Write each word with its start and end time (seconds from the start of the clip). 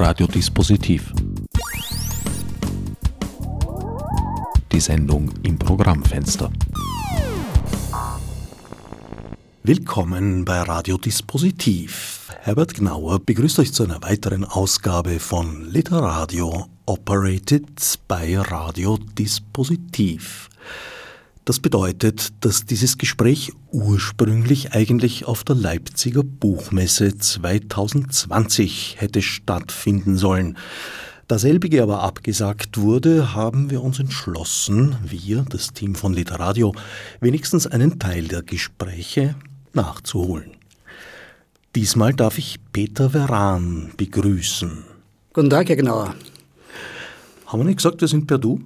Radiodispositiv. 0.00 1.12
Die 4.70 4.78
Sendung 4.78 5.28
im 5.42 5.58
Programmfenster. 5.58 6.52
Willkommen 9.64 10.44
bei 10.44 10.62
Radiodispositiv. 10.62 12.30
Herbert 12.42 12.74
Gnauer 12.74 13.18
begrüßt 13.18 13.58
euch 13.58 13.72
zu 13.72 13.82
einer 13.82 14.00
weiteren 14.02 14.44
Ausgabe 14.44 15.18
von 15.18 15.68
Literadio 15.68 16.68
Operated 16.86 17.98
bei 18.06 18.38
Radiodispositiv. 18.38 20.48
Das 21.48 21.60
bedeutet, 21.60 22.44
dass 22.44 22.66
dieses 22.66 22.98
Gespräch 22.98 23.54
ursprünglich 23.72 24.74
eigentlich 24.74 25.24
auf 25.24 25.44
der 25.44 25.56
Leipziger 25.56 26.22
Buchmesse 26.22 27.16
2020 27.16 28.96
hätte 28.98 29.22
stattfinden 29.22 30.18
sollen. 30.18 30.58
Da 31.26 31.38
selbige 31.38 31.82
aber 31.82 32.02
abgesagt 32.02 32.76
wurde, 32.76 33.34
haben 33.34 33.70
wir 33.70 33.82
uns 33.82 33.98
entschlossen, 33.98 34.96
wir, 35.02 35.46
das 35.48 35.72
Team 35.72 35.94
von 35.94 36.12
Literadio, 36.12 36.74
wenigstens 37.20 37.66
einen 37.66 37.98
Teil 37.98 38.28
der 38.28 38.42
Gespräche 38.42 39.34
nachzuholen. 39.72 40.50
Diesmal 41.74 42.12
darf 42.12 42.36
ich 42.36 42.60
Peter 42.74 43.08
Veran 43.08 43.92
begrüßen. 43.96 44.84
Guten 45.32 45.48
Tag, 45.48 45.70
Herr 45.70 45.76
Gnauer. 45.76 46.14
Haben 47.46 47.60
wir 47.60 47.64
nicht 47.64 47.78
gesagt, 47.78 48.02
wir 48.02 48.08
sind 48.08 48.26
per 48.26 48.36
Du? 48.36 48.60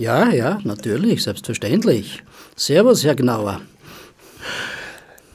Ja, 0.00 0.32
ja, 0.32 0.58
natürlich, 0.64 1.22
selbstverständlich. 1.24 2.22
Servus, 2.56 3.04
Herr 3.04 3.14
Gnauer. 3.14 3.60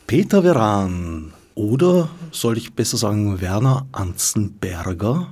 Peter 0.07 0.41
Veran 0.41 1.33
oder 1.53 2.09
soll 2.31 2.57
ich 2.57 2.73
besser 2.73 2.97
sagen 2.97 3.41
Werner 3.41 3.85
Anzenberger? 3.91 5.31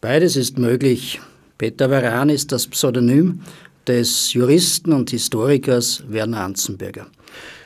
Beides 0.00 0.36
ist 0.36 0.58
möglich. 0.58 1.20
Peter 1.58 1.88
Veran 1.88 2.28
ist 2.28 2.52
das 2.52 2.68
Pseudonym 2.68 3.40
des 3.84 4.32
Juristen 4.32 4.92
und 4.92 5.10
Historikers 5.10 6.04
Werner 6.06 6.42
Anzenberger. 6.42 7.08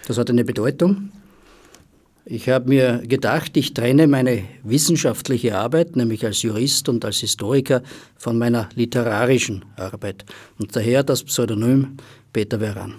Das 0.08 0.16
hat 0.16 0.30
eine 0.30 0.44
Bedeutung. 0.46 1.12
Ich 2.32 2.48
habe 2.48 2.68
mir 2.68 3.02
gedacht, 3.08 3.56
ich 3.56 3.74
trenne 3.74 4.06
meine 4.06 4.44
wissenschaftliche 4.62 5.58
Arbeit, 5.58 5.96
nämlich 5.96 6.24
als 6.24 6.42
Jurist 6.42 6.88
und 6.88 7.04
als 7.04 7.16
Historiker, 7.16 7.82
von 8.16 8.38
meiner 8.38 8.68
literarischen 8.76 9.64
Arbeit. 9.74 10.24
Und 10.56 10.76
daher 10.76 11.02
das 11.02 11.24
Pseudonym 11.24 11.96
Peter 12.32 12.60
Veran. 12.60 12.94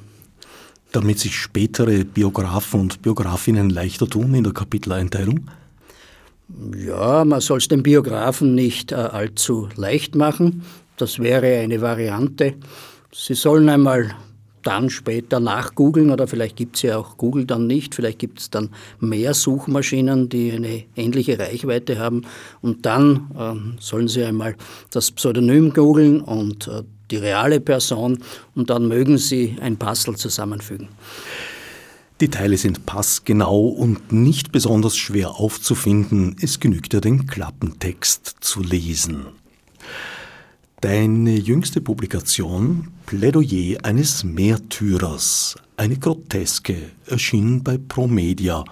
Damit 0.92 1.20
sich 1.20 1.34
spätere 1.34 2.04
Biografen 2.04 2.82
und 2.82 3.02
Biografinnen 3.02 3.70
leichter 3.70 4.06
tun 4.06 4.34
in 4.34 4.44
der 4.44 4.52
Kapiteleinteilung? 4.52 5.50
Ja, 6.76 7.24
man 7.24 7.40
soll 7.40 7.60
es 7.60 7.70
den 7.70 7.84
Biografen 7.84 8.54
nicht 8.54 8.92
äh, 8.92 8.96
allzu 8.96 9.70
leicht 9.78 10.14
machen. 10.14 10.64
Das 10.98 11.20
wäre 11.20 11.62
eine 11.62 11.80
Variante. 11.80 12.56
Sie 13.14 13.36
sollen 13.36 13.70
einmal 13.70 14.14
dann 14.64 14.90
später 14.90 15.40
nachgoogeln 15.40 16.12
oder 16.12 16.28
vielleicht 16.28 16.56
gibt 16.56 16.76
es 16.76 16.82
ja 16.84 16.98
auch 16.98 17.18
Google 17.18 17.46
dann 17.46 17.68
nicht, 17.68 17.96
vielleicht 17.96 18.20
gibt 18.20 18.40
es 18.40 18.50
dann 18.50 18.70
mehr 19.00 19.34
Suchmaschinen, 19.34 20.30
die 20.30 20.52
eine 20.52 20.84
ähnliche 20.96 21.40
Reichweite 21.40 22.00
haben 22.00 22.24
und 22.62 22.86
dann 22.86 23.32
ähm, 23.38 23.74
sollen 23.80 24.08
Sie 24.08 24.24
einmal 24.24 24.56
das 24.92 25.12
Pseudonym 25.12 25.74
googeln 25.74 26.22
und 26.22 26.68
äh, 26.68 26.84
die 27.10 27.18
reale 27.18 27.60
Person 27.60 28.20
und 28.56 28.70
dann 28.70 28.88
mögen 28.88 29.18
Sie 29.18 29.58
ein 29.62 29.78
Puzzle 29.78 30.16
zusammenfügen. 30.16 30.88
Die 32.22 32.30
Teile 32.30 32.56
sind 32.56 32.86
passgenau 32.86 33.68
und 33.68 34.12
nicht 34.12 34.52
besonders 34.52 34.96
schwer 34.96 35.40
aufzufinden. 35.40 36.36
Es 36.40 36.60
genügt 36.60 36.94
ja 36.94 37.02
den 37.02 37.26
Klappentext 37.26 38.36
zu 38.42 38.62
lesen. 38.62 39.41
Deine 40.82 41.38
jüngste 41.38 41.80
Publikation, 41.80 42.88
Plädoyer 43.06 43.78
eines 43.86 44.24
Märtyrers, 44.24 45.56
eine 45.78 45.96
Groteske, 45.96 46.76
erschien 47.06 47.62
bei 47.62 47.78
Promedia, 47.78 48.66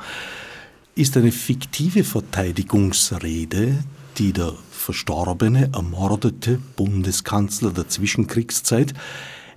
ist 0.96 1.16
eine 1.18 1.32
fiktive 1.32 2.04
Verteidigungsrede, 2.04 3.84
die 4.18 4.34
der 4.34 4.56
verstorbene, 4.72 5.70
ermordete 5.72 6.60
Bundeskanzler 6.76 7.70
der 7.70 7.88
Zwischenkriegszeit 7.88 8.96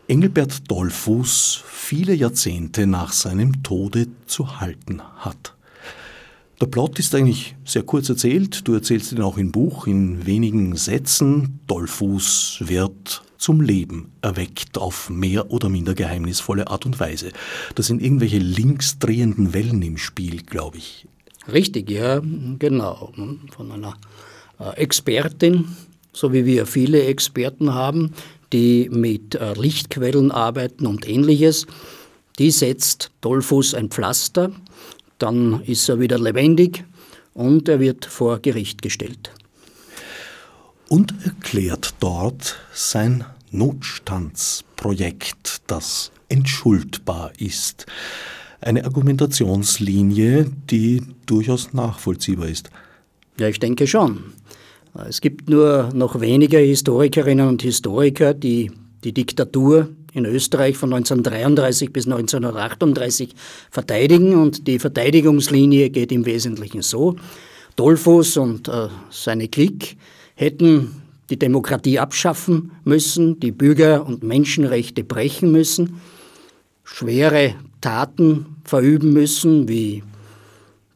Engelbert 0.07 0.71
Dollfuß 0.71 1.65
viele 1.67 2.13
Jahrzehnte 2.13 2.87
nach 2.87 3.15
seinem 3.15 3.63
Tode 3.63 4.09
zu 4.27 4.61
halten 4.61 5.01
hat. 5.17 5.55
Der 6.63 6.69
Plot 6.69 7.01
ist 7.01 7.13
eigentlich 7.17 7.57
sehr 7.65 7.83
kurz 7.83 8.09
erzählt. 8.09 8.69
Du 8.69 8.75
erzählst 8.75 9.11
ihn 9.11 9.21
auch 9.21 9.37
im 9.37 9.51
Buch 9.51 9.89
in 9.89 10.27
wenigen 10.27 10.77
Sätzen. 10.77 11.59
Dollfuß 11.67 12.59
wird 12.61 13.25
zum 13.37 13.61
Leben 13.61 14.13
erweckt 14.23 14.79
auf 14.79 15.11
mehr 15.11 15.51
oder 15.51 15.69
minder 15.69 15.95
geheimnisvolle 15.95 16.69
Art 16.69 16.87
und 16.87 17.01
Weise. 17.01 17.33
Da 17.75 17.83
sind 17.83 18.01
irgendwelche 18.01 18.39
linksdrehenden 18.39 19.53
Wellen 19.55 19.83
im 19.83 19.99
Spiel, 19.99 20.43
glaube 20.43 20.79
ich. 20.79 21.09
Richtig, 21.53 21.91
ja, 21.91 22.23
genau. 22.61 23.13
Von 23.51 23.73
einer 23.73 23.97
äh, 24.61 24.77
Expertin, 24.77 25.65
so 26.13 26.33
wie 26.33 26.47
wir 26.47 26.67
viele 26.67 27.03
Experten 27.03 27.75
haben, 27.75 28.13
die 28.53 28.89
mit 28.89 29.35
äh, 29.35 29.55
Lichtquellen 29.55 30.31
arbeiten 30.31 30.87
und 30.87 31.09
ähnliches. 31.09 31.67
Die 32.39 32.53
setzt 32.53 33.11
Dollfuß 33.21 33.75
ein 33.75 33.89
Pflaster 33.89 34.53
dann 35.23 35.63
ist 35.65 35.89
er 35.89 36.01
wieder 36.01 36.19
lebendig 36.19 36.85
und 37.33 37.69
er 37.69 37.81
wird 37.81 38.05
vor 38.05 38.41
Gericht 38.41 38.83
gestellt. 38.83 39.33
Und 40.89 41.15
erklärt 41.25 41.95
dort 42.01 42.59
sein 42.73 43.25
Notstandsprojekt, 43.51 45.63
das 45.67 46.13
entschuldbar 46.29 47.33
ist. 47.39 47.87
Eine 48.61 48.85
Argumentationslinie, 48.85 50.51
die 50.71 51.03
durchaus 51.27 51.73
nachvollziehbar 51.73 52.49
ist. 52.49 52.71
Ja, 53.39 53.49
ich 53.49 53.59
denke 53.59 53.87
schon. 53.87 54.25
Es 55.09 55.21
gibt 55.21 55.49
nur 55.49 55.91
noch 55.95 56.21
wenige 56.21 56.59
Historikerinnen 56.59 57.49
und 57.49 57.63
Historiker, 57.63 58.35
die 58.35 58.71
die 59.05 59.13
Diktatur 59.13 59.89
in 60.13 60.27
Österreich 60.27 60.77
von 60.77 60.93
1933 60.93 61.93
bis 61.93 62.07
1938 62.07 63.35
verteidigen 63.71 64.35
und 64.35 64.67
die 64.67 64.79
Verteidigungslinie 64.79 65.91
geht 65.91 66.13
im 66.13 66.27
Wesentlichen 66.27 66.83
so. 66.83 67.17
Dollfuß 67.77 68.37
und 68.37 68.69
äh, 68.69 68.89
seine 69.11 69.49
Klick 69.49 69.97
hätten 70.35 71.03
die 71.31 71.39
Demokratie 71.39 71.99
abschaffen 71.99 72.73
müssen, 72.85 73.41
die 73.41 73.53
Bürger- 73.53 74.05
und 74.05 74.23
Menschenrechte 74.23 75.03
brechen 75.05 75.51
müssen, 75.51 76.01
schwere 76.85 77.55
Taten 77.81 78.57
verüben 78.65 79.13
müssen, 79.13 79.69
wie 79.69 80.03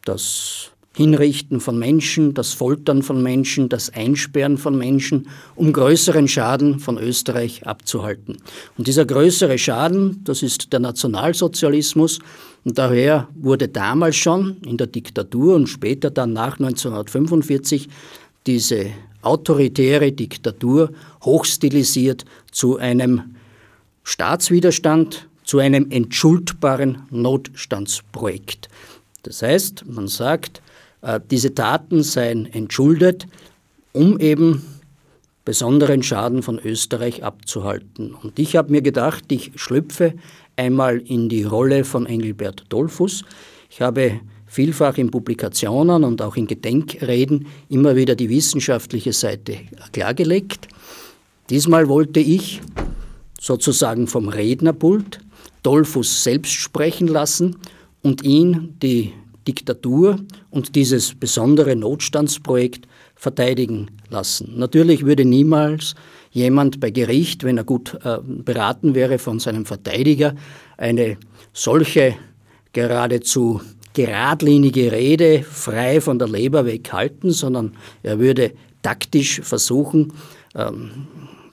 das 0.05 0.73
Hinrichten 0.97 1.61
von 1.61 1.79
Menschen, 1.79 2.33
das 2.33 2.55
Foltern 2.55 3.03
von 3.03 3.23
Menschen, 3.23 3.69
das 3.69 3.93
Einsperren 3.93 4.57
von 4.57 4.79
Menschen, 4.79 5.29
um 5.55 5.71
größeren 5.71 6.27
Schaden 6.27 6.79
von 6.79 6.97
Österreich 6.97 7.67
abzuhalten. 7.67 8.39
Und 8.79 8.87
dieser 8.87 9.05
größere 9.05 9.59
Schaden, 9.59 10.23
das 10.25 10.43
ist 10.43 10.73
der 10.73 10.81
Nationalsozialismus. 10.81 12.21
Und 12.65 12.79
daher 12.79 13.29
wurde 13.35 13.69
damals 13.69 14.17
schon 14.17 14.57
in 14.65 14.79
der 14.79 14.87
Diktatur 14.87 15.57
und 15.57 15.67
später 15.67 16.11
dann 16.11 16.33
nach 16.33 16.59
1945 16.59 17.91
diese 18.47 18.87
autoritäre 19.21 20.13
Diktatur 20.13 20.93
hochstilisiert 21.23 22.25
zu 22.51 22.79
einem 22.79 23.35
Staatswiderstand, 24.03 25.29
zu 25.45 25.59
einem 25.59 25.91
entschuldbaren 25.91 27.03
Notstandsprojekt. 27.11 28.71
Das 29.25 29.43
heißt, 29.43 29.85
man 29.87 30.09
sagt, 30.09 30.63
diese 31.31 31.55
Taten 31.55 32.03
seien 32.03 32.47
entschuldet, 32.47 33.27
um 33.93 34.19
eben 34.19 34.63
besonderen 35.45 36.03
Schaden 36.03 36.43
von 36.43 36.59
Österreich 36.59 37.23
abzuhalten. 37.23 38.15
Und 38.15 38.39
ich 38.39 38.57
habe 38.57 38.73
mir 38.73 38.83
gedacht, 38.83 39.25
ich 39.31 39.53
schlüpfe 39.55 40.15
einmal 40.57 40.99
in 40.99 41.29
die 41.29 41.45
Rolle 41.45 41.85
von 41.85 42.07
Engelbert 42.07 42.65
Dollfuß. 42.69 43.25
Ich 43.71 43.81
habe 43.81 44.21
vielfach 44.47 44.99
in 44.99 45.11
Publikationen 45.11 46.03
und 46.03 46.21
auch 46.21 46.37
in 46.37 46.47
Gedenkreden 46.47 47.47
immer 47.69 47.95
wieder 47.95 48.17
die 48.17 48.29
wissenschaftliche 48.29 49.13
Seite 49.13 49.59
klargelegt. 49.93 50.67
Diesmal 51.49 51.89
wollte 51.89 52.21
ich 52.21 52.61
sozusagen 53.41 54.09
vom 54.09 54.29
Rednerpult 54.29 55.21
Dollfuß 55.63 56.25
selbst 56.25 56.53
sprechen 56.53 57.07
lassen 57.07 57.57
und 58.03 58.25
ihn 58.25 58.75
die 58.83 59.13
Diktatur 59.47 60.19
und 60.51 60.75
dieses 60.75 61.15
besondere 61.15 61.77
Notstandsprojekt 61.77 62.87
verteidigen 63.15 63.91
lassen. 64.11 64.55
Natürlich 64.57 65.05
würde 65.05 65.25
niemals 65.25 65.95
jemand 66.31 66.81
bei 66.81 66.91
Gericht, 66.91 67.45
wenn 67.45 67.57
er 67.57 67.65
gut 67.65 67.99
äh, 68.05 68.19
beraten 68.23 68.95
wäre 68.95 69.19
von 69.19 69.39
seinem 69.39 69.65
Verteidiger, 69.65 70.35
eine 70.77 71.17
solche 71.53 72.15
geradezu 72.73 73.61
geradlinige 73.95 74.93
Rede 74.93 75.43
frei 75.43 76.03
von 76.03 76.19
der 76.19 76.29
Leber 76.29 76.67
weghalten, 76.67 77.31
sondern 77.31 77.73
er 78.03 78.19
würde 78.19 78.53
taktisch 78.83 79.41
versuchen, 79.41 80.13
ähm, 80.55 80.91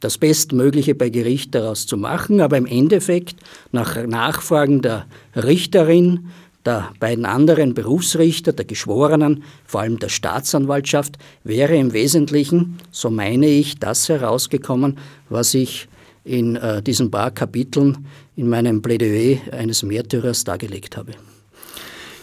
das 0.01 0.17
Bestmögliche 0.17 0.95
bei 0.95 1.09
Gericht 1.09 1.55
daraus 1.55 1.87
zu 1.87 1.95
machen, 1.95 2.41
aber 2.41 2.57
im 2.57 2.65
Endeffekt 2.65 3.37
nach 3.71 3.95
Nachfragen 4.05 4.81
der 4.81 5.05
Richterin, 5.33 6.27
der 6.65 6.91
beiden 6.99 7.25
anderen 7.25 7.73
Berufsrichter, 7.73 8.53
der 8.53 8.65
Geschworenen, 8.65 9.43
vor 9.65 9.81
allem 9.81 9.99
der 9.99 10.09
Staatsanwaltschaft, 10.09 11.17
wäre 11.43 11.75
im 11.75 11.93
Wesentlichen, 11.93 12.77
so 12.91 13.09
meine 13.09 13.47
ich, 13.47 13.79
das 13.79 14.09
herausgekommen, 14.09 14.97
was 15.29 15.53
ich 15.53 15.87
in 16.23 16.55
äh, 16.55 16.81
diesen 16.81 17.11
paar 17.11 17.31
Kapiteln 17.31 18.05
in 18.35 18.47
meinem 18.47 18.81
Plädoyer 18.81 19.39
eines 19.51 19.83
Märtyrers 19.83 20.43
dargelegt 20.43 20.95
habe. 20.97 21.11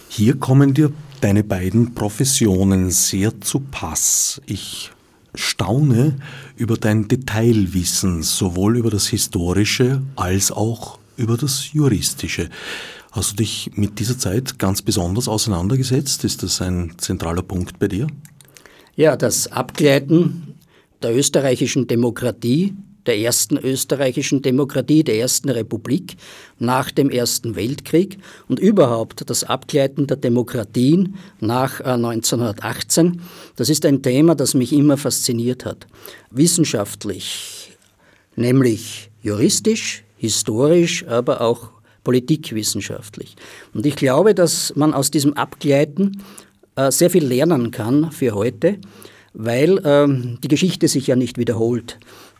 Hier 0.09 0.37
kommen 0.37 0.73
dir 0.73 0.91
deine 1.21 1.43
beiden 1.43 1.93
Professionen 1.93 2.89
sehr 2.89 3.39
zu 3.41 3.59
Pass. 3.59 4.41
Ich 4.45 4.91
staune 5.35 6.17
über 6.57 6.77
dein 6.77 7.07
Detailwissen, 7.07 8.23
sowohl 8.23 8.77
über 8.77 8.89
das 8.89 9.07
Historische 9.07 10.01
als 10.15 10.51
auch 10.51 10.99
über 11.15 11.37
das 11.37 11.71
Juristische. 11.71 12.49
Hast 13.11 13.31
du 13.31 13.35
dich 13.37 13.71
mit 13.75 13.99
dieser 13.99 14.17
Zeit 14.17 14.57
ganz 14.57 14.81
besonders 14.81 15.27
auseinandergesetzt? 15.27 16.23
Ist 16.23 16.43
das 16.43 16.61
ein 16.61 16.93
zentraler 16.97 17.41
Punkt 17.41 17.77
bei 17.77 17.89
dir? 17.89 18.07
Ja, 18.95 19.17
das 19.17 19.51
Abgleiten 19.51 20.55
der 21.03 21.13
österreichischen 21.13 21.87
Demokratie, 21.87 22.73
der 23.05 23.17
ersten 23.17 23.57
österreichischen 23.57 24.41
Demokratie, 24.41 25.03
der 25.03 25.17
ersten 25.17 25.49
Republik 25.49 26.15
nach 26.57 26.89
dem 26.89 27.09
Ersten 27.09 27.57
Weltkrieg 27.57 28.17
und 28.47 28.59
überhaupt 28.59 29.29
das 29.29 29.43
Abgleiten 29.43 30.07
der 30.07 30.17
Demokratien 30.17 31.15
nach 31.41 31.81
1918, 31.81 33.07
äh, 33.07 33.17
das 33.57 33.67
ist 33.67 33.85
ein 33.85 34.01
Thema, 34.03 34.35
das 34.35 34.53
mich 34.53 34.71
immer 34.71 34.95
fasziniert 34.95 35.65
hat. 35.65 35.85
Wissenschaftlich, 36.29 37.77
nämlich 38.37 39.09
juristisch, 39.21 40.05
historisch, 40.15 41.05
aber 41.07 41.41
auch 41.41 41.80
politikwissenschaftlich. 42.03 43.35
Und 43.73 43.85
ich 43.85 43.95
glaube, 43.95 44.33
dass 44.33 44.73
man 44.75 44.93
aus 44.93 45.11
diesem 45.11 45.33
Abgleiten 45.33 46.21
äh, 46.75 46.91
sehr 46.91 47.09
viel 47.09 47.25
lernen 47.25 47.71
kann 47.71 48.11
für 48.11 48.33
heute, 48.33 48.77
weil 49.33 49.81
ähm, 49.83 50.39
die 50.43 50.47
Geschichte 50.47 50.87
sich 50.87 51.07
ja 51.07 51.15
nicht 51.15 51.37
wiederholt. 51.37 51.97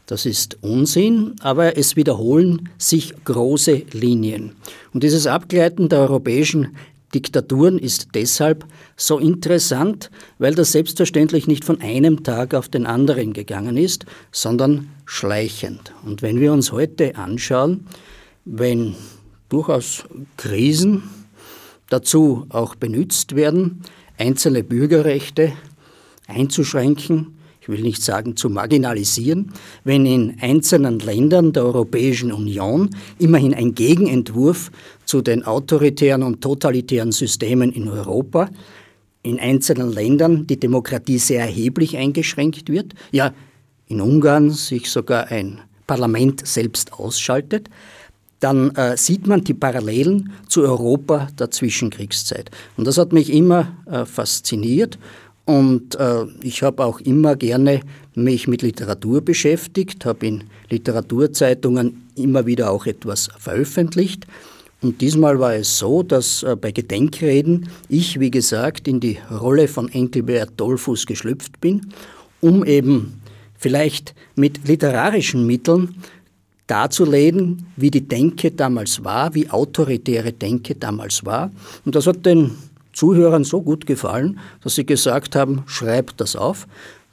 Das 0.07 0.25
ist 0.25 0.57
Unsinn, 0.61 1.35
aber 1.41 1.77
es 1.77 1.95
wiederholen 1.95 2.69
sich 2.77 3.13
große 3.23 3.83
Linien. 3.93 4.55
Und 4.93 5.03
dieses 5.03 5.27
Abgleiten 5.27 5.87
der 5.87 5.99
europäischen 5.99 6.75
Diktaturen 7.13 7.77
ist 7.77 8.09
deshalb 8.13 8.65
so 8.95 9.19
interessant, 9.19 10.11
weil 10.39 10.55
das 10.55 10.71
selbstverständlich 10.71 11.47
nicht 11.47 11.65
von 11.65 11.81
einem 11.81 12.23
Tag 12.23 12.53
auf 12.53 12.69
den 12.69 12.85
anderen 12.85 13.33
gegangen 13.33 13.77
ist, 13.77 14.05
sondern 14.31 14.89
schleichend. 15.05 15.93
Und 16.05 16.21
wenn 16.21 16.39
wir 16.39 16.53
uns 16.53 16.71
heute 16.71 17.15
anschauen, 17.15 17.85
wenn 18.45 18.95
durchaus 19.51 20.05
Krisen 20.37 21.03
dazu 21.89 22.45
auch 22.49 22.75
benutzt 22.75 23.35
werden, 23.35 23.81
einzelne 24.17 24.63
Bürgerrechte 24.63 25.51
einzuschränken, 26.27 27.37
ich 27.59 27.69
will 27.69 27.81
nicht 27.81 28.01
sagen 28.01 28.35
zu 28.35 28.49
marginalisieren, 28.49 29.51
wenn 29.83 30.05
in 30.05 30.37
einzelnen 30.41 30.99
Ländern 30.99 31.53
der 31.53 31.63
Europäischen 31.63 32.31
Union 32.31 32.89
immerhin 33.19 33.53
ein 33.53 33.75
Gegenentwurf 33.75 34.71
zu 35.05 35.21
den 35.21 35.43
autoritären 35.43 36.23
und 36.23 36.41
totalitären 36.41 37.11
Systemen 37.11 37.71
in 37.71 37.87
Europa 37.87 38.49
in 39.23 39.39
einzelnen 39.39 39.93
Ländern 39.93 40.47
die 40.47 40.59
Demokratie 40.59 41.19
sehr 41.19 41.41
erheblich 41.41 41.97
eingeschränkt 41.97 42.69
wird, 42.69 42.95
ja 43.11 43.33
in 43.87 44.01
Ungarn 44.01 44.49
sich 44.49 44.89
sogar 44.89 45.27
ein 45.27 45.59
Parlament 45.85 46.47
selbst 46.47 46.93
ausschaltet, 46.93 47.69
dann 48.41 48.75
äh, 48.75 48.97
sieht 48.97 49.27
man 49.27 49.43
die 49.43 49.53
Parallelen 49.53 50.33
zu 50.49 50.63
Europa 50.63 51.29
der 51.39 51.51
Zwischenkriegszeit. 51.51 52.51
Und 52.75 52.85
das 52.85 52.97
hat 52.97 53.13
mich 53.13 53.31
immer 53.31 53.71
äh, 53.85 54.05
fasziniert 54.05 54.99
und 55.45 55.95
äh, 55.95 56.25
ich 56.43 56.63
habe 56.63 56.83
auch 56.83 56.99
immer 56.99 57.35
gerne 57.35 57.81
mich 58.13 58.47
mit 58.47 58.61
Literatur 58.61 59.21
beschäftigt, 59.21 60.05
habe 60.05 60.27
in 60.27 60.43
Literaturzeitungen 60.69 62.09
immer 62.15 62.45
wieder 62.45 62.71
auch 62.71 62.85
etwas 62.85 63.29
veröffentlicht. 63.37 64.27
Und 64.81 65.01
diesmal 65.01 65.39
war 65.39 65.53
es 65.55 65.77
so, 65.77 66.03
dass 66.03 66.43
äh, 66.43 66.55
bei 66.55 66.71
Gedenkreden 66.71 67.69
ich, 67.89 68.19
wie 68.19 68.31
gesagt, 68.31 68.87
in 68.87 68.99
die 68.99 69.19
Rolle 69.29 69.67
von 69.67 69.89
Enkelbert 69.89 70.51
Dollfuß 70.57 71.05
geschlüpft 71.05 71.61
bin, 71.61 71.93
um 72.39 72.65
eben 72.65 73.21
vielleicht 73.57 74.15
mit 74.35 74.67
literarischen 74.67 75.45
Mitteln 75.45 75.95
darzulegen, 76.71 77.67
wie 77.75 77.91
die 77.91 78.07
Denke 78.07 78.51
damals 78.51 79.03
war, 79.03 79.35
wie 79.35 79.49
autoritäre 79.49 80.31
Denke 80.31 80.73
damals 80.73 81.25
war. 81.25 81.51
Und 81.83 81.95
das 81.95 82.07
hat 82.07 82.25
den 82.25 82.51
Zuhörern 82.93 83.43
so 83.43 83.61
gut 83.61 83.85
gefallen, 83.85 84.39
dass 84.63 84.75
sie 84.75 84.85
gesagt 84.85 85.35
haben, 85.35 85.63
schreib 85.65 86.15
das 86.15 86.37
auf. 86.37 86.67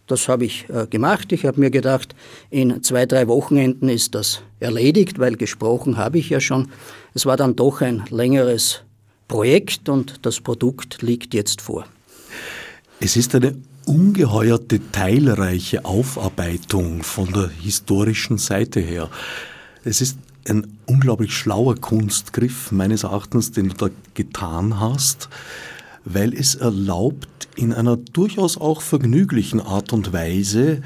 Das 0.06 0.28
habe 0.28 0.44
ich 0.44 0.66
äh, 0.69 0.87
gemacht. 0.87 1.32
Ich 1.32 1.44
habe 1.44 1.58
mir 1.58 1.70
gedacht, 1.70 2.14
in 2.50 2.84
zwei, 2.84 3.05
drei 3.05 3.26
Wochenenden 3.26 3.88
ist 3.88 4.14
das 4.14 4.43
erledigt, 4.60 5.19
weil 5.19 5.34
gesprochen 5.34 5.96
habe 5.96 6.19
ich 6.19 6.31
ja 6.31 6.38
schon. 6.38 6.69
Es 7.12 7.26
war 7.26 7.37
dann 7.37 7.56
doch 7.56 7.81
ein 7.81 8.04
längeres 8.11 8.82
Projekt 9.26 9.88
und 9.88 10.25
das 10.25 10.40
Produkt 10.40 11.02
liegt 11.02 11.34
jetzt 11.34 11.61
vor. 11.61 11.84
Es 13.00 13.16
ist 13.16 13.34
eine 13.34 13.56
ungeheuer 13.88 14.58
detailreiche 14.58 15.85
Aufarbeitung 15.85 17.02
von 17.02 17.32
der 17.32 17.49
historischen 17.49 18.37
Seite 18.37 18.81
her. 18.81 19.08
Es 19.82 20.00
ist 20.00 20.19
ein 20.46 20.79
unglaublich 20.87 21.35
schlauer 21.35 21.75
Kunstgriff 21.76 22.70
meines 22.70 23.05
Erachtens, 23.05 23.50
den 23.50 23.70
du 23.70 23.75
da 23.75 23.88
getan 24.14 24.79
hast, 24.79 25.29
weil 26.05 26.35
es 26.35 26.55
erlaubt, 26.55 27.49
in 27.56 27.73
einer 27.73 27.96
durchaus 27.96 28.58
auch 28.58 28.82
vergnüglichen 28.82 29.61
Art 29.61 29.93
und 29.93 30.12
Weise 30.12 30.82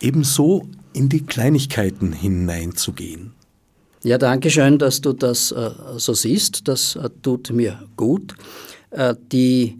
ebenso 0.00 0.68
in 0.92 1.08
die 1.08 1.26
Kleinigkeiten 1.26 2.12
hineinzugehen. 2.12 3.32
Ja, 4.04 4.18
danke 4.18 4.50
schön, 4.50 4.78
dass 4.78 5.00
du 5.00 5.12
das 5.14 5.50
äh, 5.50 5.70
so 5.96 6.14
siehst. 6.14 6.68
Das 6.68 6.94
äh, 6.96 7.08
tut 7.22 7.50
mir 7.50 7.82
gut. 7.96 8.34
Äh, 8.90 9.14
die 9.32 9.78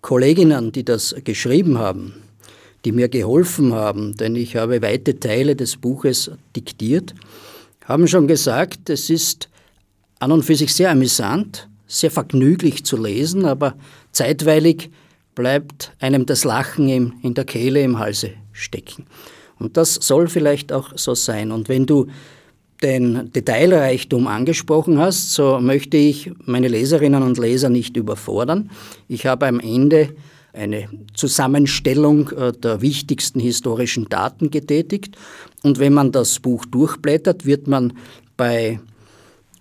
Kolleginnen, 0.00 0.72
die 0.72 0.84
das 0.84 1.14
geschrieben 1.24 1.78
haben, 1.78 2.14
die 2.84 2.92
mir 2.92 3.08
geholfen 3.08 3.74
haben, 3.74 4.16
denn 4.16 4.36
ich 4.36 4.56
habe 4.56 4.82
weite 4.82 5.18
Teile 5.18 5.56
des 5.56 5.76
Buches 5.76 6.30
diktiert, 6.54 7.14
haben 7.84 8.06
schon 8.06 8.28
gesagt, 8.28 8.90
es 8.90 9.10
ist 9.10 9.48
an 10.20 10.32
und 10.32 10.44
für 10.44 10.54
sich 10.54 10.74
sehr 10.74 10.90
amüsant, 10.90 11.68
sehr 11.86 12.10
vergnüglich 12.10 12.84
zu 12.84 12.96
lesen, 12.96 13.44
aber 13.44 13.76
zeitweilig 14.12 14.90
bleibt 15.34 15.92
einem 16.00 16.26
das 16.26 16.44
Lachen 16.44 16.88
im, 16.88 17.14
in 17.22 17.34
der 17.34 17.44
Kehle 17.44 17.82
im 17.82 17.98
Halse 17.98 18.32
stecken. 18.52 19.06
Und 19.58 19.76
das 19.76 19.94
soll 19.94 20.28
vielleicht 20.28 20.72
auch 20.72 20.96
so 20.96 21.14
sein. 21.14 21.50
Und 21.50 21.68
wenn 21.68 21.86
du 21.86 22.06
den 22.82 23.32
Detailreichtum 23.32 24.26
angesprochen 24.26 24.98
hast, 24.98 25.32
so 25.32 25.58
möchte 25.60 25.96
ich 25.96 26.30
meine 26.44 26.68
Leserinnen 26.68 27.22
und 27.22 27.38
Leser 27.38 27.70
nicht 27.70 27.96
überfordern. 27.96 28.70
Ich 29.08 29.26
habe 29.26 29.46
am 29.46 29.60
Ende 29.60 30.10
eine 30.52 30.88
Zusammenstellung 31.14 32.30
äh, 32.30 32.52
der 32.52 32.80
wichtigsten 32.80 33.40
historischen 33.40 34.08
Daten 34.08 34.50
getätigt. 34.50 35.16
Und 35.62 35.78
wenn 35.78 35.92
man 35.92 36.12
das 36.12 36.40
Buch 36.40 36.64
durchblättert, 36.66 37.46
wird 37.46 37.66
man 37.66 37.92
bei 38.36 38.80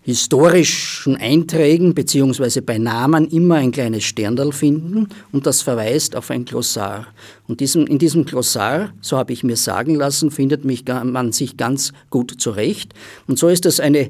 historischen 0.07 1.17
Einträgen 1.17 1.93
bzw. 1.93 2.61
bei 2.61 2.77
Namen 2.77 3.27
immer 3.27 3.55
ein 3.55 3.73
kleines 3.73 4.05
Sterndal 4.05 4.53
finden 4.53 5.09
und 5.33 5.45
das 5.45 5.61
verweist 5.61 6.15
auf 6.15 6.31
ein 6.31 6.45
Glossar. 6.45 7.07
Und 7.45 7.59
diesem, 7.59 7.85
in 7.85 7.99
diesem 7.99 8.23
Glossar, 8.23 8.93
so 9.01 9.17
habe 9.17 9.33
ich 9.33 9.43
mir 9.43 9.57
sagen 9.57 9.95
lassen, 9.95 10.31
findet 10.31 10.63
mich, 10.63 10.85
man 10.87 11.33
sich 11.33 11.57
ganz 11.57 11.91
gut 12.09 12.39
zurecht. 12.39 12.93
Und 13.27 13.37
so 13.37 13.49
ist 13.49 13.65
das 13.65 13.81
eine 13.81 14.09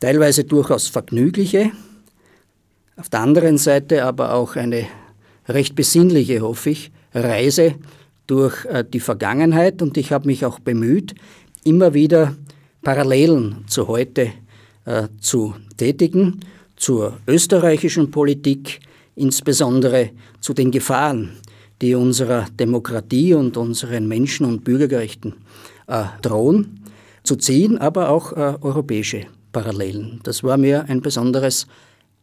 teilweise 0.00 0.44
durchaus 0.44 0.88
vergnügliche, 0.88 1.72
auf 2.96 3.10
der 3.10 3.20
anderen 3.20 3.58
Seite 3.58 4.06
aber 4.06 4.32
auch 4.32 4.56
eine 4.56 4.86
recht 5.46 5.74
besinnliche, 5.74 6.40
hoffe 6.40 6.70
ich, 6.70 6.90
Reise 7.12 7.74
durch 8.26 8.64
äh, 8.64 8.82
die 8.82 9.00
Vergangenheit 9.00 9.82
und 9.82 9.98
ich 9.98 10.10
habe 10.10 10.26
mich 10.26 10.46
auch 10.46 10.58
bemüht, 10.58 11.14
immer 11.64 11.92
wieder 11.92 12.34
Parallelen 12.80 13.66
zu 13.66 13.88
heute 13.88 14.32
äh, 14.84 15.08
zu 15.20 15.54
tätigen, 15.76 16.40
zur 16.76 17.18
österreichischen 17.26 18.10
Politik, 18.10 18.80
insbesondere 19.14 20.10
zu 20.40 20.54
den 20.54 20.70
Gefahren, 20.70 21.30
die 21.80 21.94
unserer 21.94 22.46
Demokratie 22.58 23.34
und 23.34 23.56
unseren 23.56 24.08
Menschen- 24.08 24.46
und 24.46 24.64
Bürgerrechten 24.64 25.34
äh, 25.86 26.04
drohen, 26.22 26.80
zu 27.22 27.36
ziehen, 27.36 27.78
aber 27.78 28.08
auch 28.08 28.32
äh, 28.32 28.56
europäische 28.60 29.26
Parallelen. 29.52 30.20
Das 30.22 30.42
war 30.42 30.56
mir 30.56 30.88
ein 30.88 31.02
besonderes 31.02 31.66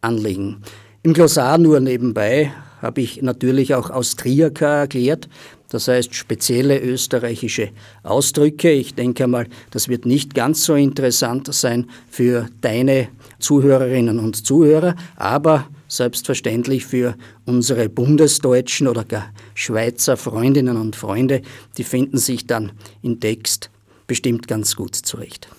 Anliegen. 0.02 0.62
Im 1.04 1.14
Glossar 1.14 1.58
nur 1.58 1.80
nebenbei 1.80 2.52
habe 2.82 3.02
ich 3.02 3.22
natürlich 3.22 3.76
auch 3.76 3.90
Austriaker 3.90 4.68
erklärt, 4.68 5.30
das 5.70 5.88
heißt 5.88 6.14
spezielle 6.14 6.80
österreichische 6.80 7.70
Ausdrücke. 8.04 8.72
Ich 8.72 8.96
denke 8.96 9.28
mal, 9.28 9.48
das 9.72 9.88
wird 9.88 10.06
nicht 10.06 10.34
ganz 10.34 10.66
so 10.66 10.76
interessant 10.76 11.54
sein 11.54 11.90
für 12.10 12.48
deine 12.62 13.10
Zuhörerinnen 13.40 14.20
und 14.20 14.46
Zuhörer, 14.46 14.96
aber 15.16 15.68
selbstverständlich 15.88 16.86
für 16.86 17.16
unsere 17.46 17.90
bundesdeutschen 17.90 18.88
oder 18.88 19.04
gar 19.04 19.32
Schweizer 19.56 20.18
Freundinnen 20.18 20.78
und 20.78 20.96
Freunde, 20.96 21.42
die 21.78 21.84
finden 21.84 22.18
sich 22.18 22.48
dann 22.48 22.72
im 23.02 23.20
Text 23.20 23.70
bestimmt 24.08 24.48
ganz 24.48 24.76
gut 24.76 24.96
zurecht. 24.96 25.50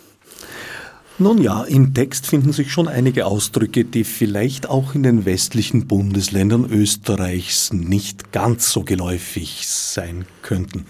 Nun 1.21 1.37
ja, 1.43 1.65
im 1.65 1.93
Text 1.93 2.27
finden 2.27 2.55
sich 2.55 2.73
schon 2.73 2.89
einige 2.89 3.27
Ausdrücke, 3.27 3.85
die 3.85 4.05
vielleicht 4.05 4.71
auch 4.71 4.95
in 4.95 5.03
den 5.03 5.27
westlichen 5.27 5.87
Bundesländern 5.87 6.65
Österreichs 6.73 7.75
nicht 7.75 8.33
ganz 8.33 8.73
so 8.73 8.85
geläufig 8.85 9.67
sein 9.67 10.25
könnten. 10.41 10.87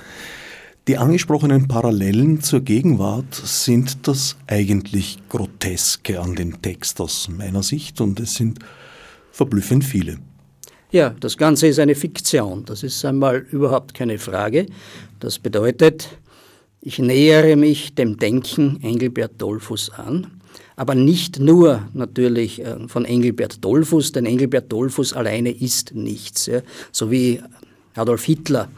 Die 0.86 0.98
angesprochenen 0.98 1.66
Parallelen 1.66 2.42
zur 2.42 2.60
Gegenwart 2.60 3.34
sind 3.34 4.06
das 4.06 4.36
eigentlich 4.46 5.18
Groteske 5.28 6.20
an 6.20 6.36
dem 6.36 6.62
Text 6.62 7.00
aus 7.00 7.28
meiner 7.28 7.64
Sicht 7.64 8.00
und 8.00 8.20
es 8.20 8.34
sind 8.34 8.60
verblüffend 9.32 9.84
viele. 9.84 10.18
Ja, 10.92 11.10
das 11.18 11.38
Ganze 11.38 11.66
ist 11.66 11.80
eine 11.80 11.96
Fiktion, 11.96 12.64
das 12.66 12.84
ist 12.84 13.04
einmal 13.04 13.38
überhaupt 13.50 13.94
keine 13.94 14.16
Frage. 14.16 14.66
Das 15.18 15.40
bedeutet, 15.40 16.08
ich 16.80 16.98
nähere 16.98 17.56
mich 17.56 17.94
dem 17.94 18.16
Denken 18.16 18.78
Engelbert 18.82 19.40
Dollfuß 19.40 19.90
an, 19.90 20.40
aber 20.76 20.94
nicht 20.94 21.38
nur 21.38 21.88
natürlich 21.92 22.64
äh, 22.64 22.88
von 22.88 23.04
Engelbert 23.04 23.62
Dollfuß, 23.62 24.12
denn 24.12 24.26
Engelbert 24.26 24.72
Dollfuß 24.72 25.12
alleine 25.12 25.50
ist 25.50 25.94
nichts. 25.94 26.46
Ja. 26.46 26.62
So 26.90 27.10
wie 27.10 27.42
Adolf 27.94 28.24
Hitler 28.24 28.68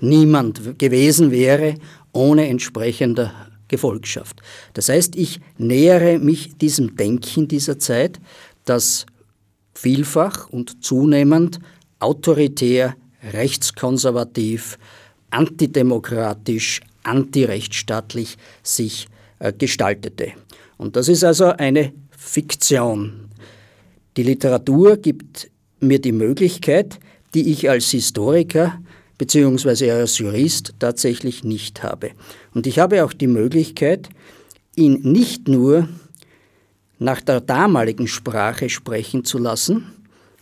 niemand 0.00 0.78
gewesen 0.78 1.30
wäre 1.30 1.76
ohne 2.12 2.48
entsprechende 2.48 3.32
Gefolgschaft. 3.68 4.40
Das 4.72 4.88
heißt, 4.88 5.16
ich 5.16 5.40
nähere 5.56 6.18
mich 6.18 6.56
diesem 6.58 6.96
Denken 6.96 7.48
dieser 7.48 7.78
Zeit, 7.78 8.20
das 8.64 9.06
vielfach 9.74 10.48
und 10.48 10.84
zunehmend 10.84 11.60
autoritär, 11.98 12.96
rechtskonservativ, 13.32 14.78
antidemokratisch, 15.30 16.80
antirechtsstaatlich 17.04 18.36
sich 18.62 19.08
äh, 19.38 19.52
gestaltete. 19.52 20.32
Und 20.76 20.96
das 20.96 21.08
ist 21.08 21.24
also 21.24 21.46
eine 21.46 21.92
Fiktion. 22.10 23.28
Die 24.16 24.22
Literatur 24.22 24.96
gibt 24.96 25.50
mir 25.80 26.00
die 26.00 26.12
Möglichkeit, 26.12 26.98
die 27.34 27.50
ich 27.50 27.68
als 27.68 27.90
Historiker 27.90 28.80
bzw. 29.18 29.90
als 29.90 30.18
Jurist 30.18 30.74
tatsächlich 30.78 31.44
nicht 31.44 31.82
habe. 31.82 32.10
Und 32.54 32.66
ich 32.66 32.78
habe 32.78 33.04
auch 33.04 33.12
die 33.12 33.26
Möglichkeit, 33.26 34.08
ihn 34.76 35.00
nicht 35.02 35.48
nur 35.48 35.88
nach 36.98 37.20
der 37.20 37.40
damaligen 37.40 38.06
Sprache 38.06 38.68
sprechen 38.68 39.24
zu 39.24 39.38
lassen 39.38 39.92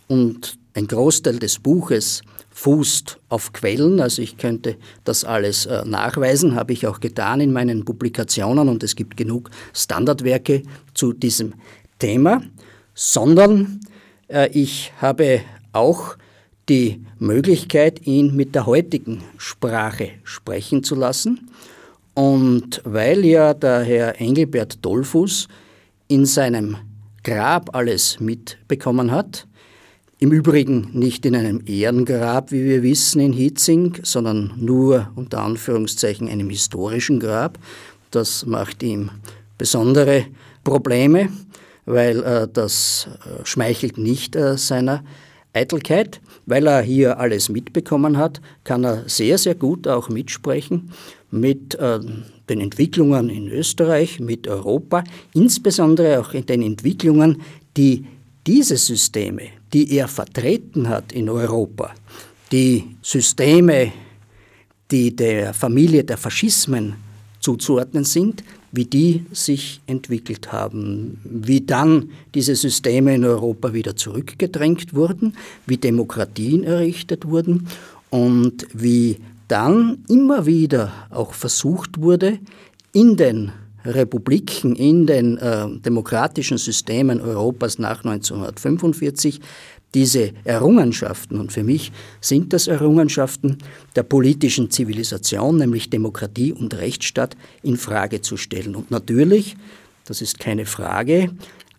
und 0.07 0.57
ein 0.73 0.87
Großteil 0.87 1.39
des 1.39 1.59
Buches 1.59 2.21
fußt 2.53 3.19
auf 3.29 3.51
Quellen, 3.51 3.99
also 3.99 4.21
ich 4.21 4.37
könnte 4.37 4.77
das 5.03 5.25
alles 5.25 5.65
äh, 5.65 5.83
nachweisen, 5.85 6.55
habe 6.55 6.73
ich 6.73 6.87
auch 6.87 6.99
getan 6.99 7.41
in 7.41 7.51
meinen 7.51 7.83
Publikationen 7.83 8.69
und 8.69 8.83
es 8.83 8.95
gibt 8.95 9.17
genug 9.17 9.49
Standardwerke 9.73 10.63
zu 10.93 11.13
diesem 11.13 11.53
Thema, 11.99 12.41
sondern 12.93 13.81
äh, 14.27 14.49
ich 14.51 14.93
habe 15.01 15.41
auch 15.73 16.15
die 16.69 17.03
Möglichkeit, 17.19 18.05
ihn 18.05 18.35
mit 18.35 18.55
der 18.55 18.65
heutigen 18.65 19.23
Sprache 19.37 20.11
sprechen 20.23 20.83
zu 20.83 20.95
lassen. 20.95 21.49
Und 22.13 22.81
weil 22.85 23.25
ja 23.25 23.53
der 23.53 23.81
Herr 23.81 24.21
Engelbert 24.21 24.85
Dollfuß 24.85 25.47
in 26.07 26.25
seinem 26.25 26.77
Grab 27.23 27.75
alles 27.75 28.19
mitbekommen 28.19 29.11
hat, 29.11 29.47
im 30.23 30.31
Übrigen 30.31 30.87
nicht 30.93 31.25
in 31.25 31.35
einem 31.35 31.61
Ehrengrab, 31.65 32.53
wie 32.53 32.63
wir 32.63 32.81
wissen, 32.81 33.19
in 33.19 33.33
Hitzing, 33.33 33.97
sondern 34.03 34.53
nur 34.55 35.09
unter 35.17 35.41
Anführungszeichen 35.41 36.29
einem 36.29 36.49
historischen 36.49 37.19
Grab. 37.19 37.59
Das 38.09 38.45
macht 38.45 38.83
ihm 38.83 39.11
besondere 39.57 40.27
Probleme, 40.63 41.27
weil 41.85 42.23
äh, 42.23 42.47
das 42.47 43.09
äh, 43.25 43.45
schmeichelt 43.45 43.97
nicht 43.97 44.37
äh, 44.37 44.57
seiner 44.57 45.03
Eitelkeit. 45.51 46.21
Weil 46.45 46.67
er 46.67 46.81
hier 46.81 47.19
alles 47.19 47.49
mitbekommen 47.49 48.15
hat, 48.15 48.39
kann 48.63 48.85
er 48.85 49.03
sehr, 49.07 49.37
sehr 49.37 49.55
gut 49.55 49.89
auch 49.89 50.07
mitsprechen 50.07 50.91
mit 51.31 51.75
äh, 51.75 51.99
den 52.47 52.61
Entwicklungen 52.61 53.27
in 53.27 53.49
Österreich, 53.49 54.21
mit 54.21 54.47
Europa, 54.47 55.03
insbesondere 55.33 56.21
auch 56.21 56.33
in 56.33 56.45
den 56.45 56.61
Entwicklungen, 56.61 57.41
die 57.75 58.05
diese 58.45 58.77
Systeme, 58.77 59.49
die 59.73 59.97
er 59.97 60.07
vertreten 60.07 60.87
hat 60.87 61.11
in 61.11 61.29
Europa, 61.29 61.91
die 62.51 62.95
Systeme, 63.01 63.91
die 64.91 65.15
der 65.15 65.53
Familie 65.53 66.03
der 66.03 66.17
Faschismen 66.17 66.95
zuzuordnen 67.39 68.05
sind, 68.05 68.43
wie 68.71 68.85
die 68.85 69.25
sich 69.31 69.81
entwickelt 69.85 70.51
haben, 70.51 71.19
wie 71.23 71.61
dann 71.61 72.09
diese 72.33 72.55
Systeme 72.55 73.15
in 73.15 73.25
Europa 73.25 73.73
wieder 73.73 73.95
zurückgedrängt 73.95 74.93
wurden, 74.93 75.35
wie 75.65 75.77
Demokratien 75.77 76.63
errichtet 76.63 77.27
wurden 77.27 77.67
und 78.09 78.67
wie 78.73 79.17
dann 79.47 80.03
immer 80.07 80.45
wieder 80.45 80.91
auch 81.09 81.33
versucht 81.33 81.99
wurde, 81.99 82.39
in 82.93 83.17
den 83.17 83.51
Republiken, 83.85 84.75
in 84.75 85.05
den 85.07 85.37
äh, 85.37 85.67
demokratischen 85.79 86.57
Systemen 86.57 87.21
Europas 87.21 87.79
nach 87.79 88.03
1945 88.03 89.39
diese 89.93 90.31
Errungenschaften, 90.43 91.39
und 91.39 91.51
für 91.51 91.63
mich 91.63 91.91
sind 92.19 92.51
das 92.51 92.67
Errungenschaften 92.67 93.59
der 93.95 94.03
politischen 94.03 94.71
Zivilisation, 94.71 95.57
nämlich 95.57 95.89
Demokratie 95.89 96.51
und 96.51 96.73
Rechtsstaat, 96.75 97.37
in 97.61 97.77
Frage 97.77 98.21
zu 98.21 98.35
stellen. 98.37 98.75
Und 98.75 98.89
natürlich, 98.89 99.55
das 100.05 100.21
ist 100.21 100.39
keine 100.39 100.65
Frage, 100.65 101.29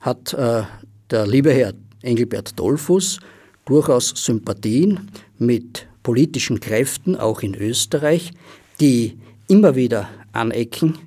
hat 0.00 0.32
äh, 0.34 0.62
der 1.10 1.26
liebe 1.26 1.52
Herr 1.52 1.72
Engelbert 2.02 2.58
Dollfuß 2.58 3.18
durchaus 3.64 4.12
Sympathien 4.14 5.10
mit 5.38 5.86
politischen 6.02 6.60
Kräften, 6.60 7.16
auch 7.16 7.42
in 7.42 7.54
Österreich, 7.54 8.32
die 8.78 9.18
immer 9.48 9.74
wieder 9.74 10.08
anecken 10.32 10.98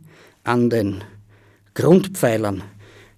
an 0.48 0.70
den 0.70 1.04
Grundpfeilern 1.74 2.64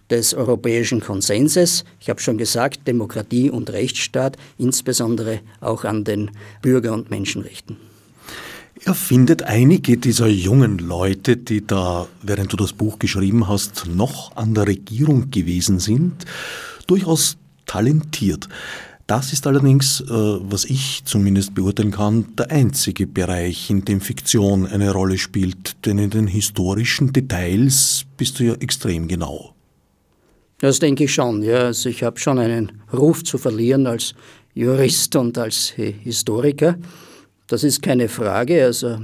des 0.10 0.34
europäischen 0.34 1.00
Konsenses. 1.02 1.86
Ich 2.00 2.10
habe 2.10 2.20
schon 2.20 2.38
gesagt, 2.38 2.88
Demokratie 2.88 3.50
und 3.50 3.70
Rechtsstaat, 3.70 4.38
insbesondere 4.58 5.40
auch 5.62 5.84
an 5.84 6.04
den 6.04 6.32
Bürger- 6.62 6.94
und 6.94 7.10
Menschenrechten. 7.10 7.78
Er 8.86 8.94
findet 8.94 9.44
einige 9.44 9.98
dieser 9.98 10.28
jungen 10.28 10.80
Leute, 10.80 11.36
die 11.38 11.66
da, 11.66 12.08
während 12.22 12.54
du 12.54 12.58
das 12.58 12.74
Buch 12.74 12.98
geschrieben 12.98 13.48
hast, 13.48 13.88
noch 13.88 14.36
an 14.36 14.54
der 14.54 14.68
Regierung 14.68 15.32
gewesen 15.32 15.80
sind, 15.80 16.26
durchaus 16.88 17.38
talentiert. 17.66 18.48
Das 19.10 19.34
ist 19.34 19.48
allerdings, 19.48 20.02
äh, 20.02 20.06
was 20.08 20.66
ich 20.66 21.02
zumindest 21.04 21.56
beurteilen 21.56 21.90
kann, 21.90 22.28
der 22.38 22.52
einzige 22.52 23.08
Bereich, 23.08 23.72
in 23.72 23.84
dem 23.84 24.02
Fiktion 24.02 24.68
eine 24.68 24.92
Rolle 24.92 25.18
spielt, 25.18 25.84
denn 25.88 25.98
in 25.98 26.12
den 26.12 26.28
historischen 26.28 27.12
Details 27.12 28.06
bist 28.18 28.40
du 28.40 28.44
ja 28.44 28.54
extrem 28.60 29.08
genau. 29.08 29.56
Das 30.60 30.78
denke 30.78 31.06
ich 31.06 31.14
schon. 31.16 31.42
Ja. 31.42 31.62
Also 31.62 31.90
ich 31.90 32.04
habe 32.04 32.20
schon 32.20 32.38
einen 32.38 32.84
Ruf 32.94 33.24
zu 33.24 33.40
verlieren 33.40 33.88
als 33.88 34.14
Jurist 34.54 35.16
und 35.16 35.40
als 35.40 35.70
Historiker. 35.70 36.78
Das 37.48 37.64
ist 37.64 37.82
keine 37.82 38.10
Frage. 38.10 38.64
Also 38.64 39.00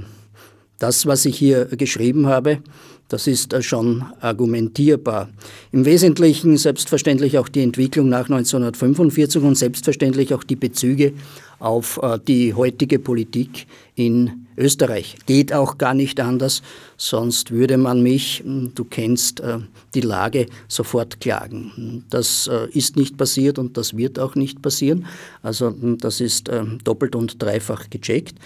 das, 0.78 1.06
was 1.06 1.24
ich 1.24 1.36
hier 1.36 1.64
geschrieben 1.64 2.28
habe, 2.28 2.62
das 3.08 3.26
ist 3.26 3.52
äh, 3.52 3.62
schon 3.62 4.04
argumentierbar. 4.20 5.28
Im 5.72 5.84
Wesentlichen 5.84 6.56
selbstverständlich 6.56 7.38
auch 7.38 7.48
die 7.48 7.62
Entwicklung 7.62 8.08
nach 8.08 8.28
1945 8.28 9.42
und 9.42 9.54
selbstverständlich 9.54 10.34
auch 10.34 10.44
die 10.44 10.56
Bezüge 10.56 11.12
auf 11.58 12.00
äh, 12.02 12.18
die 12.26 12.54
heutige 12.54 12.98
Politik 12.98 13.66
in 13.94 14.46
Österreich. 14.58 15.16
Geht 15.26 15.52
auch 15.52 15.78
gar 15.78 15.94
nicht 15.94 16.18
anders, 16.18 16.62
sonst 16.96 17.50
würde 17.50 17.76
man 17.76 18.02
mich, 18.02 18.42
hm, 18.44 18.72
du 18.74 18.84
kennst 18.84 19.40
äh, 19.40 19.58
die 19.94 20.00
Lage, 20.00 20.46
sofort 20.66 21.20
klagen. 21.20 22.04
Das 22.10 22.50
ist 22.72 22.96
nicht 22.96 23.16
passiert 23.16 23.58
und 23.58 23.76
das 23.76 23.96
wird 23.96 24.18
auch 24.18 24.34
nicht 24.34 24.60
passieren. 24.60 25.06
Also 25.42 25.68
hm, 25.68 25.98
das 25.98 26.20
ist 26.20 26.50
doppelt 26.84 27.14
und 27.14 27.42
dreifach 27.42 27.88
gecheckt 27.88 28.36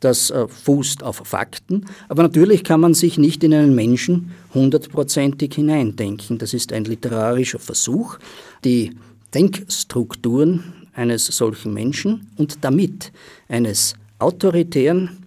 das 0.00 0.30
äh, 0.30 0.48
fußt 0.48 1.02
auf 1.02 1.22
Fakten, 1.24 1.86
aber 2.08 2.22
natürlich 2.22 2.64
kann 2.64 2.80
man 2.80 2.94
sich 2.94 3.18
nicht 3.18 3.44
in 3.44 3.54
einen 3.54 3.74
Menschen 3.74 4.32
hundertprozentig 4.54 5.54
hineindenken. 5.54 6.38
Das 6.38 6.54
ist 6.54 6.72
ein 6.72 6.84
literarischer 6.84 7.58
Versuch, 7.58 8.18
die 8.64 8.96
Denkstrukturen 9.34 10.72
eines 10.94 11.26
solchen 11.26 11.72
Menschen 11.72 12.30
und 12.36 12.64
damit 12.64 13.12
eines 13.48 13.94
autoritären, 14.18 15.26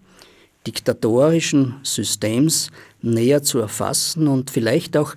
diktatorischen 0.66 1.76
Systems 1.84 2.70
näher 3.02 3.44
zu 3.44 3.60
erfassen 3.60 4.28
und 4.28 4.50
vielleicht 4.50 4.98
auch 4.98 5.16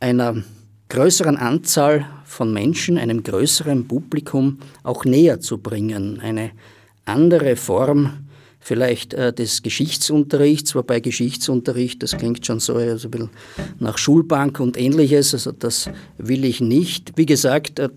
einer 0.00 0.42
größeren 0.88 1.36
Anzahl 1.36 2.06
von 2.24 2.52
Menschen, 2.52 2.98
einem 2.98 3.22
größeren 3.22 3.88
Publikum 3.88 4.58
auch 4.82 5.04
näher 5.04 5.40
zu 5.40 5.58
bringen. 5.58 6.20
Eine 6.20 6.50
andere 7.04 7.56
Form 7.56 8.25
vielleicht 8.66 9.14
äh, 9.14 9.32
des 9.32 9.62
Geschichtsunterrichts, 9.62 10.74
wobei 10.74 10.98
Geschichtsunterricht, 10.98 12.02
das 12.02 12.16
klingt 12.16 12.44
schon 12.44 12.58
so 12.58 12.74
also 12.74 13.06
ein 13.06 13.10
bisschen 13.12 13.30
nach 13.78 13.96
Schulbank 13.96 14.58
und 14.58 14.76
ähnliches, 14.76 15.34
also 15.34 15.52
das 15.52 15.88
will 16.18 16.44
ich 16.44 16.60
nicht. 16.60 17.12
Wie 17.14 17.26
gesagt, 17.26 17.78
äh, 17.78 17.90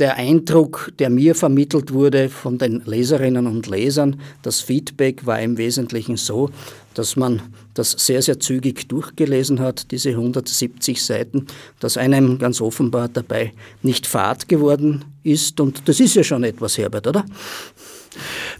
der 0.00 0.16
Eindruck, 0.16 0.90
der 0.98 1.08
mir 1.08 1.36
vermittelt 1.36 1.92
wurde 1.92 2.28
von 2.30 2.58
den 2.58 2.82
Leserinnen 2.84 3.46
und 3.46 3.68
Lesern, 3.68 4.20
das 4.42 4.60
Feedback 4.60 5.24
war 5.24 5.40
im 5.40 5.56
Wesentlichen 5.56 6.16
so, 6.16 6.50
dass 6.94 7.14
man 7.14 7.40
das 7.74 7.92
sehr, 7.92 8.22
sehr 8.22 8.40
zügig 8.40 8.88
durchgelesen 8.88 9.60
hat, 9.60 9.92
diese 9.92 10.10
170 10.10 11.00
Seiten, 11.00 11.46
dass 11.78 11.96
einem 11.96 12.40
ganz 12.40 12.60
offenbar 12.60 13.08
dabei 13.08 13.52
nicht 13.82 14.08
fad 14.08 14.48
geworden 14.48 15.04
ist. 15.22 15.60
Und 15.60 15.88
das 15.88 16.00
ist 16.00 16.16
ja 16.16 16.24
schon 16.24 16.42
etwas, 16.42 16.76
Herbert, 16.76 17.06
oder? 17.06 17.24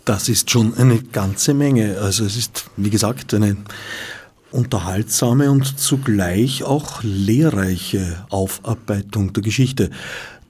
Das 0.04 0.28
ist 0.28 0.50
schon 0.50 0.74
eine 0.76 1.02
ganze 1.02 1.54
Menge. 1.54 1.98
Also 1.98 2.24
es 2.24 2.36
ist, 2.36 2.66
wie 2.76 2.90
gesagt, 2.90 3.32
eine 3.32 3.56
unterhaltsame 4.50 5.50
und 5.50 5.78
zugleich 5.78 6.62
auch 6.62 7.02
lehrreiche 7.02 8.24
Aufarbeitung 8.28 9.32
der 9.32 9.42
Geschichte. 9.42 9.90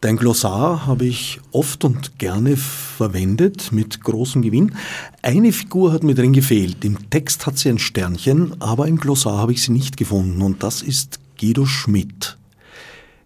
Dein 0.00 0.16
Glossar 0.16 0.86
habe 0.86 1.06
ich 1.06 1.40
oft 1.52 1.84
und 1.84 2.18
gerne 2.18 2.58
verwendet, 2.58 3.72
mit 3.72 4.02
großem 4.02 4.42
Gewinn. 4.42 4.74
Eine 5.22 5.50
Figur 5.50 5.92
hat 5.92 6.02
mir 6.02 6.14
drin 6.14 6.34
gefehlt. 6.34 6.84
Im 6.84 7.08
Text 7.08 7.46
hat 7.46 7.56
sie 7.56 7.70
ein 7.70 7.78
Sternchen, 7.78 8.60
aber 8.60 8.86
im 8.86 8.98
Glossar 8.98 9.38
habe 9.38 9.52
ich 9.52 9.62
sie 9.62 9.72
nicht 9.72 9.96
gefunden 9.96 10.42
und 10.42 10.62
das 10.62 10.82
ist 10.82 11.20
Guido 11.40 11.64
Schmidt. 11.64 12.36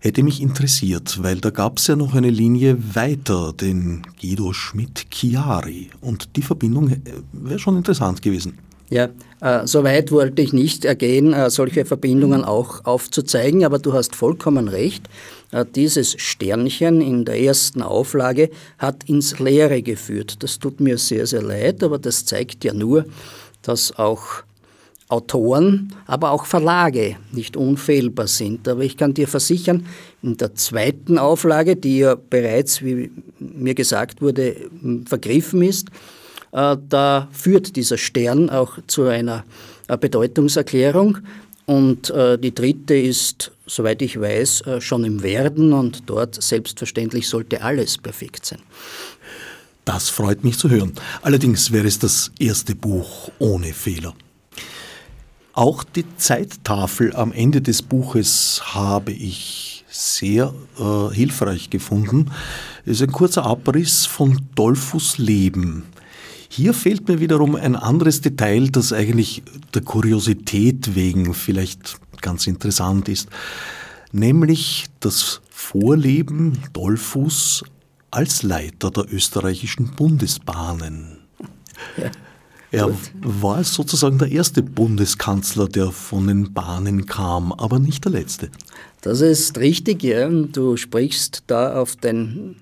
Hätte 0.01 0.23
mich 0.23 0.41
interessiert, 0.41 1.23
weil 1.23 1.39
da 1.39 1.51
gab 1.51 1.79
es 1.79 1.89
ja 1.89 1.97
noch 1.97 2.15
eine 2.15 2.31
Linie 2.31 2.95
weiter, 2.95 3.53
den 3.53 4.03
Guido 4.21 4.53
Schmidt-Chiari. 4.53 5.91
Und 6.01 6.37
die 6.37 6.43
Verbindung 6.43 6.91
äh, 6.91 7.01
wäre 7.33 7.59
schon 7.59 7.77
interessant 7.77 8.23
gewesen. 8.23 8.59
Ja, 8.91 9.09
äh, 9.41 9.67
so 9.67 9.85
weit 9.85 10.13
wollte 10.13 10.41
ich 10.41 10.53
nicht 10.53 10.85
ergehen, 10.85 11.33
äh, 11.33 11.51
solche 11.51 11.85
Verbindungen 11.85 12.45
auch 12.45 12.85
aufzuzeigen, 12.85 13.65
aber 13.65 13.79
du 13.79 13.93
hast 13.93 14.17
vollkommen 14.17 14.69
recht. 14.69 15.09
Äh, 15.51 15.67
dieses 15.75 16.13
Sternchen 16.13 17.01
in 17.01 17.25
der 17.25 17.41
ersten 17.41 17.83
Auflage 17.83 18.51
hat 18.79 19.05
ins 19.05 19.39
Leere 19.41 19.83
geführt. 19.83 20.43
Das 20.43 20.59
tut 20.59 20.81
mir 20.81 20.97
sehr, 20.97 21.27
sehr 21.27 21.43
leid, 21.43 21.83
aber 21.83 21.99
das 21.99 22.25
zeigt 22.25 22.65
ja 22.65 22.73
nur, 22.73 23.05
dass 23.63 23.99
auch 23.99 24.43
Autoren, 25.09 25.95
aber 26.07 26.31
auch 26.33 26.45
Verlage 26.45 27.17
nicht 27.33 27.57
unfehlbar 27.57 28.27
sind. 28.27 28.69
Aber 28.69 28.83
ich 28.83 28.97
kann 28.97 29.15
dir 29.15 29.27
versichern, 29.27 29.87
in 30.23 30.37
der 30.37 30.55
zweiten 30.55 31.19
Auflage, 31.19 31.77
die 31.77 31.99
ja 31.99 32.15
bereits, 32.15 32.83
wie 32.83 33.11
mir 33.39 33.75
gesagt 33.75 34.21
wurde, 34.21 34.57
vergriffen 35.07 35.63
ist, 35.63 35.89
äh, 36.53 36.77
da 36.89 37.29
führt 37.33 37.77
dieser 37.77 37.99
Stern 37.99 38.51
auch 38.51 38.79
zu 38.87 39.05
einer 39.05 39.45
Bedeutungserklärung. 39.87 41.19
Und 41.65 42.11
äh, 42.11 42.39
die 42.39 42.55
dritte 42.55 42.95
ist, 42.95 43.53
soweit 43.67 44.01
ich 44.01 44.19
weiß, 44.19 44.63
äh, 44.63 44.81
schon 44.81 45.05
im 45.05 45.23
Werden 45.23 45.73
und 45.73 46.03
dort 46.07 46.43
selbstverständlich 46.43 47.29
sollte 47.29 47.63
alles 47.63 47.99
perfekt 47.99 48.47
sein. 48.47 48.61
Das 49.85 50.09
freut 50.09 50.45
mich 50.45 50.59
zu 50.59 50.71
hören. 50.71 50.93
Allerdings 51.23 51.73
wäre 51.73 51.87
es 51.87 51.99
das 51.99 52.31
erste 52.39 52.75
Buch 52.75 53.31
ohne 53.39 53.73
Fehler. 53.73 54.15
Auch 55.59 55.83
die 55.83 56.05
Zeittafel 56.19 57.17
am 57.17 57.33
Ende 57.33 57.61
des 57.61 57.83
Buches 57.83 58.63
habe 58.77 59.11
ich 59.11 59.85
sehr 59.89 60.55
äh, 60.79 61.13
hilfreich 61.13 61.69
gefunden. 61.69 62.31
Es 62.87 63.01
ist 63.01 63.03
ein 63.03 63.11
kurzer 63.11 63.45
Abriss 63.45 64.07
von 64.07 64.41
Dolphus 64.55 65.19
Leben. 65.19 65.83
Hier 66.49 66.75
fehlt 66.75 67.09
mir 67.09 67.19
wiederum 67.19 67.57
ein 67.57 67.75
anderes 67.75 68.21
Detail, 68.21 68.69
das 68.69 68.93
eigentlich 68.93 69.43
der 69.75 69.83
Kuriosität 69.83 70.95
wegen 70.95 71.35
vielleicht 71.35 71.99
ganz 72.21 72.47
interessant 72.47 73.09
ist, 73.09 73.29
nämlich 74.13 74.87
das 75.01 75.41
Vorleben 75.51 76.63
Dollfuß 76.73 77.65
als 78.13 78.45
Leiter 78.45 78.93
der 78.93 79.13
österreichischen 79.13 79.91
Bundesbahnen. 79.97 81.19
Ja. 81.97 82.13
Er 82.71 82.91
war 83.23 83.65
sozusagen 83.65 84.19
der 84.19 84.31
erste 84.31 84.63
Bundeskanzler, 84.63 85.69
der 85.69 85.91
von 85.91 86.27
den 86.27 86.53
Bahnen 86.53 87.07
kam, 87.07 87.53
aber 87.53 87.79
nicht 87.79 88.05
der 88.05 88.13
letzte. 88.13 88.51
Das 89.01 89.21
ist 89.21 89.59
richtig, 89.59 90.03
ja. 90.03 90.29
Du 90.29 90.77
sprichst 90.77 91.45
da 91.47 91.81
auf 91.81 91.97
den 91.97 92.57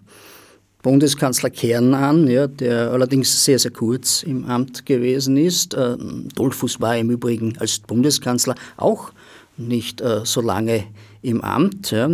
Bundeskanzler 0.82 1.50
Kern 1.50 1.94
an, 1.94 2.28
ja, 2.28 2.46
der 2.46 2.92
allerdings 2.92 3.44
sehr, 3.44 3.58
sehr 3.58 3.72
kurz 3.72 4.22
im 4.22 4.44
Amt 4.44 4.86
gewesen 4.86 5.36
ist. 5.36 5.74
Äh, 5.74 5.96
Dollfuß 6.36 6.80
war 6.80 6.96
im 6.96 7.10
Übrigen 7.10 7.58
als 7.58 7.80
Bundeskanzler 7.80 8.54
auch 8.76 9.10
nicht 9.56 10.00
äh, 10.00 10.20
so 10.24 10.40
lange 10.40 10.84
im 11.22 11.40
Amt. 11.40 11.90
Ja. 11.90 12.08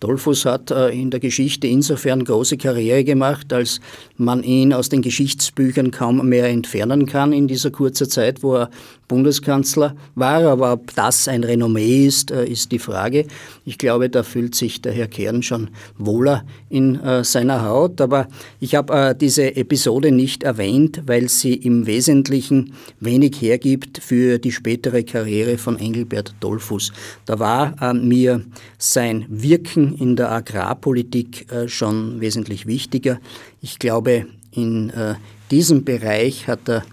Dollfuß 0.00 0.46
hat 0.46 0.70
äh, 0.70 0.88
in 0.88 1.10
der 1.10 1.20
Geschichte 1.20 1.66
insofern 1.66 2.24
große 2.24 2.56
Karriere 2.56 3.04
gemacht, 3.04 3.52
als 3.52 3.80
man 4.16 4.42
ihn 4.42 4.72
aus 4.72 4.88
den 4.88 5.02
Geschichtsbüchern 5.02 5.90
kaum 5.90 6.26
mehr 6.26 6.48
entfernen 6.48 7.06
kann 7.06 7.32
in 7.32 7.46
dieser 7.46 7.70
kurzen 7.70 8.08
Zeit, 8.08 8.42
wo 8.42 8.56
er 8.56 8.70
Bundeskanzler 9.10 9.96
war. 10.14 10.44
Aber 10.44 10.72
ob 10.72 10.94
das 10.94 11.26
ein 11.26 11.42
Renommee 11.42 12.06
ist, 12.06 12.30
äh, 12.30 12.46
ist 12.46 12.70
die 12.70 12.78
Frage. 12.78 13.26
Ich 13.64 13.76
glaube, 13.76 14.08
da 14.08 14.22
fühlt 14.22 14.54
sich 14.54 14.80
der 14.80 14.92
Herr 14.92 15.08
Kern 15.08 15.42
schon 15.42 15.70
wohler 15.98 16.44
in 16.68 16.94
äh, 17.00 17.24
seiner 17.24 17.66
Haut. 17.66 18.00
Aber 18.00 18.28
ich 18.60 18.76
habe 18.76 19.16
diese 19.20 19.56
Episode 19.56 20.12
nicht 20.12 20.44
erwähnt, 20.44 21.02
weil 21.06 21.28
sie 21.28 21.54
im 21.54 21.86
Wesentlichen 21.86 22.74
wenig 23.00 23.42
hergibt 23.42 23.98
für 23.98 24.38
die 24.38 24.52
spätere 24.52 25.02
Karriere 25.02 25.58
von 25.58 25.78
Engelbert 25.78 26.34
Dollfuß. 26.40 26.92
Da 27.26 27.38
war 27.38 27.74
mir 27.94 28.44
sein 28.78 29.26
Wirken 29.28 29.94
in 29.96 30.14
der 30.14 30.30
Agrarpolitik 30.30 31.50
äh, 31.50 31.68
schon 31.68 32.20
wesentlich 32.20 32.66
wichtiger. 32.66 33.18
Ich 33.60 33.78
glaube, 33.78 34.26
in 34.52 34.90
äh, 34.90 35.14
diesem 35.50 35.84
Bereich 35.84 36.46
hat 36.46 36.68
er 36.68 36.84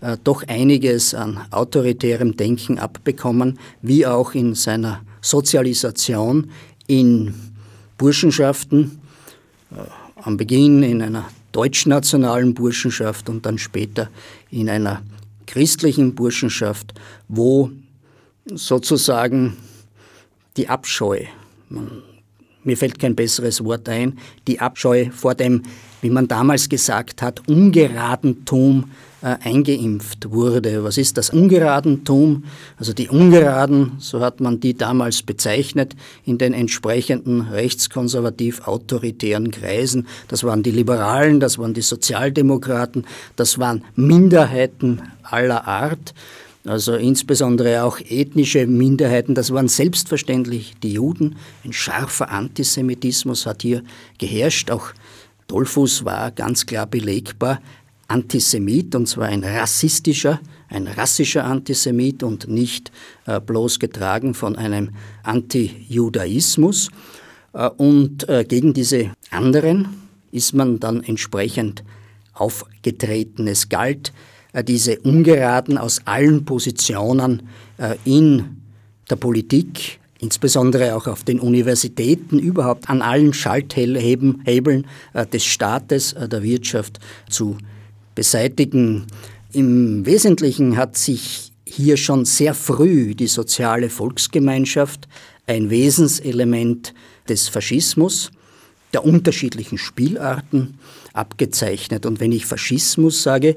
äh, 0.00 0.16
doch 0.22 0.42
einiges 0.46 1.14
an 1.14 1.40
autoritärem 1.50 2.36
Denken 2.36 2.78
abbekommen, 2.78 3.58
wie 3.82 4.06
auch 4.06 4.34
in 4.34 4.54
seiner 4.54 5.00
Sozialisation 5.20 6.50
in 6.86 7.34
Burschenschaften, 7.98 9.00
am 10.16 10.36
Beginn 10.36 10.82
in 10.82 11.02
einer 11.02 11.28
deutschnationalen 11.52 12.54
Burschenschaft 12.54 13.28
und 13.28 13.44
dann 13.46 13.58
später 13.58 14.08
in 14.50 14.68
einer 14.68 15.02
christlichen 15.46 16.14
Burschenschaft, 16.14 16.94
wo 17.28 17.70
sozusagen 18.46 19.56
die 20.56 20.68
Abscheu, 20.68 21.24
man 21.68 22.02
mir 22.62 22.76
fällt 22.76 22.98
kein 22.98 23.16
besseres 23.16 23.64
Wort 23.64 23.88
ein, 23.88 24.18
die 24.46 24.60
Abscheu 24.60 25.10
vor 25.10 25.34
dem, 25.34 25.62
wie 26.02 26.10
man 26.10 26.28
damals 26.28 26.68
gesagt 26.68 27.22
hat, 27.22 27.48
Ungeradentum 27.48 28.90
äh, 29.22 29.36
eingeimpft 29.42 30.30
wurde. 30.30 30.84
Was 30.84 30.98
ist 30.98 31.16
das 31.16 31.30
Ungeradentum? 31.30 32.44
Also 32.78 32.92
die 32.92 33.08
Ungeraden, 33.08 33.92
so 33.98 34.20
hat 34.20 34.40
man 34.40 34.60
die 34.60 34.74
damals 34.74 35.22
bezeichnet, 35.22 35.96
in 36.24 36.38
den 36.38 36.52
entsprechenden 36.52 37.42
rechtskonservativ-autoritären 37.42 39.50
Kreisen. 39.50 40.06
Das 40.28 40.44
waren 40.44 40.62
die 40.62 40.70
Liberalen, 40.70 41.40
das 41.40 41.58
waren 41.58 41.74
die 41.74 41.82
Sozialdemokraten, 41.82 43.06
das 43.36 43.58
waren 43.58 43.84
Minderheiten 43.94 45.02
aller 45.22 45.66
Art 45.66 46.14
also 46.66 46.94
insbesondere 46.94 47.84
auch 47.84 48.00
ethnische 48.00 48.66
Minderheiten, 48.66 49.34
das 49.34 49.50
waren 49.50 49.68
selbstverständlich 49.68 50.74
die 50.82 50.92
Juden. 50.92 51.36
Ein 51.64 51.72
scharfer 51.72 52.30
Antisemitismus 52.30 53.46
hat 53.46 53.62
hier 53.62 53.82
geherrscht. 54.18 54.70
Auch 54.70 54.88
Dollfuß 55.46 56.04
war 56.04 56.30
ganz 56.30 56.66
klar 56.66 56.86
belegbar 56.86 57.60
Antisemit, 58.10 58.94
und 58.94 59.06
zwar 59.06 59.28
ein 59.28 59.44
rassistischer, 59.44 60.40
ein 60.68 60.86
rassischer 60.86 61.44
Antisemit 61.44 62.22
und 62.22 62.48
nicht 62.48 62.90
äh, 63.26 63.40
bloß 63.40 63.78
getragen 63.78 64.34
von 64.34 64.56
einem 64.56 64.90
Antijudaismus. 65.22 66.90
Äh, 67.52 67.68
und 67.68 68.28
äh, 68.28 68.44
gegen 68.44 68.74
diese 68.74 69.10
anderen 69.30 69.88
ist 70.32 70.54
man 70.54 70.80
dann 70.80 71.02
entsprechend 71.02 71.84
aufgetreten. 72.34 73.46
Es 73.46 73.68
galt 73.68 74.12
äh, 74.52 74.64
diese 74.64 74.98
Ungeraden 75.00 75.78
aus 75.78 76.00
allen 76.04 76.44
Positionen 76.44 77.44
äh, 77.78 77.96
in 78.04 78.56
der 79.08 79.16
Politik, 79.16 80.00
insbesondere 80.18 80.96
auch 80.96 81.06
auf 81.06 81.22
den 81.22 81.38
Universitäten, 81.38 82.38
überhaupt 82.38 82.90
an 82.90 83.02
allen 83.02 83.32
Schalthebeln 83.32 84.86
äh, 85.14 85.26
des 85.26 85.44
Staates, 85.44 86.14
der 86.14 86.42
Wirtschaft 86.42 86.98
zu 87.28 87.56
beseitigen. 88.20 89.06
Im 89.54 90.04
Wesentlichen 90.04 90.76
hat 90.76 90.98
sich 90.98 91.52
hier 91.64 91.96
schon 91.96 92.26
sehr 92.26 92.52
früh 92.52 93.14
die 93.14 93.28
soziale 93.28 93.88
Volksgemeinschaft, 93.88 95.08
ein 95.46 95.70
Wesenselement 95.70 96.92
des 97.30 97.48
Faschismus, 97.48 98.30
der 98.92 99.06
unterschiedlichen 99.06 99.78
Spielarten 99.78 100.74
abgezeichnet. 101.14 102.04
Und 102.04 102.20
wenn 102.20 102.30
ich 102.30 102.44
Faschismus 102.44 103.22
sage, 103.22 103.54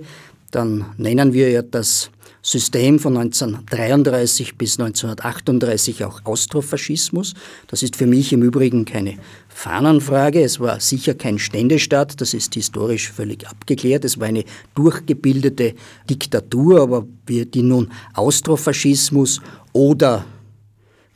dann 0.52 0.86
nennen 0.96 1.34
wir 1.34 1.52
ja 1.52 1.62
das 1.62 2.10
System 2.46 3.00
von 3.00 3.16
1933 3.16 4.58
bis 4.58 4.78
1938 4.78 6.04
auch 6.04 6.20
Austrofaschismus. 6.26 7.36
Das 7.68 7.82
ist 7.84 7.96
für 7.96 8.06
mich 8.06 8.34
im 8.34 8.44
Übrigen 8.44 8.84
keine 8.84 9.18
Fahnenfrage. 9.48 10.44
Es 10.44 10.60
war 10.60 10.82
sicher 10.82 11.14
kein 11.14 11.40
Ständestaat, 11.40 12.20
das 12.20 12.34
ist 12.34 12.54
historisch 12.54 13.14
völlig 13.14 13.48
abgeklärt. 13.48 14.04
Es 14.04 14.20
war 14.20 14.28
eine 14.28 14.44
durchgebildete 14.76 15.74
Diktatur, 16.10 16.82
aber 16.82 17.08
wir 17.26 17.46
die 17.46 17.64
nun 17.64 17.90
Austrofaschismus 18.14 19.40
oder 19.72 20.26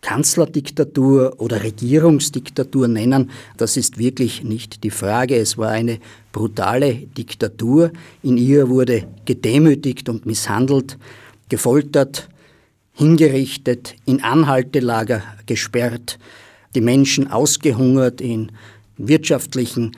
Kanzlerdiktatur 0.07 1.33
oder 1.37 1.63
Regierungsdiktatur 1.63 2.87
nennen, 2.87 3.29
das 3.57 3.75
ist 3.75 3.97
wirklich 3.97 4.41
nicht 4.41 4.85
die 4.85 4.89
Frage. 4.89 5.35
Es 5.35 5.57
war 5.57 5.71
eine 5.71 5.99
brutale 6.31 6.93
Diktatur. 6.93 7.91
In 8.23 8.37
ihr 8.37 8.69
wurde 8.69 9.05
gedemütigt 9.25 10.07
und 10.07 10.25
misshandelt, 10.25 10.97
gefoltert, 11.49 12.29
hingerichtet, 12.93 13.95
in 14.05 14.23
Anhaltelager 14.23 15.23
gesperrt, 15.45 16.19
die 16.73 16.79
Menschen 16.79 17.29
ausgehungert 17.29 18.21
in 18.21 18.53
wirtschaftlichen 18.95 19.91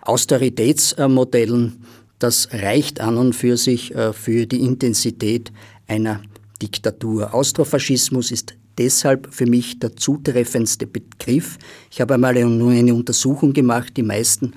Austeritätsmodellen. 0.00 1.84
Das 2.18 2.48
reicht 2.50 3.02
an 3.02 3.18
und 3.18 3.34
für 3.34 3.58
sich 3.58 3.94
äh, 3.94 4.14
für 4.14 4.46
die 4.46 4.64
Intensität 4.64 5.52
einer 5.86 6.22
Diktatur. 6.62 7.34
Austrofaschismus 7.34 8.30
ist 8.30 8.54
deshalb 8.78 9.32
für 9.32 9.46
mich 9.46 9.78
der 9.78 9.96
zutreffendste 9.96 10.86
Begriff. 10.86 11.58
Ich 11.90 12.00
habe 12.00 12.14
einmal 12.14 12.36
eine 12.36 12.94
Untersuchung 12.94 13.52
gemacht, 13.52 13.96
die 13.96 14.02
meisten 14.02 14.52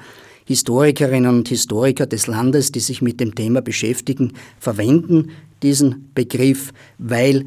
Historikerinnen 0.45 1.37
und 1.37 1.47
Historiker 1.47 2.05
des 2.05 2.27
Landes, 2.27 2.71
die 2.71 2.81
sich 2.81 3.01
mit 3.01 3.19
dem 3.19 3.33
Thema 3.33 3.61
beschäftigen, 3.61 4.33
verwenden 4.59 5.31
diesen 5.61 6.09
Begriff, 6.13 6.73
weil 6.97 7.45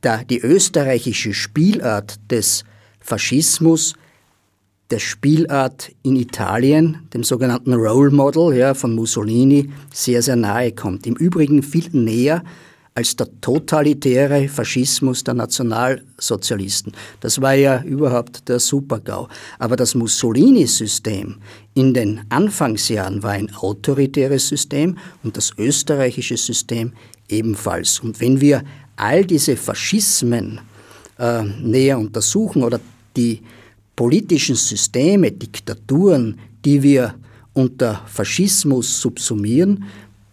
da 0.00 0.22
die 0.22 0.38
österreichische 0.38 1.34
Spielart 1.34 2.20
des 2.30 2.64
Faschismus 3.00 3.94
der 4.90 5.00
Spielart 5.00 5.92
in 6.02 6.16
Italien, 6.16 6.98
dem 7.12 7.24
sogenannten 7.24 7.74
Role 7.74 8.10
Model 8.10 8.56
ja, 8.56 8.74
von 8.74 8.94
Mussolini, 8.94 9.70
sehr, 9.92 10.22
sehr 10.22 10.36
nahe 10.36 10.72
kommt. 10.72 11.06
Im 11.06 11.16
Übrigen 11.16 11.62
viel 11.62 11.88
näher 11.92 12.42
als 12.98 13.14
der 13.14 13.28
totalitäre 13.40 14.48
Faschismus 14.48 15.22
der 15.22 15.34
Nationalsozialisten. 15.34 16.92
Das 17.20 17.40
war 17.40 17.54
ja 17.54 17.80
überhaupt 17.84 18.48
der 18.48 18.58
Supergau. 18.58 19.28
Aber 19.60 19.76
das 19.76 19.94
Mussolini-System 19.94 21.36
in 21.74 21.94
den 21.94 22.22
Anfangsjahren 22.28 23.22
war 23.22 23.30
ein 23.30 23.54
autoritäres 23.54 24.48
System 24.48 24.98
und 25.22 25.36
das 25.36 25.52
österreichische 25.58 26.36
System 26.36 26.92
ebenfalls. 27.28 28.00
Und 28.00 28.18
wenn 28.20 28.40
wir 28.40 28.64
all 28.96 29.24
diese 29.24 29.56
Faschismen 29.56 30.60
äh, 31.20 31.44
näher 31.44 32.00
untersuchen 32.00 32.64
oder 32.64 32.80
die 33.16 33.42
politischen 33.94 34.56
Systeme, 34.56 35.30
Diktaturen, 35.30 36.36
die 36.64 36.82
wir 36.82 37.14
unter 37.52 38.02
Faschismus 38.06 39.00
subsumieren, 39.00 39.84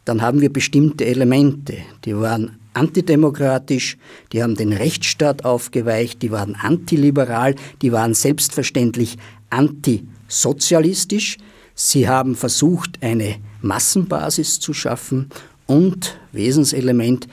dann 0.05 0.21
haben 0.21 0.39
wir 0.41 0.53
bestimmte 0.53 1.05
Elemente. 1.05 1.77
Die 2.05 2.15
waren 2.15 2.57
antidemokratisch, 2.73 3.97
die 4.31 4.43
haben 4.43 4.55
den 4.55 4.73
Rechtsstaat 4.73 5.45
aufgeweicht, 5.45 6.21
die 6.21 6.31
waren 6.31 6.55
antiliberal, 6.55 7.55
die 7.81 7.91
waren 7.91 8.13
selbstverständlich 8.13 9.17
antisozialistisch. 9.49 11.37
Sie 11.73 12.07
haben 12.07 12.35
versucht, 12.35 12.99
eine 13.01 13.35
Massenbasis 13.61 14.59
zu 14.59 14.73
schaffen 14.73 15.29
und 15.65 16.17
Wesenselement 16.31 17.27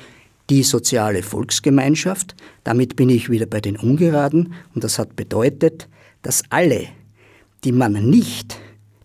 die 0.50 0.62
soziale 0.62 1.22
Volksgemeinschaft. 1.22 2.34
Damit 2.64 2.96
bin 2.96 3.08
ich 3.08 3.30
wieder 3.30 3.46
bei 3.46 3.60
den 3.60 3.76
Ungeraden 3.76 4.54
und 4.74 4.82
das 4.82 4.98
hat 4.98 5.14
bedeutet, 5.16 5.88
dass 6.22 6.42
alle, 6.50 6.86
die 7.64 7.72
man 7.72 7.92
nicht 7.92 8.56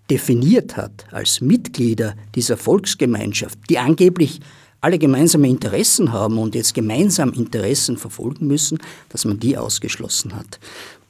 definiert 0.10 0.78
hat 0.78 1.06
als 1.12 1.42
Mitglieder 1.42 2.16
dieser 2.36 2.58
Volksgemeinschaft, 2.58 3.58
die 3.70 3.78
angeblich 3.78 4.40
alle 4.80 5.00
gemeinsame 5.00 5.50
Interessen 5.50 6.14
haben 6.14 6.38
und 6.38 6.56
jetzt 6.56 6.74
gemeinsam 6.74 7.34
Interessen 7.34 7.98
verfolgen 7.98 8.48
müssen, 8.48 8.78
dass 9.10 9.26
man 9.26 9.40
die 9.40 9.58
ausgeschlossen 9.58 10.36
hat. 10.36 10.60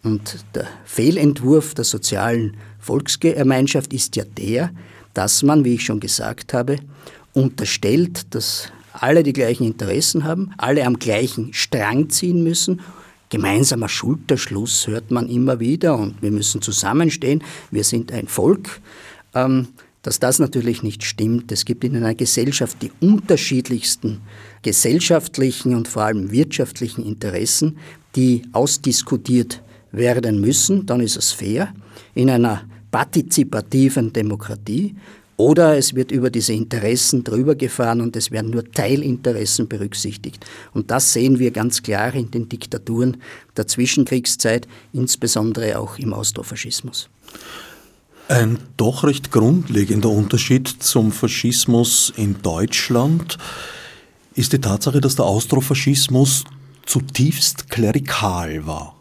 Und 0.04 0.46
der 0.56 0.68
Fehlentwurf 0.86 1.74
der 1.74 1.84
sozialen 1.84 2.56
Volksgemeinschaft 2.80 3.94
ist 3.94 4.16
ja 4.16 4.24
der, 4.24 4.72
dass 5.14 5.44
man, 5.44 5.66
wie 5.66 5.76
ich 5.76 5.84
schon 5.84 6.00
gesagt 6.00 6.54
habe, 6.54 6.78
unterstellt, 7.34 8.34
dass 8.34 8.72
alle 8.94 9.24
die 9.24 9.34
gleichen 9.34 9.66
Interessen 9.66 10.24
haben, 10.24 10.54
alle 10.58 10.86
am 10.86 10.98
gleichen 10.98 11.54
Strang 11.54 12.10
ziehen 12.10 12.44
müssen 12.44 12.82
Gemeinsamer 13.30 13.90
Schulterschluss 13.90 14.88
hört 14.88 15.12
man 15.12 15.28
immer 15.30 15.60
wieder 15.60 15.98
und 15.98 16.22
wir 16.22 16.32
müssen 16.32 16.62
zusammenstehen, 16.62 17.44
wir 17.72 17.84
sind 17.84 18.12
ein 18.12 18.28
Volk. 18.28 18.80
Ähm, 19.34 19.68
dass 20.08 20.20
das 20.20 20.40
natürlich 20.40 20.84
nicht 20.84 21.04
stimmt. 21.04 21.52
Es 21.52 21.66
gibt 21.66 21.84
in 21.84 21.94
einer 21.94 22.16
Gesellschaft 22.16 22.78
die 22.82 22.94
unterschiedlichsten 23.02 24.22
gesellschaftlichen 24.62 25.76
und 25.76 25.90
vor 25.90 26.04
allem 26.04 26.32
wirtschaftlichen 26.32 27.04
Interessen, 27.04 27.78
die 28.16 28.44
ausdiskutiert 28.54 29.62
werden 29.92 30.40
müssen. 30.40 30.86
Dann 30.86 31.02
ist 31.02 31.18
es 31.18 31.34
fair. 31.34 31.74
In 32.16 32.30
einer 32.30 32.64
partizipativen 32.90 34.14
Demokratie 34.14 34.96
oder 35.38 35.78
es 35.78 35.94
wird 35.94 36.12
über 36.12 36.32
diese 36.32 36.54
Interessen 36.54 37.24
drüber 37.24 37.56
gefahren 37.56 38.02
und 38.02 38.16
es 38.16 38.32
werden 38.32 38.50
nur 38.50 38.70
Teilinteressen 38.72 39.68
berücksichtigt. 39.68 40.46
Und 40.74 40.90
das 40.90 41.14
sehen 41.14 41.38
wir 41.38 41.52
ganz 41.52 41.84
klar 41.84 42.14
in 42.16 42.32
den 42.32 42.50
Diktaturen 42.50 43.18
der 43.56 43.68
Zwischenkriegszeit, 43.68 44.68
insbesondere 44.94 45.78
auch 45.78 46.00
im 46.00 46.14
Austrofaschismus. 46.14 47.10
Ein 48.28 48.58
doch 48.76 49.04
recht 49.04 49.32
grundlegender 49.32 50.10
Unterschied 50.10 50.68
zum 50.68 51.12
Faschismus 51.12 52.12
in 52.18 52.42
Deutschland 52.42 53.38
ist 54.34 54.54
die 54.54 54.60
Tatsache, 54.60 55.00
dass 55.00 55.16
der 55.16 55.26
Austrofaschismus 55.26 56.44
zutiefst 56.86 57.70
klerikal 57.70 58.66
war. 58.66 58.97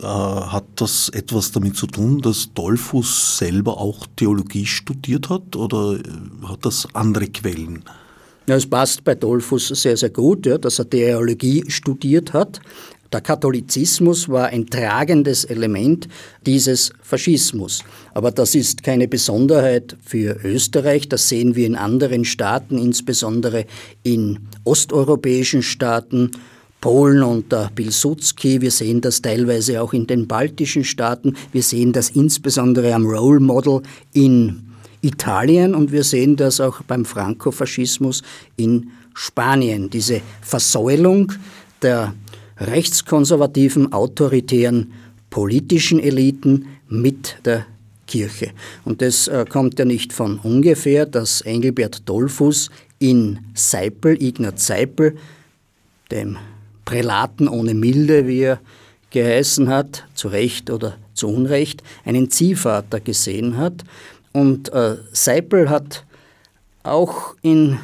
Äh, 0.00 0.06
hat 0.06 0.64
das 0.76 1.08
etwas 1.10 1.52
damit 1.52 1.76
zu 1.76 1.86
tun, 1.86 2.20
dass 2.20 2.52
Dollfuß 2.52 3.38
selber 3.38 3.78
auch 3.78 4.06
Theologie 4.16 4.66
studiert 4.66 5.30
hat 5.30 5.54
oder 5.54 5.94
äh, 5.94 6.46
hat 6.46 6.64
das 6.64 6.88
andere 6.94 7.28
Quellen? 7.28 7.84
Ja, 8.46 8.56
es 8.56 8.68
passt 8.68 9.04
bei 9.04 9.14
Dollfuß 9.14 9.68
sehr, 9.68 9.96
sehr 9.96 10.10
gut, 10.10 10.46
ja, 10.46 10.58
dass 10.58 10.80
er 10.80 10.90
Theologie 10.90 11.64
studiert 11.68 12.32
hat. 12.32 12.60
Der 13.12 13.20
Katholizismus 13.20 14.28
war 14.28 14.46
ein 14.48 14.66
tragendes 14.66 15.44
Element 15.44 16.08
dieses 16.44 16.92
Faschismus. 17.00 17.84
Aber 18.12 18.32
das 18.32 18.56
ist 18.56 18.82
keine 18.82 19.06
Besonderheit 19.06 19.96
für 20.04 20.36
Österreich. 20.42 21.08
Das 21.08 21.28
sehen 21.28 21.54
wir 21.54 21.66
in 21.66 21.76
anderen 21.76 22.24
Staaten, 22.24 22.76
insbesondere 22.76 23.66
in 24.02 24.40
osteuropäischen 24.64 25.62
Staaten 25.62 26.32
Polen 26.84 27.22
unter 27.22 27.70
Pilsudski. 27.74 28.60
Wir 28.60 28.70
sehen 28.70 29.00
das 29.00 29.22
teilweise 29.22 29.80
auch 29.80 29.94
in 29.94 30.06
den 30.06 30.28
baltischen 30.28 30.84
Staaten. 30.84 31.34
Wir 31.50 31.62
sehen 31.62 31.94
das 31.94 32.10
insbesondere 32.10 32.92
am 32.92 33.06
Role 33.06 33.40
Model 33.40 33.80
in 34.12 34.64
Italien 35.00 35.74
und 35.74 35.92
wir 35.92 36.04
sehen 36.04 36.36
das 36.36 36.60
auch 36.60 36.82
beim 36.82 37.06
Frankofaschismus 37.06 38.22
in 38.56 38.90
Spanien. 39.14 39.88
Diese 39.88 40.20
Versäulung 40.42 41.32
der 41.80 42.12
rechtskonservativen, 42.58 43.94
autoritären 43.94 44.92
politischen 45.30 45.98
Eliten 45.98 46.66
mit 46.90 47.36
der 47.46 47.64
Kirche. 48.06 48.50
Und 48.84 49.00
das 49.00 49.26
äh, 49.26 49.46
kommt 49.48 49.78
ja 49.78 49.86
nicht 49.86 50.12
von 50.12 50.38
ungefähr, 50.38 51.06
dass 51.06 51.40
Engelbert 51.40 52.06
Dollfuß 52.06 52.68
in 52.98 53.38
Seipel, 53.54 54.22
Ignaz 54.22 54.66
Seipel, 54.66 55.16
dem 56.10 56.36
Prälaten 56.84 57.48
ohne 57.48 57.74
Milde, 57.74 58.26
wie 58.26 58.40
er 58.40 58.60
geheißen 59.10 59.68
hat, 59.68 60.04
zu 60.14 60.28
Recht 60.28 60.70
oder 60.70 60.96
zu 61.14 61.28
Unrecht, 61.28 61.82
einen 62.04 62.30
Ziehvater 62.30 63.00
gesehen 63.00 63.56
hat. 63.56 63.84
Und 64.32 64.72
äh, 64.72 64.96
Seipel 65.12 65.70
hat 65.70 66.04
auch 66.82 67.34
in 67.42 67.78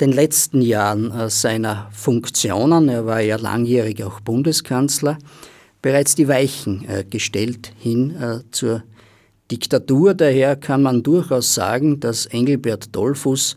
den 0.00 0.12
letzten 0.12 0.60
Jahren 0.60 1.12
äh, 1.12 1.30
seiner 1.30 1.88
Funktionen, 1.92 2.88
er 2.88 3.06
war 3.06 3.20
ja 3.20 3.36
langjährig 3.36 4.02
auch 4.02 4.20
Bundeskanzler, 4.20 5.18
bereits 5.82 6.14
die 6.14 6.28
Weichen 6.28 6.88
äh, 6.88 7.04
gestellt 7.08 7.72
hin 7.78 8.16
äh, 8.16 8.40
zur 8.50 8.82
Diktatur. 9.50 10.14
Daher 10.14 10.56
kann 10.56 10.82
man 10.82 11.02
durchaus 11.02 11.54
sagen, 11.54 12.00
dass 12.00 12.26
Engelbert 12.26 12.94
Dollfuß 12.94 13.56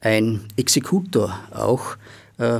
ein 0.00 0.40
Exekutor 0.56 1.38
auch 1.52 1.96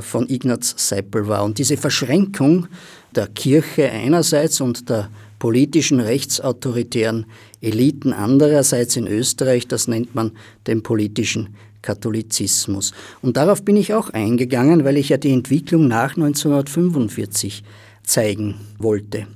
von 0.00 0.28
Ignaz 0.28 0.74
Seipel 0.76 1.26
war. 1.26 1.44
Und 1.44 1.58
diese 1.58 1.76
Verschränkung 1.76 2.68
der 3.14 3.26
Kirche 3.28 3.90
einerseits 3.90 4.60
und 4.60 4.88
der 4.88 5.10
politischen 5.38 6.00
rechtsautoritären 6.00 7.26
Eliten 7.60 8.12
andererseits 8.12 8.96
in 8.96 9.06
Österreich, 9.06 9.66
das 9.68 9.88
nennt 9.88 10.14
man 10.14 10.32
den 10.66 10.82
politischen 10.82 11.54
Katholizismus. 11.82 12.92
Und 13.20 13.36
darauf 13.36 13.62
bin 13.62 13.76
ich 13.76 13.92
auch 13.92 14.10
eingegangen, 14.10 14.84
weil 14.84 14.96
ich 14.96 15.10
ja 15.10 15.16
die 15.16 15.32
Entwicklung 15.32 15.86
nach 15.86 16.16
1945 16.16 17.62
zeigen 18.04 18.54
wollte. 18.78 19.26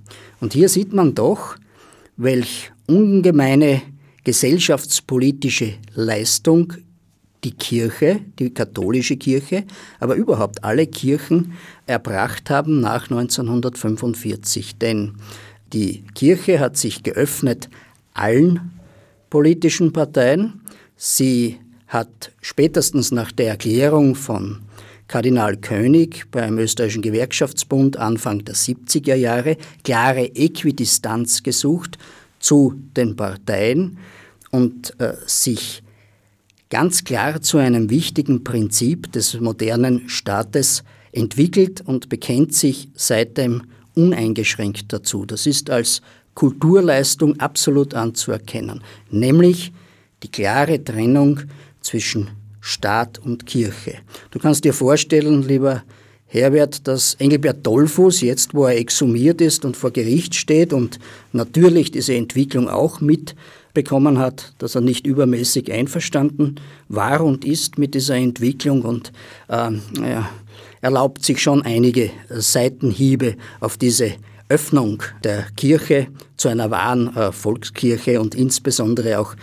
Und 0.40 0.54
hier 0.54 0.68
sieht 0.68 0.92
man 0.92 1.14
doch, 1.14 1.56
welch 2.16 2.72
ungemeine 2.86 3.82
gesellschaftspolitische 4.24 5.74
Leistung 5.94 6.72
die 7.44 7.52
Kirche, 7.52 8.20
die 8.38 8.52
katholische 8.52 9.16
Kirche, 9.16 9.64
aber 10.00 10.14
überhaupt 10.14 10.64
alle 10.64 10.86
Kirchen 10.86 11.52
erbracht 11.86 12.50
haben 12.50 12.80
nach 12.80 13.10
1945. 13.10 14.78
Denn 14.78 15.14
die 15.72 16.04
Kirche 16.14 16.60
hat 16.60 16.76
sich 16.76 17.02
geöffnet 17.02 17.68
allen 18.14 18.72
politischen 19.30 19.92
Parteien. 19.92 20.60
Sie 20.96 21.58
hat 21.86 22.32
spätestens 22.40 23.12
nach 23.12 23.32
der 23.32 23.48
Erklärung 23.48 24.14
von 24.14 24.60
Kardinal 25.06 25.56
König 25.56 26.30
beim 26.30 26.58
österreichischen 26.58 27.02
Gewerkschaftsbund 27.02 27.96
Anfang 27.96 28.44
der 28.44 28.54
70er 28.54 29.14
Jahre 29.14 29.56
klare 29.82 30.34
Äquidistanz 30.34 31.42
gesucht 31.42 31.96
zu 32.40 32.74
den 32.96 33.16
Parteien 33.16 33.98
und 34.50 34.98
äh, 35.00 35.14
sich 35.26 35.82
ganz 36.70 37.04
klar 37.04 37.40
zu 37.40 37.58
einem 37.58 37.90
wichtigen 37.90 38.44
Prinzip 38.44 39.12
des 39.12 39.40
modernen 39.40 40.08
Staates 40.08 40.84
entwickelt 41.12 41.80
und 41.80 42.08
bekennt 42.08 42.54
sich 42.54 42.88
seitdem 42.94 43.62
uneingeschränkt 43.94 44.92
dazu. 44.92 45.24
Das 45.24 45.46
ist 45.46 45.70
als 45.70 46.02
Kulturleistung 46.34 47.40
absolut 47.40 47.94
anzuerkennen, 47.94 48.82
nämlich 49.10 49.72
die 50.22 50.30
klare 50.30 50.82
Trennung 50.82 51.40
zwischen 51.80 52.30
Staat 52.60 53.18
und 53.18 53.46
Kirche. 53.46 53.94
Du 54.30 54.38
kannst 54.38 54.64
dir 54.64 54.74
vorstellen, 54.74 55.42
lieber 55.42 55.82
Herbert, 56.30 56.86
dass 56.86 57.14
Engelbert 57.14 57.66
Dollfuß, 57.66 58.20
jetzt 58.20 58.52
wo 58.52 58.66
er 58.66 58.76
exhumiert 58.76 59.40
ist 59.40 59.64
und 59.64 59.76
vor 59.76 59.90
Gericht 59.90 60.34
steht 60.34 60.74
und 60.74 60.98
natürlich 61.32 61.90
diese 61.90 62.14
Entwicklung 62.14 62.68
auch 62.68 63.00
mitbekommen 63.00 64.18
hat, 64.18 64.52
dass 64.58 64.74
er 64.74 64.82
nicht 64.82 65.06
übermäßig 65.06 65.72
einverstanden 65.72 66.56
war 66.88 67.22
und 67.22 67.46
ist 67.46 67.78
mit 67.78 67.94
dieser 67.94 68.16
Entwicklung 68.16 68.82
und 68.82 69.10
äh, 69.48 69.70
ja, 70.02 70.28
erlaubt 70.82 71.24
sich 71.24 71.40
schon 71.40 71.62
einige 71.62 72.10
Seitenhiebe 72.28 73.36
auf 73.60 73.78
diese 73.78 74.12
Öffnung 74.50 75.02
der 75.24 75.46
Kirche 75.56 76.08
zu 76.36 76.48
einer 76.48 76.70
wahren 76.70 77.14
äh, 77.16 77.32
Volkskirche 77.32 78.20
und 78.20 78.34
insbesondere 78.34 79.18
auch 79.18 79.34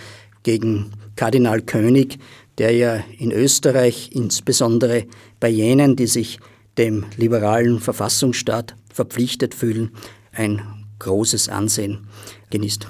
gegen 0.43 0.91
Kardinal 1.15 1.61
König, 1.61 2.19
der 2.59 2.71
ja 2.71 3.03
in 3.17 3.31
Österreich 3.31 4.11
insbesondere 4.13 5.05
bei 5.39 5.49
jenen, 5.49 5.95
die 5.95 6.07
sich 6.07 6.39
dem 6.77 7.05
liberalen 7.17 7.79
Verfassungsstaat 7.79 8.75
verpflichtet 8.93 9.53
fühlen, 9.53 9.91
ein 10.31 10.61
großes 10.99 11.49
Ansehen 11.49 12.07
genießt. 12.49 12.87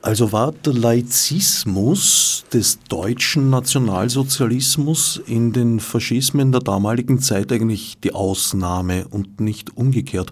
Also 0.00 0.30
war 0.30 0.52
der 0.52 0.74
Laizismus 0.74 2.44
des 2.52 2.78
deutschen 2.88 3.50
Nationalsozialismus 3.50 5.20
in 5.26 5.52
den 5.52 5.80
Faschismen 5.80 6.52
der 6.52 6.60
damaligen 6.60 7.20
Zeit 7.20 7.52
eigentlich 7.52 7.98
die 8.02 8.14
Ausnahme 8.14 9.06
und 9.08 9.40
nicht 9.40 9.76
umgekehrt. 9.76 10.30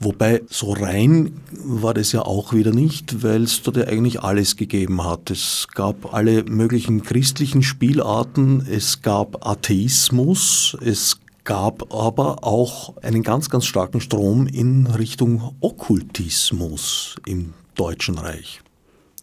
Wobei 0.00 0.42
so 0.48 0.72
rein 0.72 1.32
war 1.62 1.92
das 1.92 2.12
ja 2.12 2.22
auch 2.22 2.54
wieder 2.54 2.72
nicht, 2.72 3.22
weil 3.22 3.42
es 3.42 3.62
dort 3.62 3.76
ja 3.76 3.84
eigentlich 3.84 4.22
alles 4.22 4.56
gegeben 4.56 5.04
hat. 5.04 5.30
Es 5.30 5.68
gab 5.74 6.14
alle 6.14 6.44
möglichen 6.44 7.02
christlichen 7.02 7.62
Spielarten, 7.62 8.66
es 8.68 9.02
gab 9.02 9.46
Atheismus, 9.46 10.76
es 10.80 11.18
gab 11.44 11.92
aber 11.92 12.44
auch 12.44 12.96
einen 12.98 13.22
ganz, 13.22 13.50
ganz 13.50 13.64
starken 13.66 14.00
Strom 14.00 14.46
in 14.46 14.86
Richtung 14.86 15.54
Okkultismus 15.60 17.16
im 17.26 17.54
Deutschen 17.74 18.18
Reich. 18.18 18.60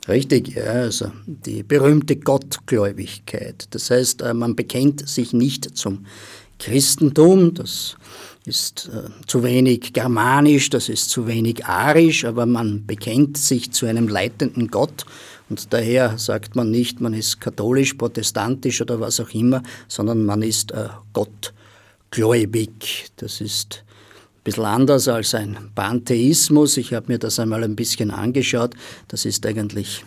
Richtig, 0.07 0.55
ja, 0.55 0.63
also 0.63 1.11
die 1.25 1.61
berühmte 1.61 2.15
Gottgläubigkeit. 2.15 3.67
Das 3.71 3.91
heißt, 3.91 4.21
äh, 4.21 4.33
man 4.33 4.55
bekennt 4.55 5.07
sich 5.07 5.33
nicht 5.33 5.77
zum 5.77 6.05
Christentum, 6.57 7.53
das 7.53 7.95
ist 8.45 8.89
äh, 8.93 9.09
zu 9.27 9.43
wenig 9.43 9.93
germanisch, 9.93 10.69
das 10.69 10.89
ist 10.89 11.09
zu 11.09 11.27
wenig 11.27 11.65
arisch, 11.65 12.25
aber 12.25 12.45
man 12.45 12.85
bekennt 12.85 13.37
sich 13.37 13.71
zu 13.71 13.85
einem 13.85 14.07
leitenden 14.07 14.69
Gott 14.69 15.05
und 15.49 15.73
daher 15.73 16.17
sagt 16.17 16.55
man 16.55 16.71
nicht, 16.71 17.01
man 17.01 17.13
ist 17.13 17.39
katholisch, 17.39 17.93
protestantisch 17.93 18.81
oder 18.81 18.99
was 18.99 19.19
auch 19.19 19.29
immer, 19.31 19.63
sondern 19.87 20.25
man 20.25 20.41
ist 20.41 20.71
äh, 20.71 20.89
gottgläubig. 22.09 23.07
Das 23.17 23.41
ist 23.41 23.83
bisschen 24.43 24.65
anders 24.65 25.07
als 25.07 25.35
ein 25.35 25.57
Pantheismus. 25.75 26.77
Ich 26.77 26.93
habe 26.93 27.11
mir 27.11 27.19
das 27.19 27.39
einmal 27.39 27.63
ein 27.63 27.75
bisschen 27.75 28.11
angeschaut. 28.11 28.73
Das 29.07 29.25
ist 29.25 29.45
eigentlich, 29.45 30.03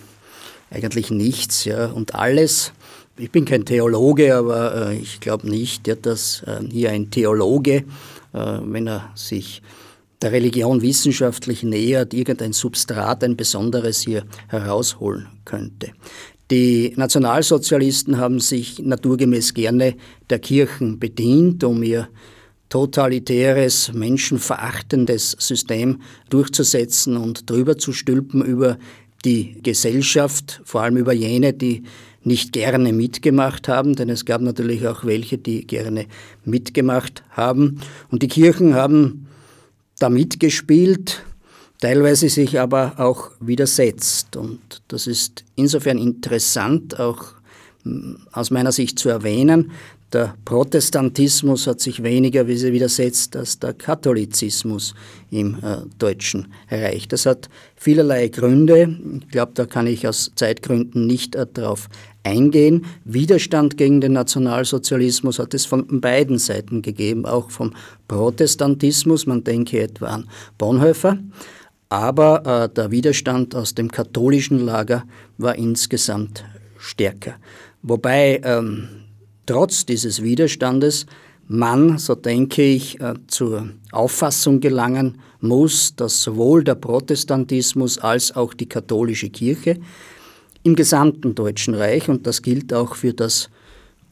eigentlich 0.71 1.11
nichts. 1.11 1.65
Ja. 1.65 1.87
Und 1.87 2.15
alles, 2.15 2.73
ich 3.19 3.31
bin 3.31 3.45
kein 3.45 3.65
Theologe, 3.65 4.35
aber 4.35 4.91
äh, 4.91 4.97
ich 4.97 5.21
glaube 5.21 5.49
nicht, 5.49 5.87
dass 6.07 6.43
äh, 6.47 6.61
hier 6.71 6.91
ein 6.91 7.11
Theologe, 7.11 7.85
äh, 8.33 8.59
wenn 8.63 8.89
er 8.89 9.11
sich 9.15 9.63
der 10.23 10.33
Religion 10.33 10.83
wissenschaftlich 10.83 11.63
nähert, 11.63 12.15
irgendein 12.15 12.53
Substrat, 12.53 13.23
ein 13.25 13.37
besonderes 13.37 14.01
hier 14.01 14.25
herausholen 14.49 15.27
könnte. 15.45 15.93
Die 16.53 16.93
Nationalsozialisten 16.97 18.19
haben 18.19 18.39
sich 18.39 18.79
naturgemäß 18.79 19.55
gerne 19.55 19.95
der 20.29 20.39
Kirchen 20.39 20.99
bedient, 20.99 21.65
um 21.65 21.83
ihr 21.83 22.11
totalitäres, 22.69 23.91
menschenverachtendes 23.95 25.35
System 25.39 26.03
durchzusetzen 26.29 27.17
und 27.17 27.49
drüber 27.49 27.79
zu 27.79 27.95
stülpen 27.95 28.45
über 28.45 28.77
die 29.25 29.63
Gesellschaft, 29.63 30.61
vor 30.67 30.83
allem 30.83 30.99
über 30.99 31.15
jene, 31.15 31.55
die 31.55 31.85
nicht 32.23 32.53
gerne 32.53 32.93
mitgemacht 32.93 33.67
haben, 33.67 33.97
denn 33.97 34.11
es 34.11 34.27
gab 34.27 34.43
natürlich 34.43 34.87
auch 34.87 35.07
welche, 35.07 35.39
die 35.39 35.67
gerne 35.67 36.05
mitgemacht 36.45 37.23
haben. 37.31 37.81
Und 38.11 38.23
die 38.23 38.29
Kirchen 38.29 38.75
haben 38.75 39.27
da 39.99 40.11
mitgespielt, 40.11 41.25
teilweise 41.83 42.29
sich 42.29 42.61
aber 42.61 42.95
auch 42.99 43.33
widersetzt. 43.41 44.37
Und 44.37 44.61
das 44.89 45.07
ist 45.07 45.45
insofern 45.57 45.99
interessant, 45.99 46.99
auch 46.99 47.35
hm, 47.83 48.19
aus 48.33 48.51
meiner 48.51 48.73
Sicht 48.73 48.99
zu 48.99 49.09
erwähnen, 49.09 49.73
der 50.13 50.35
Protestantismus 50.45 51.67
hat 51.67 51.81
sich 51.81 52.03
weniger 52.03 52.47
widersetzt 52.47 53.35
als 53.35 53.59
der 53.59 53.73
Katholizismus 53.73 54.95
im 55.31 55.55
äh, 55.63 55.79
Deutschen 55.99 56.49
Reich. 56.71 57.09
Das 57.09 57.25
hat 57.25 57.49
vielerlei 57.77 58.29
Gründe. 58.29 58.95
Ich 59.23 59.29
glaube, 59.31 59.53
da 59.55 59.65
kann 59.65 59.87
ich 59.87 60.07
aus 60.07 60.31
Zeitgründen 60.37 61.07
nicht 61.07 61.35
äh, 61.35 61.47
darauf 61.51 61.89
eingehen. 62.25 62.85
Widerstand 63.05 63.79
gegen 63.79 64.03
den 64.03 64.13
Nationalsozialismus 64.13 65.39
hat 65.39 65.55
es 65.55 65.65
von 65.65 66.03
beiden 66.03 66.39
Seiten 66.39 66.83
gegeben, 66.83 67.25
auch 67.25 67.51
vom 67.51 67.73
Protestantismus. 68.07 69.25
Man 69.25 69.45
denke 69.45 69.81
etwa 69.81 70.09
an 70.09 70.29
Bonhoeffer. 70.59 71.19
Aber 71.93 72.47
äh, 72.47 72.75
der 72.75 72.91
Widerstand 72.91 73.55
aus 73.55 73.75
dem 73.75 73.91
katholischen 73.91 74.65
Lager 74.65 75.05
war 75.37 75.57
insgesamt 75.57 76.43
stärker. 76.79 77.35
Wobei 77.83 78.41
ähm, 78.45 78.89
trotz 79.45 79.85
dieses 79.85 80.23
Widerstandes 80.23 81.05
man, 81.49 81.99
so 81.99 82.15
denke 82.15 82.63
ich, 82.63 82.99
äh, 82.99 83.13
zur 83.27 83.69
Auffassung 83.91 84.61
gelangen 84.61 85.19
muss, 85.43 85.95
dass 85.95 86.23
sowohl 86.23 86.65
der 86.65 86.77
Protestantismus 86.77 87.99
als 87.99 88.35
auch 88.35 88.55
die 88.55 88.71
katholische 88.71 89.29
Kirche 89.29 89.79
im 90.63 90.75
gesamten 90.75 91.35
Deutschen 91.35 91.75
Reich, 91.75 92.09
und 92.09 92.27
das 92.27 92.41
gilt 92.41 92.73
auch 92.73 92.95
für 92.95 93.13
das 93.13 93.51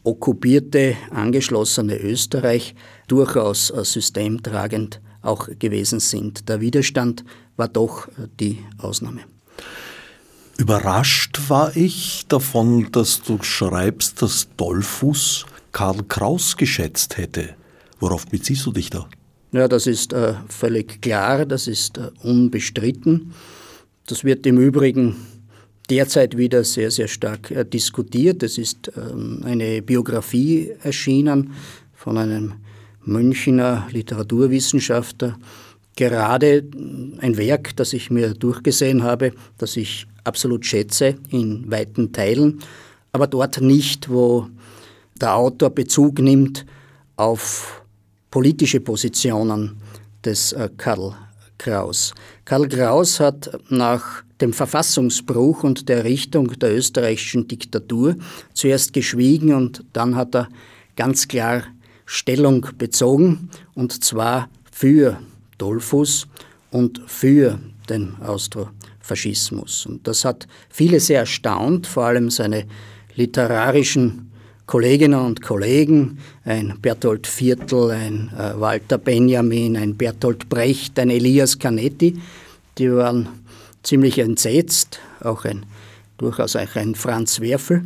okkupierte, 0.05 0.97
angeschlossene 1.13 1.97
Österreich, 1.97 2.75
durchaus 3.09 3.71
äh, 3.71 3.83
systemtragend 3.87 5.01
auch 5.23 5.49
gewesen 5.59 6.01
sind. 6.01 6.49
Der 6.49 6.61
Widerstand 6.61 7.25
war 7.61 7.69
doch 7.69 8.09
äh, 8.09 8.27
die 8.41 8.59
Ausnahme. 8.79 9.21
Überrascht 10.57 11.41
war 11.49 11.77
ich 11.77 12.25
davon, 12.29 12.91
dass 12.91 13.23
du 13.23 13.43
schreibst, 13.43 14.21
dass 14.21 14.49
Dollfuß 14.57 15.47
Karl 15.73 16.03
Kraus 16.09 16.57
geschätzt 16.57 17.17
hätte. 17.17 17.51
Worauf 18.01 18.27
beziehst 18.27 18.67
du 18.67 18.73
dich 18.73 18.91
da? 18.91 19.09
Ja, 19.53 19.69
das 19.69 19.87
ist 19.87 20.13
äh, 20.13 20.35
völlig 20.49 21.01
klar, 21.03 21.47
das 21.47 21.67
ist 21.67 21.99
äh, 21.99 22.11
unbestritten. 22.23 23.33
Das 24.07 24.25
wird 24.25 24.47
im 24.47 24.59
Übrigen 24.59 25.17
derzeit 25.89 26.37
wieder 26.37 26.65
sehr, 26.65 26.91
sehr 26.91 27.09
stark 27.09 27.51
äh, 27.51 27.65
diskutiert. 27.65 28.43
Es 28.43 28.59
ist 28.59 28.91
ähm, 28.97 29.43
eine 29.45 29.83
Biografie 29.83 30.73
erschienen 30.83 31.53
von 31.95 32.17
einem 32.17 32.55
Münchner 33.05 33.89
Literaturwissenschaftler. 33.91 35.39
Gerade 35.97 36.65
ein 37.19 37.37
Werk, 37.37 37.77
das 37.77 37.93
ich 37.93 38.11
mir 38.11 38.35
durchgesehen 38.35 39.03
habe, 39.03 39.33
das 39.59 39.77
ich 39.77 40.07
absolut 40.25 40.65
schätze 40.65 41.17
in 41.31 41.71
weiten 41.71 42.13
Teilen, 42.13 42.61
aber 43.13 43.27
dort 43.27 43.61
nicht, 43.61 44.09
wo 44.09 44.49
der 45.21 45.35
Autor 45.35 45.71
Bezug 45.71 46.19
nimmt 46.21 46.65
auf 47.17 47.83
politische 48.31 48.81
Positionen 48.81 49.77
des 50.25 50.53
äh, 50.53 50.71
Karl 50.77 51.15
Kraus. 51.59 52.15
Karl 52.45 52.69
Kraus 52.69 53.21
hat 53.21 53.51
nach 53.69 54.23
dem 54.41 54.53
Verfassungsbruch 54.53 55.63
und 55.65 55.89
der 55.89 55.99
Errichtung 55.99 56.59
der 56.59 56.75
österreichischen 56.75 57.47
Diktatur 57.47 58.17
zuerst 58.55 58.93
geschwiegen 58.93 59.53
und 59.53 59.85
dann 59.93 60.17
hat 60.17 60.35
er 60.35 60.49
ganz 60.97 61.29
klar 61.29 61.65
Stellung 62.07 62.67
bezogen 62.79 63.51
und 63.75 64.03
zwar 64.03 64.49
für 64.73 65.19
Dollfuss 65.61 66.27
und 66.71 67.03
für 67.07 67.59
den 67.89 68.15
Austrofaschismus. 68.21 69.87
Und 69.87 70.07
das 70.07 70.25
hat 70.25 70.47
viele 70.69 71.01
sehr 71.01 71.21
erstaunt, 71.21 71.87
vor 71.87 72.05
allem 72.05 72.31
seine 72.31 72.67
literarischen 73.17 74.31
Kolleginnen 74.67 75.19
und 75.19 75.43
Kollegen, 75.43 76.19
ein 76.45 76.79
Bertolt 76.81 77.27
Viertel, 77.27 77.91
ein 77.91 78.31
äh, 78.39 78.59
Walter 78.61 78.99
Benjamin, 78.99 79.77
ein 79.77 79.97
Bertolt 79.97 80.49
Brecht, 80.49 80.97
ein 81.01 81.11
Elias 81.11 81.59
Canetti, 81.59 82.21
die 82.79 82.93
waren 82.93 83.29
ziemlich 83.83 84.21
entsetzt, 84.21 85.01
auch 85.21 85.45
ein, 85.45 85.67
durchaus 86.19 86.55
auch 86.55 86.77
ein 86.77 86.95
Franz 86.95 87.41
Werfel, 87.41 87.83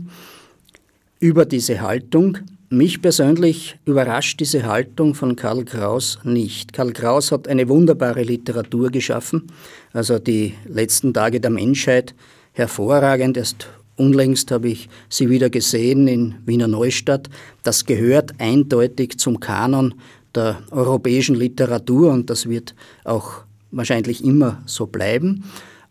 über 1.21 1.47
diese 1.47 1.81
Haltung. 1.81 2.39
Mich 2.75 3.01
persönlich 3.01 3.77
überrascht 3.85 4.41
diese 4.41 4.65
Haltung 4.65 5.15
von 5.15 5.37
Karl 5.37 5.65
Kraus 5.65 6.19
nicht. 6.25 6.73
Karl 6.73 6.93
Kraus 6.93 7.31
hat 7.31 7.47
eine 7.47 7.69
wunderbare 7.69 8.25
Literatur 8.25 8.91
geschaffen, 8.91 9.47
also 9.93 10.19
die 10.19 10.55
letzten 10.67 11.15
Tage 11.15 11.41
der 11.41 11.53
Menschheit 11.53 12.17
hervorragend. 12.51 13.37
Erst 13.37 13.69
unlängst 13.95 14.51
habe 14.51 14.71
ich 14.71 14.89
sie 15.09 15.31
wieder 15.31 15.51
gesehen 15.51 16.09
in 16.09 16.35
Wiener 16.47 16.67
Neustadt. 16.67 17.31
Das 17.63 17.85
gehört 17.85 18.33
eindeutig 18.39 19.19
zum 19.19 19.39
Kanon 19.39 19.95
der 20.35 20.59
europäischen 20.73 21.37
Literatur 21.37 22.11
und 22.11 22.29
das 22.29 22.49
wird 22.49 22.75
auch 23.05 23.45
wahrscheinlich 23.71 24.25
immer 24.25 24.63
so 24.67 24.89
bleiben. 24.89 25.45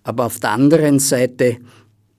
Aber 0.03 0.25
auf 0.25 0.37
der 0.41 0.51
anderen 0.51 0.99
Seite 0.99 1.59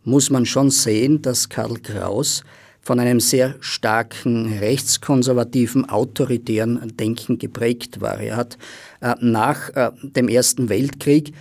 muss 0.04 0.30
man 0.30 0.46
schon 0.46 0.70
sehen, 0.70 1.20
dass 1.20 1.50
Karl 1.50 1.76
Kraus 1.80 2.44
von 2.84 3.00
einem 3.00 3.18
sehr 3.18 3.54
starken 3.60 4.58
rechtskonservativen, 4.58 5.88
autoritären 5.88 6.92
Denken 6.98 7.38
geprägt 7.38 8.00
war. 8.00 8.20
Er 8.20 8.36
hat 8.36 8.58
äh, 9.00 9.14
nach 9.20 9.70
äh, 9.70 9.90
dem 10.02 10.28
Ersten 10.28 10.68
Weltkrieg 10.68 11.32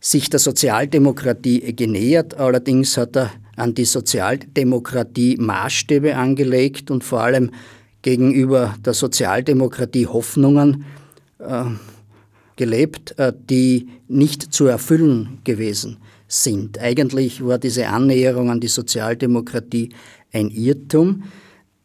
sich 0.00 0.30
der 0.30 0.40
Sozialdemokratie 0.40 1.72
genähert, 1.74 2.34
allerdings 2.34 2.96
hat 2.96 3.16
er 3.16 3.30
an 3.56 3.74
die 3.74 3.84
Sozialdemokratie 3.84 5.36
Maßstäbe 5.38 6.16
angelegt 6.16 6.90
und 6.90 7.04
vor 7.04 7.20
allem 7.20 7.50
gegenüber 8.02 8.74
der 8.84 8.94
Sozialdemokratie 8.94 10.06
Hoffnungen 10.06 10.84
äh, 11.38 11.64
gelebt, 12.56 13.18
äh, 13.18 13.32
die 13.50 13.88
nicht 14.08 14.54
zu 14.54 14.66
erfüllen 14.66 15.38
gewesen 15.44 15.98
sind. 16.32 16.78
Eigentlich 16.78 17.44
war 17.44 17.58
diese 17.58 17.88
Annäherung 17.88 18.50
an 18.50 18.60
die 18.60 18.68
Sozialdemokratie 18.68 19.90
ein 20.32 20.48
Irrtum, 20.48 21.24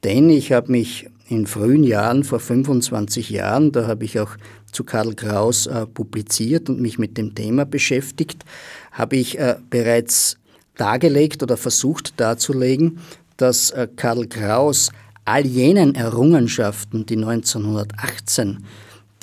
denn 0.03 0.29
ich 0.29 0.53
habe 0.53 0.71
mich 0.71 1.09
in 1.27 1.47
frühen 1.47 1.83
Jahren, 1.83 2.23
vor 2.23 2.39
25 2.39 3.29
Jahren, 3.29 3.73
da 3.73 3.87
habe 3.87 4.05
ich 4.05 4.19
auch 4.19 4.37
zu 4.71 4.85
Karl 4.85 5.13
Kraus 5.15 5.67
äh, 5.67 5.85
publiziert 5.85 6.69
und 6.69 6.79
mich 6.79 6.97
mit 6.97 7.17
dem 7.17 7.35
Thema 7.35 7.65
beschäftigt, 7.65 8.45
habe 8.93 9.17
ich 9.17 9.37
äh, 9.37 9.57
bereits 9.69 10.37
dargelegt 10.75 11.43
oder 11.43 11.57
versucht 11.57 12.17
darzulegen, 12.17 12.99
dass 13.35 13.71
äh, 13.71 13.89
Karl 13.93 14.27
Kraus 14.27 14.91
all 15.25 15.45
jenen 15.45 15.95
Errungenschaften, 15.95 17.05
die 17.05 17.17
1918 17.17 18.63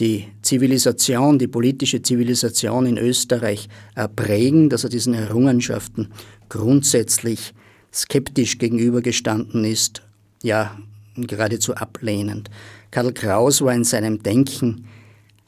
die 0.00 0.26
Zivilisation, 0.42 1.38
die 1.38 1.46
politische 1.46 2.02
Zivilisation 2.02 2.86
in 2.86 2.98
Österreich 2.98 3.68
prägen, 4.16 4.68
dass 4.68 4.84
er 4.84 4.90
diesen 4.90 5.14
Errungenschaften 5.14 6.08
grundsätzlich 6.48 7.54
skeptisch 7.92 8.58
gegenübergestanden 8.58 9.64
ist, 9.64 10.02
ja 10.42 10.76
geradezu 11.16 11.76
ablehnend. 11.76 12.50
Karl 12.90 13.12
Kraus 13.12 13.62
war 13.62 13.74
in 13.74 13.84
seinem 13.84 14.22
Denken 14.22 14.86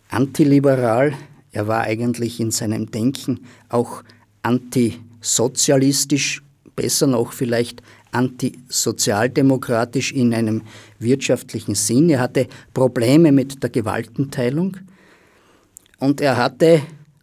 antiliberal, 0.09 1.15
er 1.53 1.67
war 1.67 1.83
eigentlich 1.83 2.39
in 2.39 2.51
seinem 2.51 2.91
Denken 2.91 3.41
auch 3.69 4.05
antisozialistisch, 4.43 6.43
besser 6.77 7.07
noch 7.07 7.33
vielleicht 7.33 7.83
antisozialdemokratisch 8.17 10.13
in 10.13 10.35
einem 10.35 10.63
wirtschaftlichen 10.99 11.75
Sinn. 11.75 12.11
Er 12.11 12.21
hatte 12.21 12.47
Probleme 12.75 13.33
mit 13.33 13.63
der 13.63 13.71
Gewaltenteilung 13.71 14.77
und 15.99 16.21
er 16.21 16.37
hatte, 16.37 16.83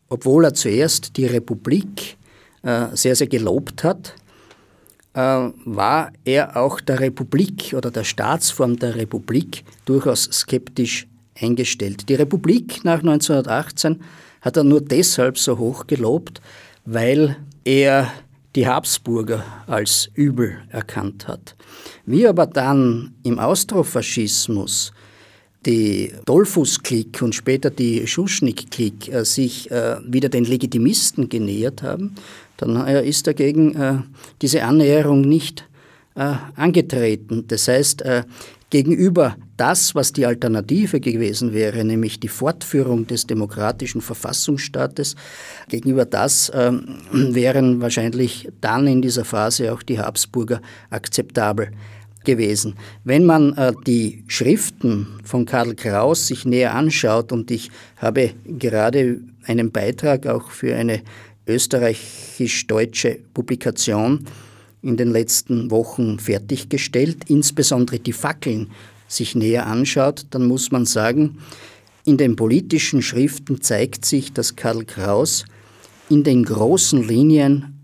obwohl 0.10 0.46
er 0.46 0.54
zuerst 0.54 1.18
die 1.18 1.26
Republik 1.26 2.18
äh, 2.64 2.88
sehr, 2.94 3.16
sehr 3.16 3.28
gelobt 3.28 3.84
hat, 3.84 4.16
äh, 5.14 5.20
war 5.20 6.12
er 6.26 6.58
auch 6.58 6.80
der 6.80 7.00
Republik 7.00 7.74
oder 7.76 7.92
der 7.92 8.04
Staatsform 8.04 8.78
der 8.78 8.96
Republik 8.96 9.64
durchaus 9.86 10.24
skeptisch 10.24 11.08
eingestellt. 11.40 12.10
Die 12.10 12.16
Republik 12.16 12.84
nach 12.84 13.00
1918 13.00 14.02
hat 14.42 14.58
er 14.58 14.64
nur 14.64 14.82
deshalb 14.82 15.38
so 15.38 15.58
hoch 15.58 15.88
gelobt, 15.88 16.42
weil 16.86 17.38
er 17.64 18.12
die 18.56 18.68
Habsburger 18.68 19.44
als 19.68 20.10
übel 20.14 20.60
erkannt 20.70 21.28
hat. 21.28 21.56
Wie 22.06 22.28
aber 22.28 22.46
dann 22.46 23.16
im 23.24 23.40
Austrofaschismus 23.40 24.94
die 25.66 26.12
Dollfuß-Klick 26.26 27.22
und 27.22 27.34
später 27.34 27.70
die 27.70 28.06
Schuschnigg-Klick 28.06 29.10
äh, 29.10 29.24
sich 29.24 29.72
äh, 29.72 29.98
wieder 30.06 30.30
den 30.30 30.44
Legitimisten 30.44 31.30
genähert 31.30 31.84
haben, 31.84 32.16
dann 32.58 32.86
äh, 32.86 33.08
ist 33.08 33.28
dagegen 33.28 33.76
äh, 33.76 34.00
diese 34.42 34.64
Annäherung 34.64 35.22
nicht 35.22 35.66
äh, 36.16 36.34
angetreten. 36.56 37.46
Das 37.48 37.68
heißt, 37.68 38.02
äh, 38.02 38.24
gegenüber 38.74 39.38
das, 39.56 39.94
was 39.94 40.14
die 40.14 40.26
Alternative 40.26 41.00
gewesen 41.00 41.54
wäre, 41.54 41.86
nämlich 41.86 42.20
die 42.20 42.28
Fortführung 42.28 43.06
des 43.06 43.28
demokratischen 43.28 44.02
Verfassungsstaates, 44.02 45.16
gegenüber 45.70 46.06
das 46.06 46.52
ähm, 46.56 46.98
wären 47.12 47.82
wahrscheinlich 47.82 48.50
dann 48.62 48.88
in 48.88 49.04
dieser 49.04 49.26
Phase 49.26 49.72
auch 49.72 49.84
die 49.84 50.00
Habsburger 50.00 50.60
akzeptabel 50.90 51.70
gewesen. 52.24 52.74
Wenn 53.04 53.28
man 53.28 53.54
äh, 53.58 53.74
die 53.86 54.24
Schriften 54.26 55.20
von 55.24 55.46
Karl 55.46 55.76
Kraus 55.76 56.26
sich 56.26 56.44
näher 56.44 56.74
anschaut, 56.74 57.32
und 57.32 57.52
ich 57.52 57.70
habe 57.98 58.32
gerade 58.58 59.20
einen 59.46 59.72
Beitrag 59.72 60.26
auch 60.26 60.50
für 60.50 60.76
eine 60.76 61.04
österreichisch-deutsche 61.46 63.20
Publikation 63.36 64.26
in 64.84 64.98
den 64.98 65.12
letzten 65.12 65.72
Wochen 65.72 66.20
fertiggestellt, 66.20 67.30
insbesondere 67.30 68.00
die 68.00 68.14
Fackeln 68.14 68.72
sich 69.08 69.34
näher 69.34 69.66
anschaut, 69.66 70.26
dann 70.32 70.46
muss 70.46 70.72
man 70.72 70.86
sagen, 70.86 71.38
in 72.06 72.18
den 72.18 72.36
politischen 72.36 73.02
Schriften 73.02 73.62
zeigt 73.62 74.06
sich, 74.06 74.34
dass 74.34 74.56
Karl 74.56 74.84
Kraus 74.84 75.46
in 76.10 76.24
den 76.24 76.44
großen 76.44 77.02
Linien 77.08 77.80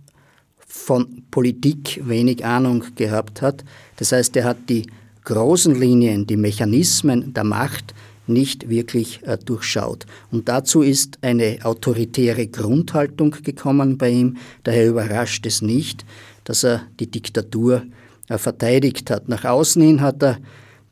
von 0.67 1.23
Politik 1.31 2.01
wenig 2.03 2.43
Ahnung 2.43 2.83
gehabt 2.95 3.41
hat. 3.41 3.63
Das 3.95 4.11
heißt, 4.11 4.35
er 4.35 4.43
hat 4.43 4.57
die 4.69 4.87
großen 5.23 5.79
Linien, 5.79 6.27
die 6.27 6.37
Mechanismen 6.37 7.33
der 7.33 7.43
Macht 7.43 7.93
nicht 8.27 8.69
wirklich 8.69 9.21
äh, 9.23 9.37
durchschaut. 9.37 10.05
Und 10.31 10.47
dazu 10.47 10.81
ist 10.81 11.17
eine 11.21 11.59
autoritäre 11.63 12.47
Grundhaltung 12.47 13.35
gekommen 13.43 13.97
bei 13.97 14.09
ihm. 14.11 14.37
Daher 14.63 14.87
überrascht 14.87 15.45
es 15.45 15.61
nicht, 15.61 16.05
dass 16.49 16.63
er 16.63 16.87
die 16.99 17.05
Diktatur 17.05 17.83
äh, 18.27 18.39
verteidigt 18.39 19.11
hat. 19.11 19.29
Nach 19.29 19.45
außen 19.45 19.83
hin 19.83 20.01
hat 20.01 20.23
er 20.23 20.39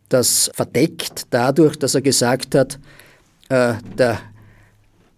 das 0.08 0.52
verdeckt 0.54 1.26
dadurch, 1.32 1.76
dass 1.80 1.96
er 1.96 2.02
gesagt 2.02 2.54
hat, 2.54 2.78
äh, 3.50 3.74
der, 3.98 4.20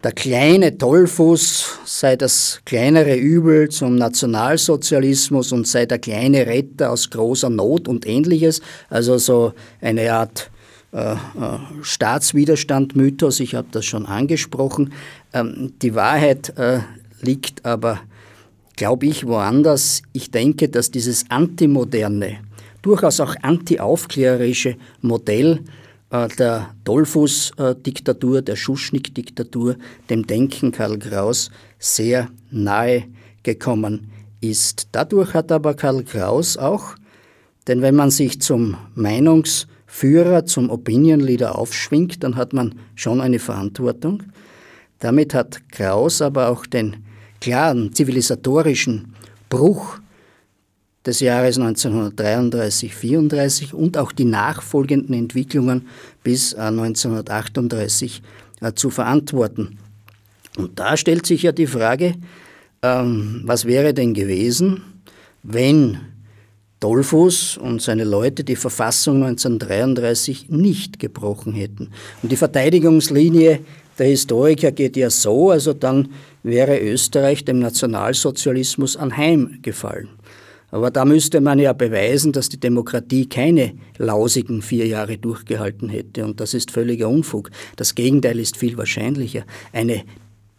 der 0.02 0.12
kleine 0.12 0.78
Tollfuß 0.78 1.80
sei 1.84 2.16
das 2.16 2.62
kleinere 2.64 3.16
Übel 3.16 3.68
zum 3.68 3.96
Nationalsozialismus 3.96 5.52
und 5.52 5.68
sei 5.68 5.84
der 5.84 5.98
kleine 5.98 6.46
Retter 6.46 6.90
aus 6.90 7.10
großer 7.10 7.50
Not 7.50 7.86
und 7.86 8.06
ähnliches. 8.06 8.62
Also 8.88 9.18
so 9.18 9.52
eine 9.82 10.10
Art 10.10 10.50
äh, 10.92 11.12
äh, 11.12 11.16
Staatswiderstand-Mythos, 11.82 13.40
ich 13.40 13.54
habe 13.56 13.68
das 13.72 13.84
schon 13.84 14.06
angesprochen. 14.06 14.94
Ähm, 15.34 15.74
die 15.82 15.94
Wahrheit 15.94 16.56
äh, 16.56 16.78
liegt 17.20 17.66
aber 17.66 18.00
glaube 18.80 19.04
ich 19.04 19.26
woanders. 19.26 20.00
Ich 20.14 20.30
denke, 20.30 20.70
dass 20.70 20.90
dieses 20.90 21.30
antimoderne, 21.30 22.38
durchaus 22.80 23.20
auch 23.20 23.34
antiaufklärerische 23.42 24.76
Modell 25.02 25.60
äh, 26.08 26.28
der 26.28 26.74
Dollfuß-Diktatur, 26.84 28.40
der 28.40 28.56
Schuschnigg-Diktatur, 28.56 29.76
dem 30.08 30.26
Denken 30.26 30.72
Karl 30.72 30.98
Kraus 30.98 31.50
sehr 31.78 32.30
nahe 32.50 33.04
gekommen 33.42 34.10
ist. 34.40 34.88
Dadurch 34.92 35.34
hat 35.34 35.52
aber 35.52 35.74
Karl 35.74 36.02
Kraus 36.02 36.56
auch, 36.56 36.94
denn 37.68 37.82
wenn 37.82 37.96
man 37.96 38.10
sich 38.10 38.40
zum 38.40 38.78
Meinungsführer, 38.94 40.46
zum 40.46 40.70
Opinion 40.70 41.20
Leader 41.20 41.58
aufschwingt, 41.58 42.24
dann 42.24 42.34
hat 42.34 42.54
man 42.54 42.76
schon 42.94 43.20
eine 43.20 43.40
Verantwortung. 43.40 44.22
Damit 45.00 45.34
hat 45.34 45.68
Kraus 45.70 46.22
aber 46.22 46.48
auch 46.48 46.64
den 46.64 47.04
klaren 47.40 47.92
zivilisatorischen 47.92 49.14
Bruch 49.48 49.98
des 51.04 51.18
Jahres 51.20 51.58
1933-34 51.58 53.72
und 53.72 53.96
auch 53.96 54.12
die 54.12 54.26
nachfolgenden 54.26 55.14
Entwicklungen 55.14 55.88
bis 56.22 56.54
1938 56.54 58.22
äh, 58.62 58.68
äh, 58.68 58.74
zu 58.74 58.90
verantworten. 58.90 59.78
Und 60.58 60.78
da 60.78 60.96
stellt 60.96 61.26
sich 61.26 61.42
ja 61.44 61.52
die 61.52 61.66
Frage, 61.66 62.14
ähm, 62.82 63.42
was 63.44 63.64
wäre 63.64 63.94
denn 63.94 64.12
gewesen, 64.12 64.82
wenn 65.42 66.00
Dollfuß 66.80 67.56
und 67.58 67.80
seine 67.80 68.04
Leute 68.04 68.44
die 68.44 68.56
Verfassung 68.56 69.22
1933 69.22 70.50
nicht 70.50 70.98
gebrochen 70.98 71.54
hätten. 71.54 71.88
Und 72.22 72.32
die 72.32 72.36
Verteidigungslinie 72.36 73.60
der 73.98 74.06
Historiker 74.06 74.72
geht 74.72 74.96
ja 74.96 75.10
so, 75.10 75.50
also 75.50 75.74
dann 75.74 76.08
wäre 76.42 76.78
Österreich 76.78 77.44
dem 77.44 77.58
Nationalsozialismus 77.58 78.96
anheimgefallen. 78.96 80.08
Aber 80.70 80.90
da 80.90 81.04
müsste 81.04 81.40
man 81.40 81.58
ja 81.58 81.72
beweisen, 81.72 82.32
dass 82.32 82.48
die 82.48 82.60
Demokratie 82.60 83.28
keine 83.28 83.72
lausigen 83.98 84.62
vier 84.62 84.86
Jahre 84.86 85.18
durchgehalten 85.18 85.88
hätte. 85.88 86.24
Und 86.24 86.40
das 86.40 86.54
ist 86.54 86.70
völliger 86.70 87.08
Unfug. 87.08 87.50
Das 87.76 87.94
Gegenteil 87.94 88.38
ist 88.38 88.56
viel 88.56 88.76
wahrscheinlicher. 88.76 89.42
Eine 89.72 90.04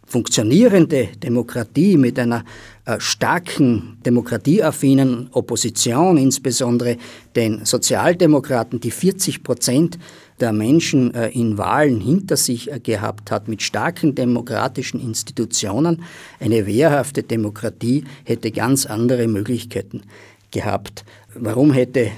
funktionierende 0.06 1.08
Demokratie 1.22 1.96
mit 1.96 2.18
einer 2.18 2.44
äh, 2.84 3.00
starken 3.00 3.96
demokratieaffinen 4.04 5.30
Opposition, 5.32 6.18
insbesondere 6.18 6.98
den 7.34 7.64
Sozialdemokraten, 7.64 8.78
die 8.78 8.90
40 8.90 9.42
Prozent 9.42 9.98
der 10.42 10.52
Menschen 10.52 11.14
äh, 11.14 11.28
in 11.28 11.56
Wahlen 11.56 12.00
hinter 12.00 12.36
sich 12.36 12.70
äh, 12.70 12.80
gehabt 12.80 13.30
hat, 13.30 13.48
mit 13.48 13.62
starken 13.62 14.14
demokratischen 14.14 15.00
Institutionen, 15.00 16.02
eine 16.40 16.66
wehrhafte 16.66 17.22
Demokratie 17.22 18.04
hätte 18.24 18.50
ganz 18.50 18.84
andere 18.84 19.26
Möglichkeiten 19.28 20.02
gehabt. 20.50 21.04
Warum 21.34 21.72
hätte 21.72 22.10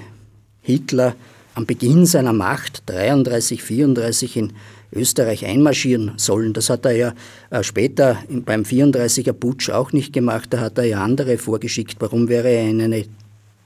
Hitler 0.61 1.15
am 1.53 1.65
Beginn 1.65 2.05
seiner 2.05 2.33
Macht 2.33 2.83
33, 2.87 3.63
34 3.63 4.37
in 4.37 4.53
Österreich 4.91 5.45
einmarschieren 5.45 6.13
sollen. 6.17 6.53
Das 6.53 6.69
hat 6.69 6.85
er 6.85 6.91
ja 6.91 7.13
äh, 7.49 7.63
später 7.63 8.17
beim 8.29 8.63
34er 8.63 9.33
Putsch 9.33 9.69
auch 9.69 9.91
nicht 9.91 10.13
gemacht. 10.13 10.47
Da 10.51 10.59
hat 10.59 10.77
er 10.77 10.85
ja 10.85 11.03
andere 11.03 11.37
vorgeschickt. 11.37 11.97
Warum 11.99 12.29
wäre 12.29 12.49
er 12.49 12.69
in 12.69 12.81
eine 12.81 13.05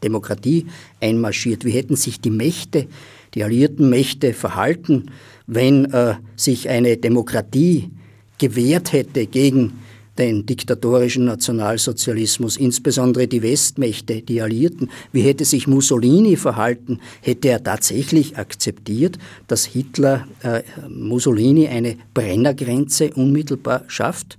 Demokratie 0.03 0.68
einmarschiert? 1.01 1.66
Wie 1.66 1.72
hätten 1.72 1.95
sich 1.95 2.20
die 2.20 2.32
Mächte, 2.32 2.88
die 3.34 3.43
alliierten 3.43 3.89
Mächte 3.89 4.34
verhalten, 4.34 5.11
wenn 5.47 5.86
äh, 5.86 6.15
sich 6.36 6.69
eine 6.69 6.97
Demokratie 6.97 7.89
gewehrt 8.38 8.93
hätte 8.93 9.25
gegen 9.27 9.73
den 10.19 10.45
diktatorischen 10.45 11.25
Nationalsozialismus, 11.25 12.57
insbesondere 12.57 13.27
die 13.27 13.41
Westmächte, 13.41 14.21
die 14.21 14.41
Alliierten. 14.41 14.91
Wie 15.13 15.21
hätte 15.21 15.45
sich 15.45 15.65
Mussolini 15.65 16.36
verhalten? 16.36 16.99
Hätte 17.21 17.47
er 17.47 17.63
tatsächlich 17.63 18.38
akzeptiert, 18.38 19.17
dass 19.47 19.63
Hitler 19.65 20.27
äh, 20.43 20.61
Mussolini 20.89 21.69
eine 21.69 21.95
Brennergrenze 22.13 23.11
unmittelbar 23.13 23.86
schafft? 23.88 24.38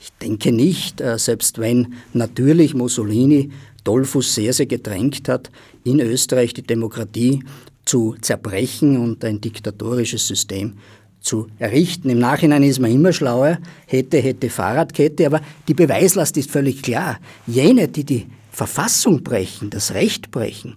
Ich 0.00 0.10
denke 0.20 0.50
nicht, 0.50 1.00
äh, 1.00 1.18
selbst 1.18 1.58
wenn 1.58 1.94
natürlich 2.12 2.74
Mussolini 2.74 3.50
Dollfuss 3.84 4.34
sehr, 4.34 4.52
sehr 4.52 4.66
gedrängt 4.66 5.28
hat, 5.28 5.52
in 5.84 6.00
Österreich 6.00 6.52
die 6.52 6.62
Demokratie 6.62 7.44
zu 7.86 8.16
zerbrechen 8.20 8.98
und 8.98 9.24
ein 9.24 9.40
diktatorisches 9.40 10.26
System 10.26 10.74
zu 11.20 11.48
errichten. 11.58 12.10
Im 12.10 12.18
Nachhinein 12.18 12.62
ist 12.62 12.78
man 12.78 12.92
immer 12.92 13.12
schlauer, 13.12 13.58
hätte, 13.86 14.18
hätte 14.18 14.50
Fahrradkette, 14.50 15.26
aber 15.26 15.40
die 15.66 15.74
Beweislast 15.74 16.36
ist 16.36 16.50
völlig 16.50 16.82
klar. 16.82 17.18
Jene, 17.46 17.88
die 17.88 18.04
die 18.04 18.26
Verfassung 18.50 19.22
brechen, 19.22 19.70
das 19.70 19.94
Recht 19.94 20.30
brechen, 20.30 20.76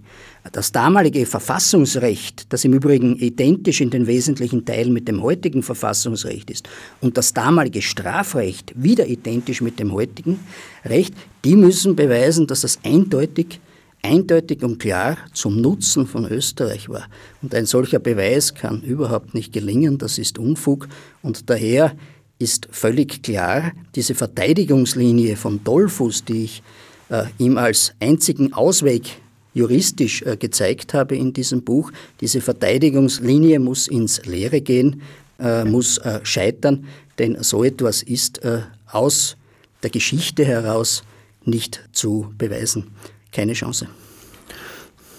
das 0.51 0.71
damalige 0.71 1.25
Verfassungsrecht, 1.25 2.51
das 2.51 2.65
im 2.65 2.73
Übrigen 2.73 3.15
identisch 3.15 3.81
in 3.81 3.89
den 3.89 4.07
wesentlichen 4.07 4.65
Teilen 4.65 4.91
mit 4.91 5.07
dem 5.07 5.21
heutigen 5.21 5.63
Verfassungsrecht 5.63 6.49
ist, 6.49 6.67
und 7.01 7.17
das 7.17 7.33
damalige 7.33 7.81
Strafrecht 7.81 8.73
wieder 8.75 9.07
identisch 9.07 9.61
mit 9.61 9.79
dem 9.79 9.93
heutigen 9.93 10.39
Recht, 10.83 11.13
die 11.45 11.55
müssen 11.55 11.95
beweisen, 11.95 12.47
dass 12.47 12.61
das 12.61 12.79
eindeutig 12.83 13.59
eindeutig 14.01 14.63
und 14.63 14.79
klar 14.79 15.17
zum 15.33 15.61
Nutzen 15.61 16.07
von 16.07 16.25
Österreich 16.25 16.89
war. 16.89 17.07
Und 17.41 17.53
ein 17.53 17.65
solcher 17.65 17.99
Beweis 17.99 18.53
kann 18.53 18.81
überhaupt 18.81 19.33
nicht 19.33 19.53
gelingen, 19.53 19.97
das 19.97 20.17
ist 20.17 20.39
Unfug. 20.39 20.87
Und 21.21 21.49
daher 21.49 21.95
ist 22.37 22.67
völlig 22.71 23.21
klar, 23.21 23.73
diese 23.95 24.15
Verteidigungslinie 24.15 25.35
von 25.35 25.63
Dollfuß, 25.63 26.25
die 26.25 26.45
ich 26.45 26.63
äh, 27.09 27.25
ihm 27.37 27.57
als 27.57 27.93
einzigen 27.99 28.53
Ausweg 28.53 29.17
juristisch 29.53 30.21
äh, 30.21 30.37
gezeigt 30.37 30.93
habe 30.93 31.17
in 31.17 31.33
diesem 31.33 31.63
Buch, 31.63 31.91
diese 32.21 32.39
Verteidigungslinie 32.39 33.59
muss 33.59 33.87
ins 33.87 34.25
Leere 34.25 34.61
gehen, 34.61 35.01
äh, 35.39 35.65
muss 35.65 35.97
äh, 35.97 36.21
scheitern, 36.23 36.85
denn 37.17 37.43
so 37.43 37.63
etwas 37.63 38.03
ist 38.03 38.43
äh, 38.45 38.61
aus 38.87 39.35
der 39.83 39.89
Geschichte 39.89 40.45
heraus 40.45 41.03
nicht 41.43 41.81
zu 41.91 42.33
beweisen 42.37 42.91
keine 43.31 43.53
Chance. 43.53 43.87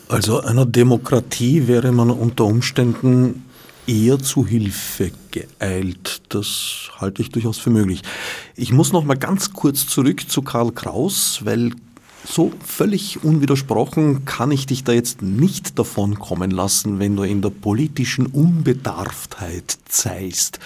Also 0.08 0.40
einer 0.40 0.66
Demokratie 0.66 1.68
wäre 1.68 1.92
man 1.92 2.10
unter 2.10 2.44
Umständen 2.44 3.44
eher 3.86 4.18
zu 4.18 4.46
Hilfe 4.46 5.12
geeilt. 5.30 6.22
Das 6.28 6.90
halte 6.98 7.22
ich 7.22 7.30
durchaus 7.30 7.58
für 7.58 7.70
möglich. 7.70 8.02
Ich 8.56 8.72
muss 8.72 8.92
noch 8.92 9.04
mal 9.04 9.16
ganz 9.16 9.52
kurz 9.52 9.86
zurück 9.86 10.28
zu 10.28 10.42
Karl 10.42 10.72
Kraus, 10.72 11.40
weil 11.44 11.72
so 12.24 12.52
völlig 12.64 13.24
unwidersprochen 13.24 14.24
kann 14.24 14.50
ich 14.50 14.66
dich 14.66 14.84
da 14.84 14.92
jetzt 14.92 15.22
nicht 15.22 15.78
davon 15.78 16.18
kommen 16.18 16.50
lassen, 16.50 16.98
wenn 16.98 17.16
du 17.16 17.22
in 17.22 17.40
der 17.40 17.50
politischen 17.50 18.26
Unbedarftheit 18.26 19.78
zeigst. 19.88 20.58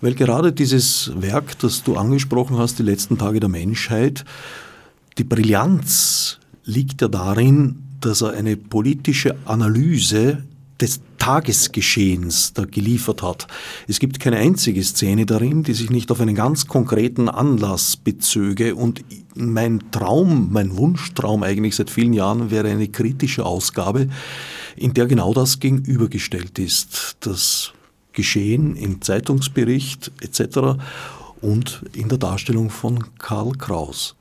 Weil 0.00 0.14
gerade 0.14 0.52
dieses 0.52 1.10
Werk, 1.16 1.58
das 1.60 1.82
du 1.82 1.96
angesprochen 1.96 2.58
hast, 2.58 2.78
die 2.78 2.82
letzten 2.82 3.18
Tage 3.18 3.40
der 3.40 3.48
Menschheit, 3.48 4.24
die 5.16 5.24
Brillanz 5.24 6.38
liegt 6.64 7.02
ja 7.02 7.08
darin, 7.08 7.82
dass 8.00 8.22
er 8.22 8.32
eine 8.32 8.56
politische 8.56 9.36
Analyse 9.44 10.44
des 10.80 11.00
Tagesgeschehens 11.18 12.52
da 12.52 12.64
geliefert 12.64 13.22
hat. 13.22 13.46
Es 13.86 13.98
gibt 13.98 14.20
keine 14.20 14.36
einzige 14.36 14.82
Szene 14.82 15.24
darin, 15.24 15.62
die 15.62 15.72
sich 15.72 15.88
nicht 15.88 16.10
auf 16.10 16.20
einen 16.20 16.34
ganz 16.34 16.66
konkreten 16.66 17.28
Anlass 17.28 17.96
bezöge 17.96 18.74
und 18.74 19.04
mein 19.34 19.90
Traum, 19.90 20.52
mein 20.52 20.76
Wunschtraum 20.76 21.42
eigentlich 21.42 21.76
seit 21.76 21.90
vielen 21.90 22.12
Jahren 22.12 22.50
wäre 22.50 22.68
eine 22.68 22.88
kritische 22.88 23.46
Ausgabe, 23.46 24.08
in 24.76 24.92
der 24.94 25.06
genau 25.06 25.32
das 25.32 25.60
gegenübergestellt 25.60 26.58
ist. 26.58 27.16
Das 27.20 27.72
Geschehen 28.12 28.76
im 28.76 29.00
Zeitungsbericht 29.00 30.12
etc. 30.20 30.78
und 31.40 31.82
in 31.94 32.08
der 32.08 32.18
Darstellung 32.18 32.70
von 32.70 33.02
Karl 33.18 33.52
Kraus. 33.52 34.14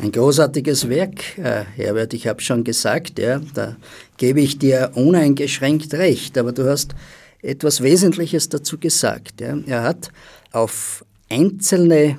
Ein 0.00 0.12
großartiges 0.12 0.88
Werk, 0.88 1.36
äh, 1.38 1.64
Herbert, 1.74 2.14
ich 2.14 2.28
habe 2.28 2.40
schon 2.40 2.62
gesagt, 2.62 3.18
ja, 3.18 3.40
da 3.54 3.76
gebe 4.16 4.40
ich 4.40 4.56
dir 4.56 4.92
uneingeschränkt 4.94 5.92
recht, 5.94 6.38
aber 6.38 6.52
du 6.52 6.70
hast 6.70 6.94
etwas 7.42 7.82
Wesentliches 7.82 8.48
dazu 8.48 8.78
gesagt. 8.78 9.40
Ja. 9.40 9.58
Er 9.66 9.82
hat 9.82 10.10
auf 10.52 11.04
einzelne 11.28 12.16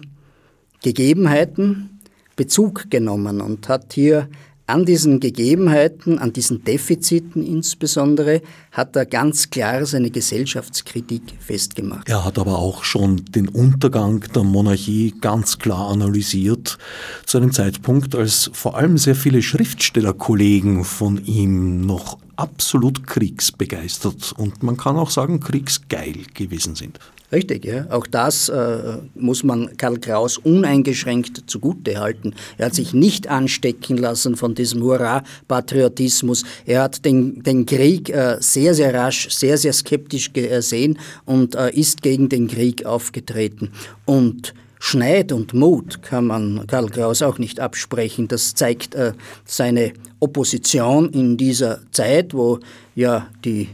Gegebenheiten 0.83 2.01
Bezug 2.35 2.89
genommen 2.89 3.39
und 3.39 3.69
hat 3.69 3.93
hier 3.93 4.29
an 4.69 4.85
diesen 4.85 5.19
Gegebenheiten, 5.19 6.19
an 6.19 6.31
diesen 6.31 6.63
Defiziten 6.63 7.45
insbesondere, 7.45 8.41
hat 8.71 8.95
er 8.95 9.05
ganz 9.05 9.49
klar 9.49 9.85
seine 9.85 10.11
Gesellschaftskritik 10.11 11.23
festgemacht. 11.39 12.07
Er 12.07 12.23
hat 12.23 12.37
aber 12.37 12.59
auch 12.59 12.83
schon 12.83 13.25
den 13.25 13.49
Untergang 13.49 14.23
der 14.33 14.43
Monarchie 14.43 15.15
ganz 15.19 15.57
klar 15.57 15.89
analysiert, 15.89 16.77
zu 17.25 17.37
einem 17.37 17.51
Zeitpunkt, 17.51 18.15
als 18.15 18.51
vor 18.53 18.77
allem 18.77 18.97
sehr 18.97 19.15
viele 19.15 19.41
Schriftstellerkollegen 19.41 20.83
von 20.83 21.23
ihm 21.25 21.81
noch 21.81 22.19
absolut 22.35 23.05
kriegsbegeistert 23.05 24.33
und 24.37 24.63
man 24.63 24.77
kann 24.77 24.95
auch 24.95 25.09
sagen 25.09 25.39
kriegsgeil 25.39 26.23
gewesen 26.33 26.75
sind. 26.75 26.99
Richtig, 27.31 27.63
ja. 27.63 27.85
Auch 27.91 28.07
das 28.07 28.49
äh, 28.49 28.97
muss 29.13 29.43
man 29.43 29.77
Karl 29.77 29.99
Kraus 29.99 30.39
uneingeschränkt 30.39 31.43
zugute 31.45 31.99
halten. 31.99 32.33
Er 32.57 32.67
hat 32.67 32.73
sich 32.73 32.93
nicht 32.93 33.27
anstecken 33.27 33.97
lassen 33.97 34.35
von 34.35 34.55
diesem 34.55 34.81
Hurra-Patriotismus. 34.81 36.43
Er 36.65 36.81
hat 36.83 37.05
den, 37.05 37.43
den 37.43 37.67
Krieg 37.67 38.09
äh, 38.09 38.37
sehr, 38.39 38.73
sehr 38.73 38.95
rasch, 38.95 39.29
sehr, 39.29 39.59
sehr 39.59 39.73
skeptisch 39.73 40.33
gesehen 40.33 40.97
und 41.25 41.53
äh, 41.53 41.69
ist 41.71 42.01
gegen 42.01 42.29
den 42.29 42.47
Krieg 42.47 42.85
aufgetreten. 42.85 43.71
Und 44.05 44.55
Schneid 44.79 45.31
und 45.31 45.53
Mut 45.53 46.01
kann 46.01 46.25
man 46.25 46.65
Karl 46.65 46.89
Kraus 46.89 47.21
auch 47.21 47.37
nicht 47.37 47.59
absprechen. 47.59 48.27
Das 48.27 48.55
zeigt 48.55 48.95
äh, 48.95 49.13
seine 49.45 49.93
Opposition 50.19 51.09
in 51.09 51.37
dieser 51.37 51.81
Zeit, 51.91 52.33
wo 52.33 52.59
ja 52.95 53.27
die 53.45 53.67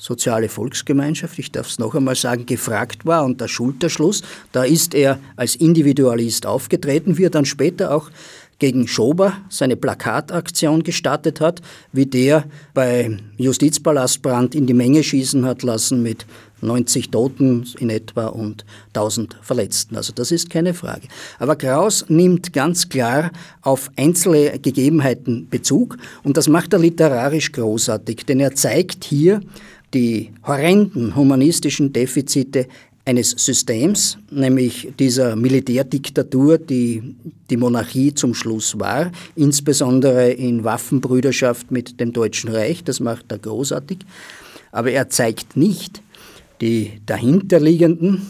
soziale 0.00 0.48
Volksgemeinschaft, 0.48 1.38
ich 1.38 1.52
darf 1.52 1.68
es 1.68 1.78
noch 1.78 1.94
einmal 1.94 2.16
sagen, 2.16 2.46
gefragt 2.46 3.04
war 3.04 3.24
und 3.24 3.40
der 3.40 3.48
Schulterschluss, 3.48 4.22
da 4.50 4.64
ist 4.64 4.94
er 4.94 5.18
als 5.36 5.56
Individualist 5.56 6.46
aufgetreten, 6.46 7.18
wie 7.18 7.24
er 7.24 7.30
dann 7.30 7.44
später 7.44 7.94
auch 7.94 8.10
gegen 8.58 8.86
Schober 8.86 9.34
seine 9.48 9.76
Plakataktion 9.76 10.82
gestartet 10.82 11.40
hat, 11.40 11.60
wie 11.92 12.06
der 12.06 12.44
bei 12.72 13.18
Justizpalastbrand 13.36 14.54
in 14.54 14.66
die 14.66 14.74
Menge 14.74 15.02
schießen 15.02 15.44
hat 15.44 15.62
lassen 15.62 16.02
mit 16.02 16.26
90 16.62 17.10
Toten 17.10 17.66
in 17.78 17.88
etwa 17.88 18.26
und 18.26 18.64
1000 18.88 19.36
Verletzten. 19.40 19.96
Also 19.96 20.12
das 20.14 20.30
ist 20.30 20.50
keine 20.50 20.74
Frage. 20.74 21.08
Aber 21.38 21.56
Kraus 21.56 22.04
nimmt 22.08 22.52
ganz 22.52 22.88
klar 22.88 23.30
auf 23.62 23.90
einzelne 23.96 24.58
Gegebenheiten 24.58 25.48
Bezug 25.48 25.96
und 26.22 26.36
das 26.36 26.48
macht 26.48 26.74
er 26.74 26.78
literarisch 26.78 27.52
großartig, 27.52 28.26
denn 28.26 28.40
er 28.40 28.54
zeigt 28.54 29.04
hier 29.04 29.40
die 29.94 30.30
horrenden 30.46 31.16
humanistischen 31.16 31.92
Defizite 31.92 32.66
eines 33.04 33.30
Systems, 33.30 34.18
nämlich 34.30 34.92
dieser 34.98 35.34
Militärdiktatur, 35.34 36.58
die 36.58 37.14
die 37.48 37.56
Monarchie 37.56 38.14
zum 38.14 38.34
Schluss 38.34 38.78
war, 38.78 39.10
insbesondere 39.34 40.30
in 40.30 40.64
Waffenbrüderschaft 40.64 41.70
mit 41.70 41.98
dem 41.98 42.12
Deutschen 42.12 42.50
Reich, 42.50 42.84
das 42.84 43.00
macht 43.00 43.32
er 43.32 43.38
großartig, 43.38 43.98
aber 44.70 44.92
er 44.92 45.08
zeigt 45.08 45.56
nicht 45.56 46.02
die 46.60 47.00
dahinterliegenden 47.06 48.22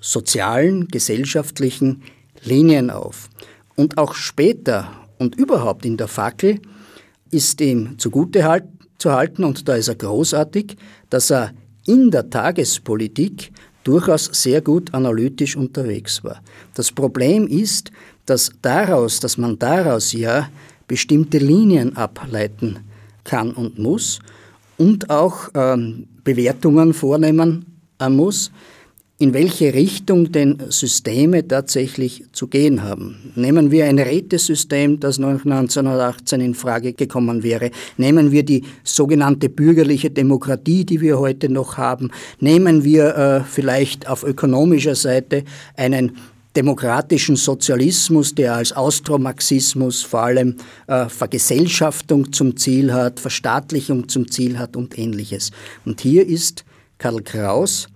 sozialen, 0.00 0.88
gesellschaftlichen 0.88 2.02
Linien 2.42 2.90
auf. 2.90 3.28
Und 3.74 3.98
auch 3.98 4.14
später 4.14 4.92
und 5.18 5.34
überhaupt 5.34 5.84
in 5.84 5.96
der 5.96 6.08
Fackel 6.08 6.60
ist 7.30 7.60
ihm 7.60 7.98
zugute 7.98 8.44
zu 8.98 9.12
halten, 9.12 9.44
und 9.44 9.68
da 9.68 9.74
ist 9.76 9.88
er 9.88 9.94
großartig, 9.94 10.76
dass 11.10 11.30
er 11.30 11.52
in 11.86 12.10
der 12.10 12.30
Tagespolitik 12.30 13.52
durchaus 13.84 14.30
sehr 14.32 14.62
gut 14.62 14.92
analytisch 14.94 15.56
unterwegs 15.56 16.24
war. 16.24 16.40
Das 16.74 16.90
Problem 16.90 17.46
ist, 17.46 17.90
dass 18.26 18.50
daraus, 18.62 19.20
dass 19.20 19.36
man 19.36 19.58
daraus 19.58 20.12
ja 20.12 20.48
bestimmte 20.88 21.38
Linien 21.38 21.96
ableiten 21.96 22.78
kann 23.24 23.52
und 23.52 23.78
muss 23.78 24.18
und 24.78 25.10
auch 25.10 25.48
ähm, 25.54 26.06
Bewertungen 26.24 26.94
vornehmen 26.94 27.66
muss, 28.08 28.50
in 29.18 29.32
welche 29.32 29.72
Richtung 29.74 30.32
denn 30.32 30.58
Systeme 30.70 31.46
tatsächlich 31.46 32.24
zu 32.32 32.48
gehen 32.48 32.82
haben. 32.82 33.32
Nehmen 33.36 33.70
wir 33.70 33.84
ein 33.84 34.00
Rätesystem, 34.00 34.98
das 34.98 35.18
nach 35.18 35.44
1918 35.44 36.40
in 36.40 36.54
Frage 36.54 36.94
gekommen 36.94 37.44
wäre. 37.44 37.70
Nehmen 37.96 38.32
wir 38.32 38.42
die 38.44 38.64
sogenannte 38.82 39.48
bürgerliche 39.48 40.10
Demokratie, 40.10 40.84
die 40.84 41.00
wir 41.00 41.20
heute 41.20 41.48
noch 41.48 41.76
haben. 41.76 42.10
Nehmen 42.40 42.82
wir 42.82 43.16
äh, 43.16 43.40
vielleicht 43.44 44.08
auf 44.08 44.24
ökonomischer 44.24 44.96
Seite 44.96 45.44
einen 45.76 46.16
demokratischen 46.56 47.36
Sozialismus, 47.36 48.34
der 48.34 48.54
als 48.54 48.72
Austromarxismus 48.72 50.02
vor 50.02 50.22
allem 50.22 50.56
äh, 50.88 51.08
Vergesellschaftung 51.08 52.32
zum 52.32 52.56
Ziel 52.56 52.92
hat, 52.92 53.20
Verstaatlichung 53.20 54.08
zum 54.08 54.28
Ziel 54.28 54.58
hat 54.58 54.76
und 54.76 54.98
ähnliches. 54.98 55.52
Und 55.84 56.00
hier 56.00 56.26
ist 56.26 56.64
Karl 56.98 57.22
Kraus 57.22 57.88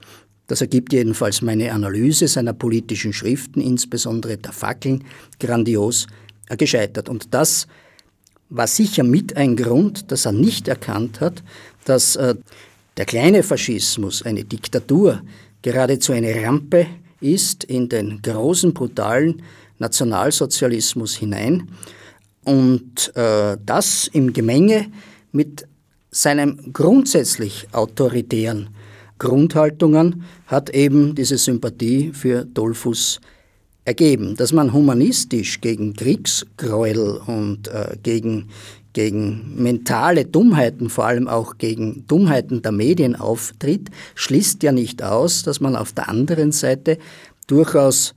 das 0.48 0.62
ergibt 0.62 0.92
jedenfalls 0.92 1.42
meine 1.42 1.72
Analyse 1.72 2.26
seiner 2.26 2.54
politischen 2.54 3.12
Schriften, 3.12 3.60
insbesondere 3.60 4.38
der 4.38 4.52
Fackeln, 4.52 5.04
grandios 5.38 6.06
gescheitert. 6.56 7.08
Und 7.08 7.34
das 7.34 7.68
war 8.48 8.66
sicher 8.66 9.04
mit 9.04 9.36
ein 9.36 9.56
Grund, 9.56 10.10
dass 10.10 10.24
er 10.24 10.32
nicht 10.32 10.66
erkannt 10.66 11.20
hat, 11.20 11.44
dass 11.84 12.16
äh, 12.16 12.34
der 12.96 13.04
kleine 13.04 13.42
Faschismus, 13.42 14.22
eine 14.22 14.42
Diktatur, 14.44 15.22
geradezu 15.62 16.12
eine 16.12 16.42
Rampe 16.42 16.86
ist 17.20 17.64
in 17.64 17.88
den 17.90 18.22
großen, 18.22 18.72
brutalen 18.72 19.42
Nationalsozialismus 19.78 21.16
hinein 21.16 21.68
und 22.44 23.14
äh, 23.16 23.58
das 23.64 24.08
im 24.12 24.32
Gemenge 24.32 24.86
mit 25.30 25.66
seinem 26.10 26.72
grundsätzlich 26.72 27.68
autoritären 27.72 28.70
Grundhaltungen 29.18 30.24
hat 30.46 30.70
eben 30.70 31.14
diese 31.14 31.38
Sympathie 31.38 32.12
für 32.12 32.44
Dollfuß 32.44 33.20
ergeben. 33.84 34.36
Dass 34.36 34.52
man 34.52 34.72
humanistisch 34.72 35.60
gegen 35.60 35.94
Kriegsgräuel 35.94 37.20
und 37.26 37.68
äh, 37.68 37.96
gegen, 38.02 38.50
gegen 38.92 39.54
mentale 39.56 40.24
Dummheiten, 40.24 40.90
vor 40.90 41.06
allem 41.06 41.26
auch 41.26 41.58
gegen 41.58 42.04
Dummheiten 42.06 42.62
der 42.62 42.72
Medien 42.72 43.16
auftritt, 43.16 43.88
schließt 44.14 44.62
ja 44.62 44.72
nicht 44.72 45.02
aus, 45.02 45.42
dass 45.42 45.60
man 45.60 45.74
auf 45.74 45.92
der 45.92 46.08
anderen 46.08 46.52
Seite 46.52 46.98
durchaus 47.46 48.14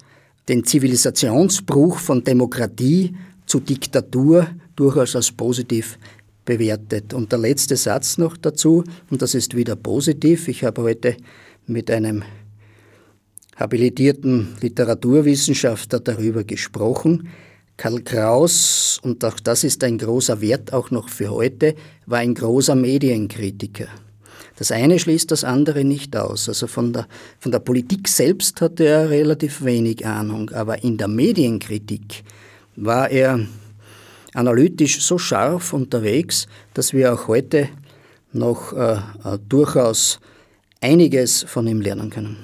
den 0.49 0.65
Zivilisationsbruch 0.65 1.97
von 1.99 2.23
Demokratie 2.23 3.15
zu 3.45 3.59
Diktatur 3.59 4.47
durchaus 4.75 5.15
als 5.15 5.31
positiv 5.31 5.97
bewertet. 6.45 7.13
Und 7.13 7.31
der 7.31 7.39
letzte 7.39 7.75
Satz 7.77 8.17
noch 8.17 8.37
dazu, 8.37 8.83
und 9.09 9.21
das 9.21 9.35
ist 9.35 9.55
wieder 9.55 9.75
positiv. 9.75 10.47
Ich 10.47 10.63
habe 10.63 10.81
heute 10.81 11.17
mit 11.67 11.91
einem 11.91 12.23
habilitierten 13.55 14.55
Literaturwissenschaftler 14.61 15.99
darüber 15.99 16.43
gesprochen. 16.43 17.29
Karl 17.77 18.01
Kraus, 18.01 18.99
und 19.03 19.23
auch 19.25 19.39
das 19.39 19.63
ist 19.63 19.83
ein 19.83 19.97
großer 19.97 20.41
Wert 20.41 20.73
auch 20.73 20.91
noch 20.91 21.09
für 21.09 21.31
heute, 21.31 21.75
war 22.05 22.19
ein 22.19 22.35
großer 22.35 22.75
Medienkritiker. 22.75 23.87
Das 24.57 24.71
eine 24.71 24.99
schließt 24.99 25.31
das 25.31 25.43
andere 25.43 25.83
nicht 25.83 26.15
aus. 26.15 26.47
Also 26.47 26.67
von 26.67 26.93
der, 26.93 27.07
von 27.39 27.51
der 27.51 27.59
Politik 27.59 28.07
selbst 28.07 28.61
hatte 28.61 28.85
er 28.85 29.09
relativ 29.09 29.63
wenig 29.63 30.05
Ahnung, 30.05 30.51
aber 30.51 30.83
in 30.83 30.97
der 30.97 31.07
Medienkritik 31.07 32.23
war 32.75 33.09
er 33.09 33.39
analytisch 34.33 35.01
so 35.01 35.17
scharf 35.17 35.73
unterwegs, 35.73 36.47
dass 36.73 36.93
wir 36.93 37.13
auch 37.13 37.27
heute 37.27 37.69
noch 38.33 38.73
äh, 38.73 38.93
äh, 38.93 39.37
durchaus 39.47 40.19
einiges 40.79 41.43
von 41.43 41.67
ihm 41.67 41.81
lernen 41.81 42.09
können. 42.09 42.37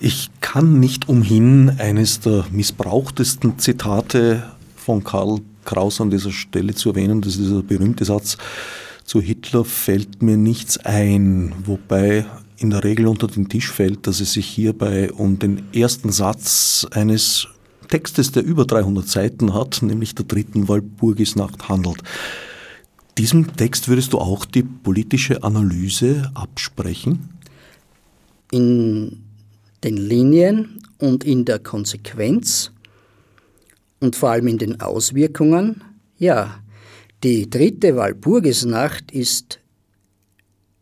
Ich 0.00 0.30
kann 0.40 0.80
nicht 0.80 1.08
umhin, 1.08 1.76
eines 1.78 2.20
der 2.20 2.44
missbrauchtesten 2.50 3.58
Zitate 3.58 4.42
von 4.74 5.04
Karl 5.04 5.38
Kraus 5.64 6.00
an 6.00 6.10
dieser 6.10 6.32
Stelle 6.32 6.74
zu 6.74 6.90
erwähnen. 6.90 7.20
Das 7.20 7.34
ist 7.34 7.42
dieser 7.42 7.62
berühmte 7.62 8.04
Satz, 8.04 8.36
zu 9.04 9.20
Hitler 9.20 9.64
fällt 9.64 10.22
mir 10.22 10.36
nichts 10.36 10.78
ein, 10.78 11.54
wobei 11.64 12.24
in 12.56 12.70
der 12.70 12.84
Regel 12.84 13.06
unter 13.06 13.26
den 13.26 13.48
Tisch 13.48 13.70
fällt, 13.70 14.06
dass 14.06 14.20
es 14.20 14.32
sich 14.32 14.46
hierbei 14.46 15.12
um 15.12 15.38
den 15.38 15.62
ersten 15.72 16.10
Satz 16.12 16.86
eines 16.92 17.48
Textes, 17.92 18.32
der 18.32 18.42
über 18.42 18.64
300 18.64 19.06
Seiten 19.06 19.52
hat, 19.52 19.82
nämlich 19.82 20.14
der 20.14 20.24
dritten 20.24 20.66
Walpurgisnacht 20.66 21.68
handelt. 21.68 22.02
Diesem 23.18 23.54
Text 23.54 23.86
würdest 23.86 24.14
du 24.14 24.18
auch 24.18 24.46
die 24.46 24.62
politische 24.62 25.42
Analyse 25.42 26.30
absprechen? 26.32 27.28
In 28.50 29.24
den 29.84 29.98
Linien 29.98 30.82
und 30.96 31.22
in 31.24 31.44
der 31.44 31.58
Konsequenz 31.58 32.72
und 34.00 34.16
vor 34.16 34.30
allem 34.30 34.46
in 34.46 34.56
den 34.56 34.80
Auswirkungen, 34.80 35.84
ja. 36.16 36.62
Die 37.22 37.50
dritte 37.50 37.94
Walpurgisnacht 37.94 39.12
ist 39.12 39.60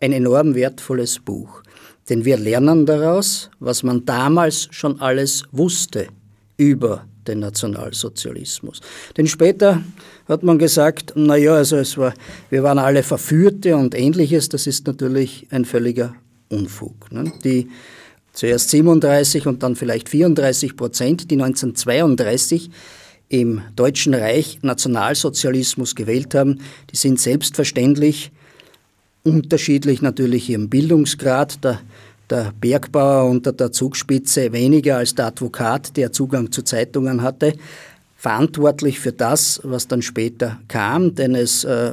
ein 0.01 0.13
enorm 0.13 0.55
wertvolles 0.55 1.19
Buch, 1.19 1.65
denn 2.09 2.25
wir 2.25 2.37
lernen 2.37 2.87
daraus, 2.87 3.51
was 3.59 3.83
man 3.83 4.05
damals 4.05 4.69
schon 4.71 5.01
alles 5.01 5.43
wusste 5.51 6.07
über 6.61 7.07
den 7.27 7.39
Nationalsozialismus. 7.39 8.81
Denn 9.17 9.27
später 9.27 9.83
hat 10.29 10.43
man 10.43 10.59
gesagt, 10.59 11.15
naja, 11.17 11.55
also 11.55 11.77
es 11.77 11.97
war, 11.97 12.13
wir 12.51 12.63
waren 12.63 12.79
alle 12.79 13.03
Verführte 13.03 13.77
und 13.77 13.95
ähnliches, 13.95 14.51
das 14.51 14.67
ist 14.67 14.87
natürlich 14.87 15.47
ein 15.51 15.65
völliger 15.65 16.15
Unfug. 16.51 17.11
Ne? 17.11 17.33
Die 17.45 17.71
zuerst 18.35 18.69
37 18.71 19.47
und 19.47 19.63
dann 19.63 19.75
vielleicht 19.75 20.11
34 20.11 20.77
Prozent, 20.77 21.31
die 21.31 21.37
1932 21.37 22.71
im 23.31 23.63
Deutschen 23.75 24.13
Reich 24.13 24.59
Nationalsozialismus 24.61 25.95
gewählt 25.95 26.35
haben, 26.35 26.61
die 26.93 26.97
sind 26.97 27.19
selbstverständlich 27.19 28.33
unterschiedlich 29.23 30.03
natürlich 30.03 30.51
ihrem 30.51 30.69
Bildungsgrad. 30.69 31.65
Der, 31.65 31.81
der 32.31 32.53
Bergbauer 32.61 33.29
unter 33.29 33.53
der 33.53 33.73
Zugspitze 33.73 34.53
weniger 34.53 34.99
als 34.99 35.15
der 35.15 35.27
Advokat, 35.27 35.97
der 35.97 36.13
Zugang 36.13 36.53
zu 36.53 36.63
Zeitungen 36.63 37.23
hatte, 37.23 37.55
verantwortlich 38.17 39.01
für 39.01 39.13
das, 39.13 39.61
was 39.65 39.89
dann 39.89 40.03
später 40.03 40.61
kam, 40.69 41.15
denn 41.15 41.35
es 41.35 41.65
äh, 41.65 41.93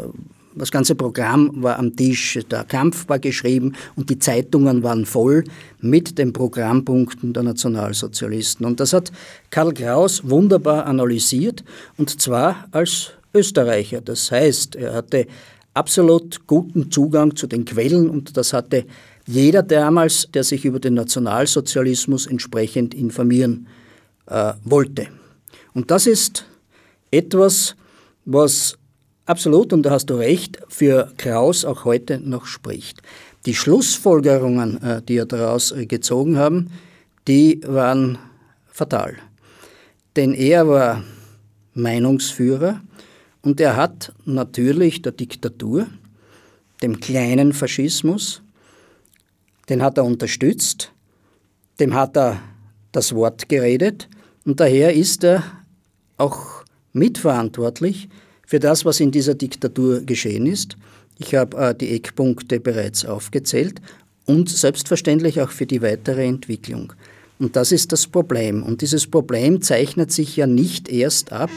das 0.57 0.71
ganze 0.71 0.95
Programm 0.95 1.51
war 1.61 1.77
am 1.77 1.95
Tisch, 1.95 2.39
der 2.49 2.63
Kampf 2.63 3.07
war 3.07 3.19
geschrieben 3.19 3.73
und 3.95 4.09
die 4.09 4.17
Zeitungen 4.17 4.81
waren 4.81 5.05
voll 5.05 5.43
mit 5.81 6.17
den 6.17 6.33
Programmpunkten 6.33 7.31
der 7.31 7.43
Nationalsozialisten. 7.43 8.65
Und 8.65 8.79
das 8.79 8.91
hat 8.93 9.11
Karl 9.51 9.73
Kraus 9.73 10.27
wunderbar 10.27 10.87
analysiert 10.87 11.63
und 11.97 12.19
zwar 12.19 12.67
als 12.71 13.11
Österreicher. 13.35 14.01
Das 14.01 14.31
heißt, 14.31 14.75
er 14.75 14.95
hatte 14.95 15.27
absolut 15.75 16.47
guten 16.47 16.89
Zugang 16.89 17.35
zu 17.35 17.45
den 17.45 17.63
Quellen 17.63 18.09
und 18.09 18.35
das 18.35 18.51
hatte 18.51 18.85
jeder 19.27 19.61
damals, 19.61 20.29
der 20.33 20.43
sich 20.43 20.65
über 20.65 20.79
den 20.79 20.95
Nationalsozialismus 20.95 22.25
entsprechend 22.25 22.93
informieren 22.93 23.67
äh, 24.25 24.53
wollte. 24.63 25.07
Und 25.73 25.91
das 25.91 26.07
ist 26.07 26.45
etwas, 27.11 27.75
was 28.25 28.77
absolut, 29.25 29.73
und 29.73 29.83
da 29.83 29.91
hast 29.91 30.07
du 30.07 30.15
recht, 30.15 30.59
für 30.69 31.11
Kraus 31.17 31.65
auch 31.65 31.85
heute 31.85 32.19
noch 32.19 32.45
spricht. 32.45 33.01
Die 33.45 33.53
Schlussfolgerungen, 33.53 34.81
äh, 34.81 35.01
die 35.01 35.17
er 35.17 35.25
daraus 35.25 35.71
äh, 35.71 35.85
gezogen 35.85 36.37
haben, 36.37 36.71
die 37.27 37.61
waren 37.65 38.17
fatal. 38.65 39.17
Denn 40.15 40.33
er 40.33 40.67
war 40.67 41.03
Meinungsführer 41.73 42.81
und 43.41 43.59
er 43.59 43.75
hat 43.75 44.13
natürlich 44.25 45.01
der 45.01 45.11
Diktatur, 45.11 45.87
dem 46.81 46.99
kleinen 46.99 47.53
Faschismus, 47.53 48.41
den 49.69 49.81
hat 49.81 49.97
er 49.97 50.05
unterstützt, 50.05 50.91
dem 51.79 51.93
hat 51.93 52.17
er 52.17 52.41
das 52.91 53.13
Wort 53.13 53.49
geredet 53.49 54.07
und 54.45 54.59
daher 54.59 54.93
ist 54.93 55.23
er 55.23 55.43
auch 56.17 56.63
mitverantwortlich 56.93 58.09
für 58.45 58.59
das, 58.59 58.85
was 58.85 58.99
in 58.99 59.11
dieser 59.11 59.35
Diktatur 59.35 60.01
geschehen 60.01 60.45
ist. 60.45 60.77
Ich 61.19 61.35
habe 61.35 61.57
äh, 61.57 61.75
die 61.75 61.93
Eckpunkte 61.93 62.59
bereits 62.59 63.05
aufgezählt 63.05 63.81
und 64.25 64.49
selbstverständlich 64.49 65.41
auch 65.41 65.51
für 65.51 65.65
die 65.65 65.81
weitere 65.81 66.25
Entwicklung. 66.25 66.93
Und 67.39 67.55
das 67.55 67.71
ist 67.71 67.91
das 67.91 68.07
Problem. 68.07 68.63
Und 68.63 68.81
dieses 68.81 69.05
Problem 69.05 69.61
zeichnet 69.61 70.11
sich 70.11 70.37
ja 70.37 70.47
nicht 70.47 70.89
erst 70.89 71.31
ab 71.31 71.51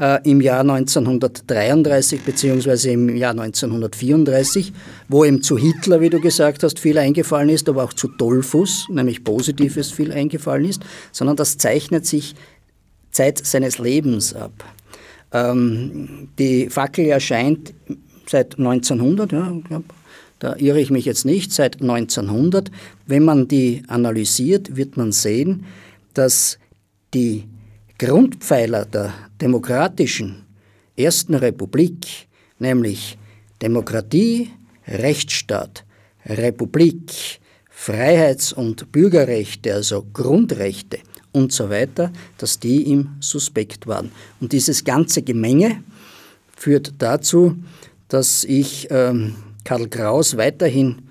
äh, 0.00 0.18
im 0.24 0.40
Jahr 0.40 0.60
1933 0.60 2.22
bzw. 2.22 2.92
im 2.92 3.14
Jahr 3.16 3.32
1934, 3.32 4.72
wo 5.08 5.24
ihm 5.24 5.42
zu 5.42 5.58
Hitler, 5.58 6.00
wie 6.00 6.10
du 6.10 6.20
gesagt 6.20 6.62
hast, 6.62 6.78
viel 6.78 6.98
eingefallen 6.98 7.50
ist, 7.50 7.68
aber 7.68 7.84
auch 7.84 7.92
zu 7.92 8.08
Dollfuss, 8.08 8.86
nämlich 8.88 9.22
Positives 9.22 9.92
viel 9.92 10.10
eingefallen 10.10 10.64
ist, 10.64 10.82
sondern 11.12 11.36
das 11.36 11.58
zeichnet 11.58 12.06
sich 12.06 12.34
Zeit 13.12 13.44
seines 13.44 13.78
Lebens 13.78 14.34
ab. 14.34 14.52
Ähm, 15.32 16.28
die 16.38 16.70
Fackel 16.70 17.06
erscheint 17.06 17.74
seit 18.26 18.58
1900, 18.58 19.32
ja, 19.32 19.52
da 20.38 20.56
irre 20.56 20.80
ich 20.80 20.90
mich 20.90 21.04
jetzt 21.04 21.26
nicht, 21.26 21.52
seit 21.52 21.82
1900. 21.82 22.70
Wenn 23.06 23.24
man 23.24 23.46
die 23.46 23.82
analysiert, 23.88 24.76
wird 24.76 24.96
man 24.96 25.12
sehen, 25.12 25.66
dass 26.14 26.58
die 27.12 27.44
Grundpfeiler 28.00 28.86
der 28.86 29.12
demokratischen 29.42 30.46
Ersten 30.96 31.34
Republik, 31.34 32.28
nämlich 32.58 33.18
Demokratie, 33.60 34.48
Rechtsstaat, 34.88 35.84
Republik, 36.24 37.40
Freiheits- 37.68 38.54
und 38.54 38.90
Bürgerrechte, 38.90 39.74
also 39.74 40.06
Grundrechte, 40.14 41.00
und 41.32 41.52
so 41.52 41.68
weiter, 41.68 42.10
dass 42.38 42.58
die 42.58 42.84
ihm 42.84 43.16
suspekt 43.20 43.86
waren. 43.86 44.10
Und 44.40 44.52
dieses 44.52 44.82
ganze 44.82 45.20
Gemenge 45.22 45.84
führt 46.56 46.94
dazu, 46.98 47.54
dass 48.08 48.44
ich 48.44 48.88
ähm, 48.90 49.36
Karl 49.64 49.88
Kraus 49.88 50.38
weiterhin 50.38 51.02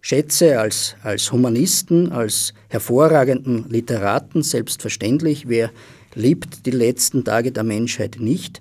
schätze 0.00 0.60
als, 0.60 0.94
als 1.02 1.32
Humanisten, 1.32 2.12
als 2.12 2.54
hervorragenden 2.68 3.68
Literaten, 3.68 4.44
selbstverständlich. 4.44 5.48
Wer 5.48 5.70
liebt 6.16 6.66
die 6.66 6.72
letzten 6.72 7.22
Tage 7.22 7.52
der 7.52 7.62
Menschheit 7.62 8.16
nicht, 8.18 8.60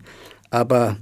aber 0.51 0.97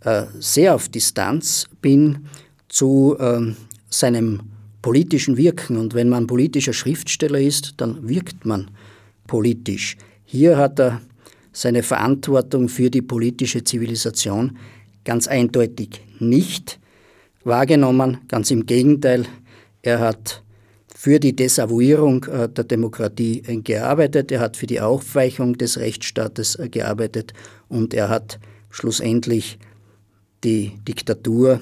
äh, 0.00 0.24
sehr 0.38 0.74
auf 0.74 0.88
Distanz 0.88 1.66
bin 1.80 2.26
zu 2.68 3.16
äh, 3.18 3.52
seinem 3.88 4.42
politischen 4.82 5.36
Wirken. 5.36 5.76
Und 5.76 5.94
wenn 5.94 6.08
man 6.08 6.26
politischer 6.26 6.72
Schriftsteller 6.72 7.40
ist, 7.40 7.74
dann 7.78 8.08
wirkt 8.08 8.44
man 8.44 8.70
politisch. 9.26 9.96
Hier 10.24 10.56
hat 10.56 10.78
er 10.78 11.00
seine 11.52 11.82
Verantwortung 11.82 12.68
für 12.68 12.90
die 12.90 13.02
politische 13.02 13.64
Zivilisation 13.64 14.58
ganz 15.04 15.26
eindeutig 15.26 16.02
nicht 16.18 16.78
wahrgenommen. 17.44 18.18
Ganz 18.28 18.50
im 18.50 18.66
Gegenteil, 18.66 19.26
er 19.82 20.00
hat 20.00 20.42
für 21.04 21.20
die 21.20 21.36
Desavouierung 21.36 22.24
äh, 22.24 22.48
der 22.48 22.64
Demokratie 22.64 23.42
äh, 23.46 23.58
gearbeitet, 23.58 24.32
er 24.32 24.40
hat 24.40 24.56
für 24.56 24.66
die 24.66 24.80
Aufweichung 24.80 25.58
des 25.58 25.76
Rechtsstaates 25.76 26.54
äh, 26.54 26.70
gearbeitet 26.70 27.34
und 27.68 27.92
er 27.92 28.08
hat 28.08 28.38
schlussendlich 28.70 29.58
die 30.44 30.72
Diktatur 30.88 31.60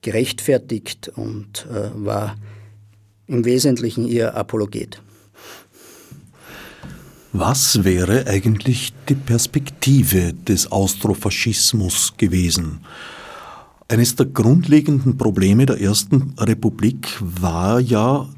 gerechtfertigt 0.00 1.12
und 1.14 1.66
war 1.94 2.36
im 3.26 3.44
Wesentlichen 3.44 4.06
ihr 4.06 4.34
Apologet. 4.34 5.00
Was 7.32 7.84
wäre 7.84 8.26
eigentlich 8.26 8.92
die 9.08 9.14
Perspektive 9.14 10.32
des 10.32 10.72
Austrofaschismus 10.72 12.14
gewesen? 12.16 12.80
Eines 13.88 14.16
der 14.16 14.26
grundlegenden 14.26 15.18
Probleme 15.18 15.66
der 15.66 15.80
Ersten 15.80 16.34
Republik 16.38 17.08
war 17.20 17.78
ja, 17.78 18.28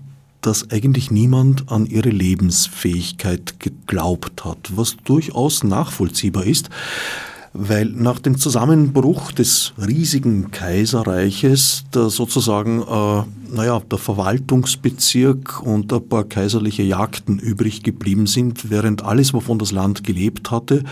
dass 0.46 0.70
eigentlich 0.70 1.10
niemand 1.10 1.70
an 1.70 1.86
ihre 1.86 2.10
Lebensfähigkeit 2.10 3.60
geglaubt 3.60 4.44
hat, 4.44 4.76
was 4.76 4.96
durchaus 5.04 5.64
nachvollziehbar 5.64 6.44
ist 6.44 6.70
weil 7.56 7.86
nach 7.86 8.18
dem 8.18 8.36
Zusammenbruch 8.36 9.30
des 9.30 9.74
riesigen 9.78 10.50
Kaiserreiches 10.50 11.84
der 11.94 12.10
sozusagen, 12.10 12.82
äh, 12.82 13.54
naja, 13.54 13.80
der 13.80 13.98
Verwaltungsbezirk 13.98 15.62
und 15.62 15.92
ein 15.92 16.08
paar 16.08 16.24
kaiserliche 16.24 16.82
Jagden 16.82 17.38
übrig 17.38 17.84
geblieben 17.84 18.26
sind, 18.26 18.70
während 18.70 19.04
alles, 19.04 19.32
wovon 19.32 19.60
das 19.60 19.70
Land 19.70 20.02
gelebt 20.02 20.50
hatte, 20.50 20.82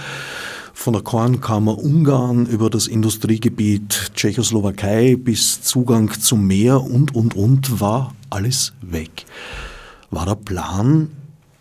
von 0.72 0.92
der 0.92 1.02
Kornkammer 1.02 1.76
Ungarn 1.78 2.46
über 2.46 2.70
das 2.70 2.86
Industriegebiet 2.86 4.12
Tschechoslowakei 4.14 5.16
bis 5.16 5.62
Zugang 5.62 6.12
zum 6.12 6.46
Meer 6.46 6.80
und, 6.80 7.12
und, 7.14 7.34
und, 7.34 7.80
war 7.80 8.14
alles 8.32 8.72
weg. 8.80 9.26
War 10.10 10.26
der 10.26 10.34
Plan 10.34 11.10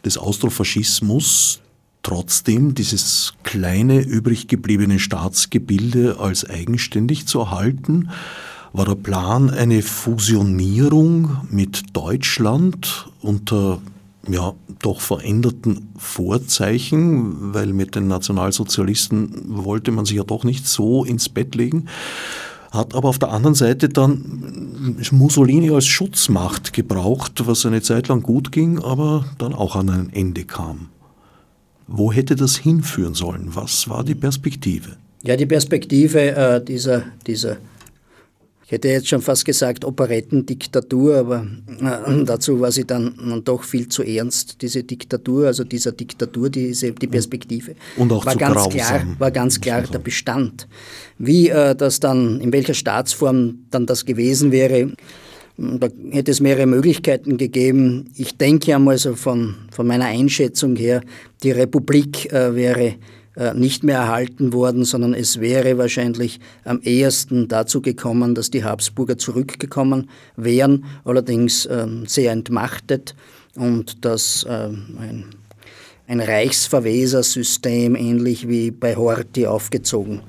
des 0.04 0.18
Austrofaschismus, 0.18 1.60
trotzdem 2.04 2.74
dieses 2.74 3.34
kleine 3.44 4.00
übrig 4.02 4.48
gebliebene 4.48 5.00
Staatsgebilde 5.00 6.18
als 6.20 6.50
eigenständig 6.50 7.28
zu 7.28 7.40
erhalten, 7.40 8.10
war 8.74 8.86
der 8.86 8.96
Plan 8.96 9.50
eine 9.50 9.82
Fusionierung 9.82 11.38
mit 11.50 11.96
Deutschland 11.96 13.10
unter 13.22 13.82
ja, 14.28 14.54
doch 14.82 15.02
veränderten 15.02 15.90
Vorzeichen, 15.98 17.54
weil 17.54 17.74
mit 17.74 17.96
den 17.96 18.08
Nationalsozialisten 18.08 19.64
wollte 19.64 19.92
man 19.92 20.06
sich 20.06 20.18
ja 20.18 20.24
doch 20.24 20.44
nicht 20.44 20.68
so 20.68 21.04
ins 21.04 21.28
Bett 21.28 21.56
legen, 21.56 21.88
hat 22.72 22.96
aber 22.96 23.10
auf 23.10 23.20
der 23.20 23.30
anderen 23.30 23.54
Seite 23.54 23.90
dann 23.90 24.98
Mussolini 25.12 25.70
als 25.70 25.86
Schutzmacht 25.86 26.74
gebraucht, 26.74 27.46
was 27.46 27.66
eine 27.66 27.82
Zeit 27.82 28.08
lang 28.08 28.24
gut 28.24 28.52
ging, 28.52 28.80
aber 28.80 29.26
dann 29.38 29.54
auch 29.54 29.76
an 29.76 29.90
ein 29.90 30.10
Ende 30.14 30.46
kam. 30.46 30.88
Wo 31.88 32.14
hätte 32.14 32.38
das 32.38 32.56
hinführen 32.56 33.14
sollen? 33.14 33.50
Was 33.54 33.90
war 33.90 34.06
die 34.06 34.16
Perspektive? 34.16 34.96
Ja, 35.24 35.36
die 35.36 35.46
Perspektive 35.46 36.32
äh, 36.32 36.64
dieser, 36.64 37.04
dieser, 37.28 37.58
ich 38.72 38.76
hätte 38.76 38.88
jetzt 38.88 39.10
schon 39.10 39.22
fast 39.22 39.44
gesagt, 39.44 39.84
Operettendiktatur, 39.84 41.18
aber 41.18 41.46
äh, 41.82 42.24
dazu 42.24 42.62
war 42.62 42.72
sie 42.72 42.86
dann, 42.86 43.42
doch 43.44 43.66
viel 43.66 43.90
zu 43.90 44.02
ernst, 44.02 44.62
diese 44.62 44.82
Diktatur, 44.82 45.48
also 45.48 45.66
dieser 45.66 45.92
Diktatur, 45.92 46.50
diese, 46.50 46.94
die 46.94 47.08
Perspektive. 47.08 47.76
Und 47.98 48.14
auch 48.14 48.26
war 48.26 48.32
zu 48.32 48.40
ganz 48.40 48.56
grausam, 48.56 48.72
klar, 48.72 49.06
War 49.20 49.32
ganz 49.32 49.60
klar 49.60 49.82
der 49.82 50.00
Bestand. 50.00 50.70
Wie 51.18 51.50
äh, 51.50 51.76
das 51.76 52.00
dann, 52.00 52.40
in 52.40 52.54
welcher 52.54 52.74
Staatsform 52.74 53.66
dann 53.72 53.88
das 53.88 54.06
gewesen 54.06 54.54
wäre, 54.54 54.94
da 55.58 55.90
hätte 56.12 56.32
es 56.32 56.40
mehrere 56.40 56.66
Möglichkeiten 56.66 57.36
gegeben. 57.36 58.10
Ich 58.16 58.38
denke 58.38 58.74
einmal 58.74 58.98
so 58.98 59.18
von, 59.18 59.56
von 59.70 59.86
meiner 59.86 60.06
Einschätzung 60.06 60.78
her, 60.78 61.02
die 61.44 61.52
Republik 61.52 62.32
äh, 62.32 62.56
wäre 62.56 62.96
nicht 63.54 63.84
mehr 63.84 63.98
erhalten 63.98 64.52
worden, 64.52 64.84
sondern 64.84 65.14
es 65.14 65.40
wäre 65.40 65.78
wahrscheinlich 65.78 66.40
am 66.66 66.82
ehesten 66.82 67.48
dazu 67.48 67.82
gekommen, 67.82 68.36
dass 68.36 68.52
die 68.52 68.64
Habsburger 68.64 69.18
zurückgekommen 69.18 70.10
wären, 70.36 70.86
allerdings 71.06 71.66
ähm, 71.72 72.06
sehr 72.08 72.34
entmachtet 72.34 73.16
und 73.56 74.04
dass 74.04 74.46
ähm, 74.50 74.98
ein, 75.00 75.26
ein 76.08 76.20
Reichsverwesersystem 76.20 77.96
ähnlich 77.96 78.48
wie 78.50 78.72
bei 78.72 78.96
Horthy 78.96 79.48
aufgezogen 79.48 80.22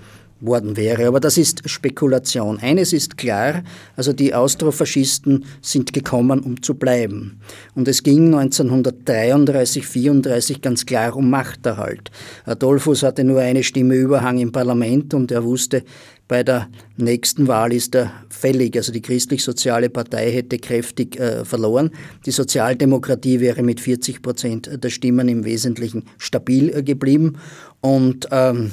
worden 0.42 0.76
wäre. 0.76 1.06
Aber 1.06 1.20
das 1.20 1.38
ist 1.38 1.68
Spekulation. 1.68 2.58
Eines 2.58 2.92
ist 2.92 3.16
klar, 3.16 3.62
also 3.96 4.12
die 4.12 4.34
Austrofaschisten 4.34 5.44
sind 5.60 5.92
gekommen, 5.92 6.40
um 6.40 6.62
zu 6.62 6.74
bleiben. 6.74 7.40
Und 7.74 7.88
es 7.88 8.02
ging 8.02 8.34
1933, 8.34 9.86
34 9.86 10.60
ganz 10.60 10.84
klar 10.84 11.16
um 11.16 11.30
Machterhalt. 11.30 12.10
Adolphus 12.44 13.02
hatte 13.02 13.24
nur 13.24 13.40
eine 13.40 13.62
Stimme 13.62 13.94
Überhang 13.94 14.38
im 14.38 14.52
Parlament 14.52 15.14
und 15.14 15.30
er 15.30 15.44
wusste, 15.44 15.84
bei 16.28 16.42
der 16.42 16.68
nächsten 16.96 17.46
Wahl 17.48 17.72
ist 17.72 17.94
er 17.94 18.12
fällig. 18.30 18.76
Also 18.76 18.92
die 18.92 19.02
christlich-soziale 19.02 19.90
Partei 19.90 20.32
hätte 20.32 20.58
kräftig 20.58 21.18
äh, 21.18 21.44
verloren. 21.44 21.90
Die 22.24 22.30
Sozialdemokratie 22.30 23.40
wäre 23.40 23.62
mit 23.62 23.80
40 23.80 24.22
Prozent 24.22 24.70
der 24.82 24.90
Stimmen 24.90 25.28
im 25.28 25.44
Wesentlichen 25.44 26.04
stabil 26.18 26.74
äh, 26.74 26.82
geblieben. 26.82 27.38
Und 27.80 28.28
ähm, 28.30 28.70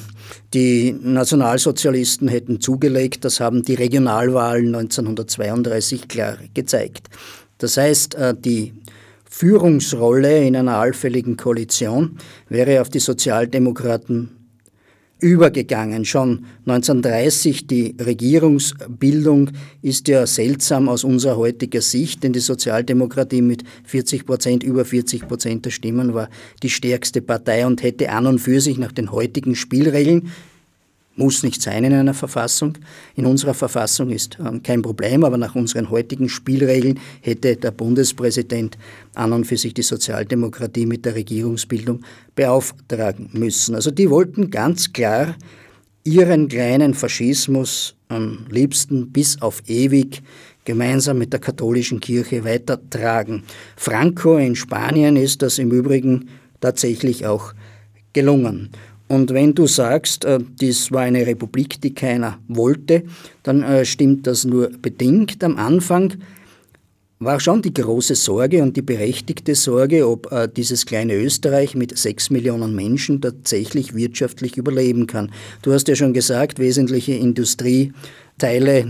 die 0.53 0.95
Nationalsozialisten 1.01 2.27
hätten 2.27 2.61
zugelegt, 2.61 3.25
das 3.25 3.39
haben 3.39 3.63
die 3.63 3.75
Regionalwahlen 3.75 4.67
1932 4.75 6.07
klar 6.07 6.37
gezeigt. 6.53 7.09
Das 7.57 7.75
heißt, 7.75 8.15
äh, 8.15 8.35
die 8.37 8.73
Führungsrolle 9.29 10.45
in 10.45 10.55
einer 10.55 10.77
allfälligen 10.77 11.37
Koalition 11.37 12.17
wäre 12.49 12.81
auf 12.81 12.89
die 12.89 12.99
Sozialdemokraten 12.99 14.38
übergegangen. 15.19 16.05
Schon 16.05 16.45
1930 16.65 17.67
die 17.67 17.95
Regierungsbildung 17.99 19.51
ist 19.81 20.07
ja 20.07 20.25
seltsam 20.25 20.87
aus 20.89 21.03
unserer 21.03 21.37
heutiger 21.37 21.81
Sicht, 21.81 22.23
denn 22.23 22.33
die 22.33 22.39
Sozialdemokratie 22.39 23.41
mit 23.41 23.63
40 23.83 24.25
Prozent, 24.25 24.63
über 24.63 24.85
40 24.85 25.27
Prozent 25.27 25.65
der 25.65 25.71
Stimmen 25.71 26.13
war 26.13 26.29
die 26.63 26.69
stärkste 26.69 27.21
Partei 27.21 27.65
und 27.65 27.83
hätte 27.83 28.11
an 28.11 28.27
und 28.27 28.39
für 28.39 28.61
sich 28.61 28.77
nach 28.77 28.91
den 28.91 29.11
heutigen 29.11 29.55
Spielregeln 29.55 30.29
muss 31.19 31.43
nicht 31.43 31.61
sein 31.61 31.83
in 31.83 31.93
einer 31.93 32.15
Verfassung. 32.15 32.77
In 33.15 33.25
unserer 33.25 33.53
Verfassung 33.53 34.09
ist 34.09 34.39
ähm, 34.39 34.63
kein 34.63 34.81
Problem, 34.81 35.23
aber 35.23 35.37
nach 35.37 35.53
unseren 35.53 35.91
heutigen 35.91 36.29
Spielregeln 36.29 36.99
hätte 37.21 37.55
der 37.55 37.71
Bundespräsident 37.71 38.77
an 39.13 39.33
und 39.33 39.45
für 39.45 39.57
sich 39.57 39.73
die 39.73 39.83
Sozialdemokratie 39.83 40.87
mit 40.87 41.05
der 41.05 41.15
Regierungsbildung 41.15 42.01
beauftragen 42.35 43.29
müssen. 43.33 43.75
Also 43.75 43.91
die 43.91 44.09
wollten 44.09 44.49
ganz 44.49 44.91
klar 44.93 45.35
ihren 46.03 46.47
kleinen 46.47 46.93
Faschismus 46.93 47.95
am 48.07 48.45
liebsten 48.49 49.11
bis 49.11 49.41
auf 49.41 49.61
ewig 49.67 50.23
gemeinsam 50.65 51.17
mit 51.17 51.33
der 51.33 51.39
katholischen 51.39 51.99
Kirche 51.99 52.43
weitertragen. 52.43 53.43
Franco 53.75 54.37
in 54.37 54.55
Spanien 54.55 55.15
ist 55.15 55.41
das 55.41 55.59
im 55.59 55.71
Übrigen 55.71 56.29
tatsächlich 56.61 57.25
auch 57.25 57.53
gelungen. 58.13 58.69
Und 59.09 59.33
wenn 59.33 59.55
du 59.55 59.65
sagst, 59.65 60.23
äh, 60.23 60.39
dies 60.61 60.91
war 60.91 61.01
eine 61.01 61.25
Republik, 61.25 61.81
die 61.81 61.93
keiner 61.95 62.37
wollte, 62.47 63.03
dann 63.43 63.63
äh, 63.63 63.83
stimmt 63.83 64.27
das 64.27 64.45
nur 64.45 64.69
bedingt. 64.69 65.43
Am 65.43 65.57
Anfang 65.57 66.13
war 67.17 67.39
schon 67.39 67.63
die 67.63 67.73
große 67.73 68.13
Sorge 68.13 68.61
und 68.61 68.77
die 68.77 68.83
berechtigte 68.83 69.55
Sorge, 69.55 70.07
ob 70.07 70.31
äh, 70.31 70.47
dieses 70.47 70.85
kleine 70.85 71.15
Österreich 71.15 71.73
mit 71.73 71.97
sechs 71.97 72.29
Millionen 72.29 72.75
Menschen 72.75 73.19
tatsächlich 73.19 73.95
wirtschaftlich 73.95 74.57
überleben 74.57 75.07
kann. 75.07 75.31
Du 75.63 75.73
hast 75.73 75.87
ja 75.87 75.95
schon 75.95 76.13
gesagt, 76.13 76.59
wesentliche 76.59 77.13
Industrieteile 77.13 78.85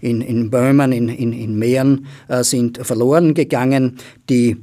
in, 0.00 0.20
in 0.22 0.50
Böhmen, 0.50 0.90
in, 0.90 1.08
in, 1.08 1.32
in 1.32 1.56
Mähren 1.56 2.06
äh, 2.26 2.42
sind 2.42 2.84
verloren 2.84 3.32
gegangen. 3.32 3.96
Die 4.28 4.56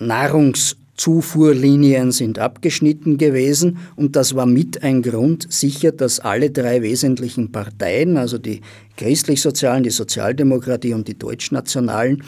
Nahrungs- 0.00 0.74
Zufuhrlinien 1.00 2.12
sind 2.12 2.38
abgeschnitten 2.38 3.16
gewesen 3.16 3.78
und 3.96 4.16
das 4.16 4.34
war 4.34 4.44
mit 4.44 4.82
ein 4.82 5.00
Grund 5.00 5.50
sicher, 5.50 5.92
dass 5.92 6.20
alle 6.20 6.50
drei 6.50 6.82
wesentlichen 6.82 7.50
Parteien, 7.50 8.18
also 8.18 8.36
die 8.36 8.60
christlich-sozialen, 8.98 9.82
die 9.82 9.88
Sozialdemokratie 9.88 10.92
und 10.92 11.08
die 11.08 11.18
Deutschnationalen, 11.18 12.22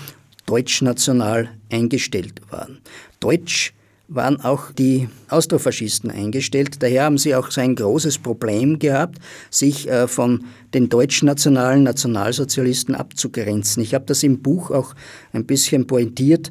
deutschnational 0.47 1.51
eingestellt 1.71 2.41
waren. 2.49 2.79
Deutsch 3.21 3.75
waren 4.09 4.41
auch 4.41 4.73
die 4.73 5.07
Austrofaschisten 5.29 6.11
eingestellt. 6.11 6.83
Daher 6.83 7.05
haben 7.05 7.19
sie 7.19 7.35
auch 7.35 7.51
so 7.51 7.61
ein 7.61 7.75
großes 7.75 8.21
Problem 8.21 8.79
gehabt, 8.79 9.19
sich 9.51 9.87
äh, 9.87 10.09
von 10.09 10.47
den 10.73 10.89
deutschnationalen 10.89 11.83
Nationalsozialisten 11.83 12.95
abzugrenzen. 12.95 13.83
Ich 13.83 13.93
habe 13.93 14.07
das 14.07 14.23
im 14.23 14.41
Buch 14.41 14.71
auch 14.71 14.95
ein 15.35 15.45
bisschen 15.45 15.87
pointiert 15.87 16.51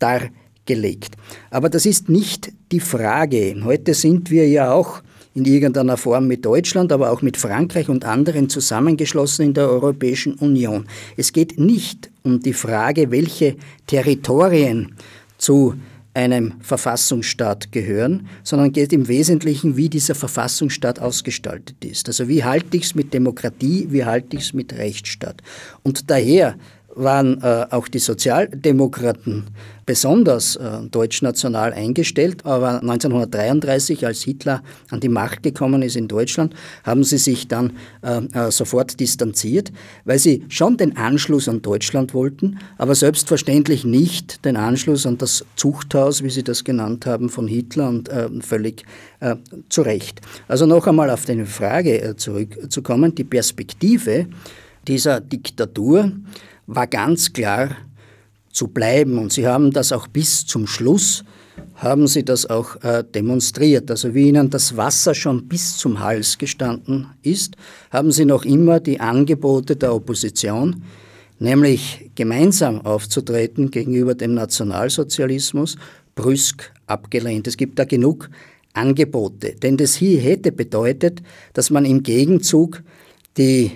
dargestellt 0.00 0.41
gelegt. 0.66 1.16
Aber 1.50 1.68
das 1.68 1.86
ist 1.86 2.08
nicht 2.08 2.52
die 2.70 2.80
Frage. 2.80 3.56
Heute 3.64 3.94
sind 3.94 4.30
wir 4.30 4.48
ja 4.48 4.72
auch 4.72 5.02
in 5.34 5.44
irgendeiner 5.44 5.96
Form 5.96 6.26
mit 6.26 6.44
Deutschland, 6.44 6.92
aber 6.92 7.10
auch 7.10 7.22
mit 7.22 7.36
Frankreich 7.36 7.88
und 7.88 8.04
anderen 8.04 8.48
zusammengeschlossen 8.48 9.46
in 9.46 9.54
der 9.54 9.68
Europäischen 9.68 10.34
Union. 10.34 10.86
Es 11.16 11.32
geht 11.32 11.58
nicht 11.58 12.10
um 12.22 12.40
die 12.40 12.52
Frage, 12.52 13.10
welche 13.10 13.56
Territorien 13.86 14.94
zu 15.38 15.74
einem 16.14 16.54
Verfassungsstaat 16.60 17.72
gehören, 17.72 18.28
sondern 18.42 18.72
geht 18.72 18.92
im 18.92 19.08
Wesentlichen, 19.08 19.78
wie 19.78 19.88
dieser 19.88 20.14
Verfassungsstaat 20.14 20.98
ausgestaltet 20.98 21.82
ist. 21.82 22.06
Also 22.06 22.28
wie 22.28 22.44
halte 22.44 22.76
ich 22.76 22.84
es 22.84 22.94
mit 22.94 23.14
Demokratie, 23.14 23.86
wie 23.88 24.04
halte 24.04 24.36
ich 24.36 24.42
es 24.44 24.52
mit 24.52 24.74
Rechtsstaat. 24.74 25.42
Und 25.82 26.10
daher 26.10 26.56
waren 26.94 27.40
äh, 27.42 27.66
auch 27.70 27.88
die 27.88 27.98
Sozialdemokraten 27.98 29.44
besonders 29.86 30.56
äh, 30.56 30.82
deutschnational 30.90 31.72
eingestellt. 31.72 32.44
Aber 32.44 32.80
1933, 32.80 34.06
als 34.06 34.22
Hitler 34.22 34.62
an 34.90 35.00
die 35.00 35.08
Macht 35.08 35.42
gekommen 35.42 35.82
ist 35.82 35.96
in 35.96 36.08
Deutschland, 36.08 36.54
haben 36.84 37.04
sie 37.04 37.18
sich 37.18 37.48
dann 37.48 37.72
äh, 38.02 38.20
äh, 38.32 38.50
sofort 38.50 39.00
distanziert, 39.00 39.72
weil 40.04 40.18
sie 40.18 40.44
schon 40.48 40.76
den 40.76 40.96
Anschluss 40.96 41.48
an 41.48 41.62
Deutschland 41.62 42.14
wollten, 42.14 42.58
aber 42.78 42.94
selbstverständlich 42.94 43.84
nicht 43.84 44.44
den 44.44 44.56
Anschluss 44.56 45.06
an 45.06 45.18
das 45.18 45.44
Zuchthaus, 45.56 46.22
wie 46.22 46.30
sie 46.30 46.44
das 46.44 46.64
genannt 46.64 47.06
haben, 47.06 47.28
von 47.28 47.48
Hitler 47.48 47.88
und 47.88 48.08
äh, 48.08 48.28
völlig 48.40 48.84
äh, 49.20 49.36
zu 49.68 49.82
Recht. 49.82 50.20
Also 50.48 50.66
noch 50.66 50.86
einmal 50.86 51.10
auf 51.10 51.24
deine 51.24 51.46
Frage 51.46 52.14
zurückzukommen, 52.16 53.14
die 53.14 53.24
Perspektive 53.24 54.26
dieser 54.86 55.20
Diktatur 55.20 56.12
war 56.66 56.86
ganz 56.86 57.32
klar 57.32 57.70
zu 58.52 58.68
bleiben. 58.68 59.18
Und 59.18 59.32
sie 59.32 59.46
haben 59.46 59.70
das 59.70 59.92
auch 59.92 60.06
bis 60.06 60.46
zum 60.46 60.66
Schluss, 60.66 61.24
haben 61.74 62.06
sie 62.06 62.24
das 62.24 62.46
auch 62.46 62.76
äh, 62.82 63.02
demonstriert. 63.02 63.90
Also 63.90 64.14
wie 64.14 64.28
ihnen 64.28 64.50
das 64.50 64.76
Wasser 64.76 65.14
schon 65.14 65.48
bis 65.48 65.76
zum 65.76 66.00
Hals 66.00 66.38
gestanden 66.38 67.06
ist, 67.22 67.56
haben 67.90 68.12
sie 68.12 68.24
noch 68.24 68.44
immer 68.44 68.80
die 68.80 69.00
Angebote 69.00 69.76
der 69.76 69.94
Opposition, 69.94 70.82
nämlich 71.38 72.10
gemeinsam 72.14 72.80
aufzutreten 72.82 73.70
gegenüber 73.70 74.14
dem 74.14 74.34
Nationalsozialismus, 74.34 75.76
brüsk 76.14 76.72
abgelehnt. 76.86 77.46
Es 77.46 77.56
gibt 77.56 77.78
da 77.78 77.84
genug 77.84 78.28
Angebote. 78.74 79.54
Denn 79.62 79.76
das 79.76 79.94
hier 79.94 80.20
hätte 80.20 80.52
bedeutet, 80.52 81.22
dass 81.52 81.70
man 81.70 81.84
im 81.84 82.02
Gegenzug 82.02 82.82
die 83.36 83.72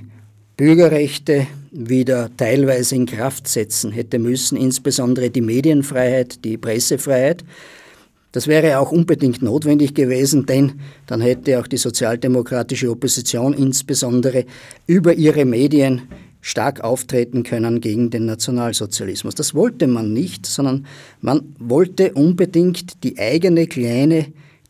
Bürgerrechte 0.57 1.47
wieder 1.77 2.31
teilweise 2.37 2.95
in 2.95 3.07
Kraft 3.07 3.49
setzen 3.49 3.93
hätte 3.93 4.19
müssen, 4.19 4.57
insbesondere 4.57 5.31
die 5.31 5.41
Medienfreiheit, 5.41 6.45
die 6.45 6.57
Pressefreiheit. 6.57 7.45
Das 8.33 8.49
wäre 8.49 8.79
auch 8.79 8.93
unbedingt 8.93 9.41
notwendig 9.43 9.95
gewesen, 9.95 10.47
denn 10.47 10.81
dann 11.07 11.21
hätte 11.21 11.59
auch 11.59 11.67
die 11.67 11.79
sozialdemokratische 11.79 12.91
Opposition 12.91 13.55
insbesondere 13.55 14.45
über 14.87 15.15
ihre 15.15 15.45
Medien 15.45 16.03
stark 16.43 16.83
auftreten 16.83 17.43
können 17.43 17.81
gegen 17.81 18.11
den 18.11 18.27
Nationalsozialismus. 18.27 19.35
Das 19.35 19.55
wollte 19.55 19.87
man 19.87 20.13
nicht, 20.13 20.47
sondern 20.47 20.87
man 21.21 21.55
wollte 21.59 22.13
unbedingt 22.13 23.03
die 23.05 23.19
eigene 23.19 23.67
kleine 23.67 24.27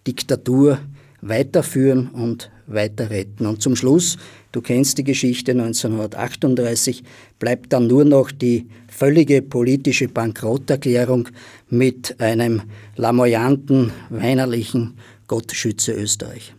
Diktatur 0.06 0.78
weiterführen 1.20 2.08
und 2.08 2.50
weiter 2.66 3.10
retten. 3.10 3.46
Und 3.46 3.62
zum 3.62 3.76
Schluss, 3.76 4.16
du 4.56 4.62
kennst 4.62 4.96
die 4.96 5.04
Geschichte 5.04 5.52
1938, 5.52 7.04
bleibt 7.38 7.74
dann 7.74 7.88
nur 7.88 8.06
noch 8.06 8.30
die 8.30 8.66
völlige 8.88 9.42
politische 9.42 10.08
Bankrotterklärung 10.08 11.28
mit 11.68 12.18
einem 12.22 12.62
lamoyanten, 12.96 13.92
weinerlichen 14.08 14.94
Gott 15.28 15.52
schütze 15.52 15.92
Österreich. 15.92 16.54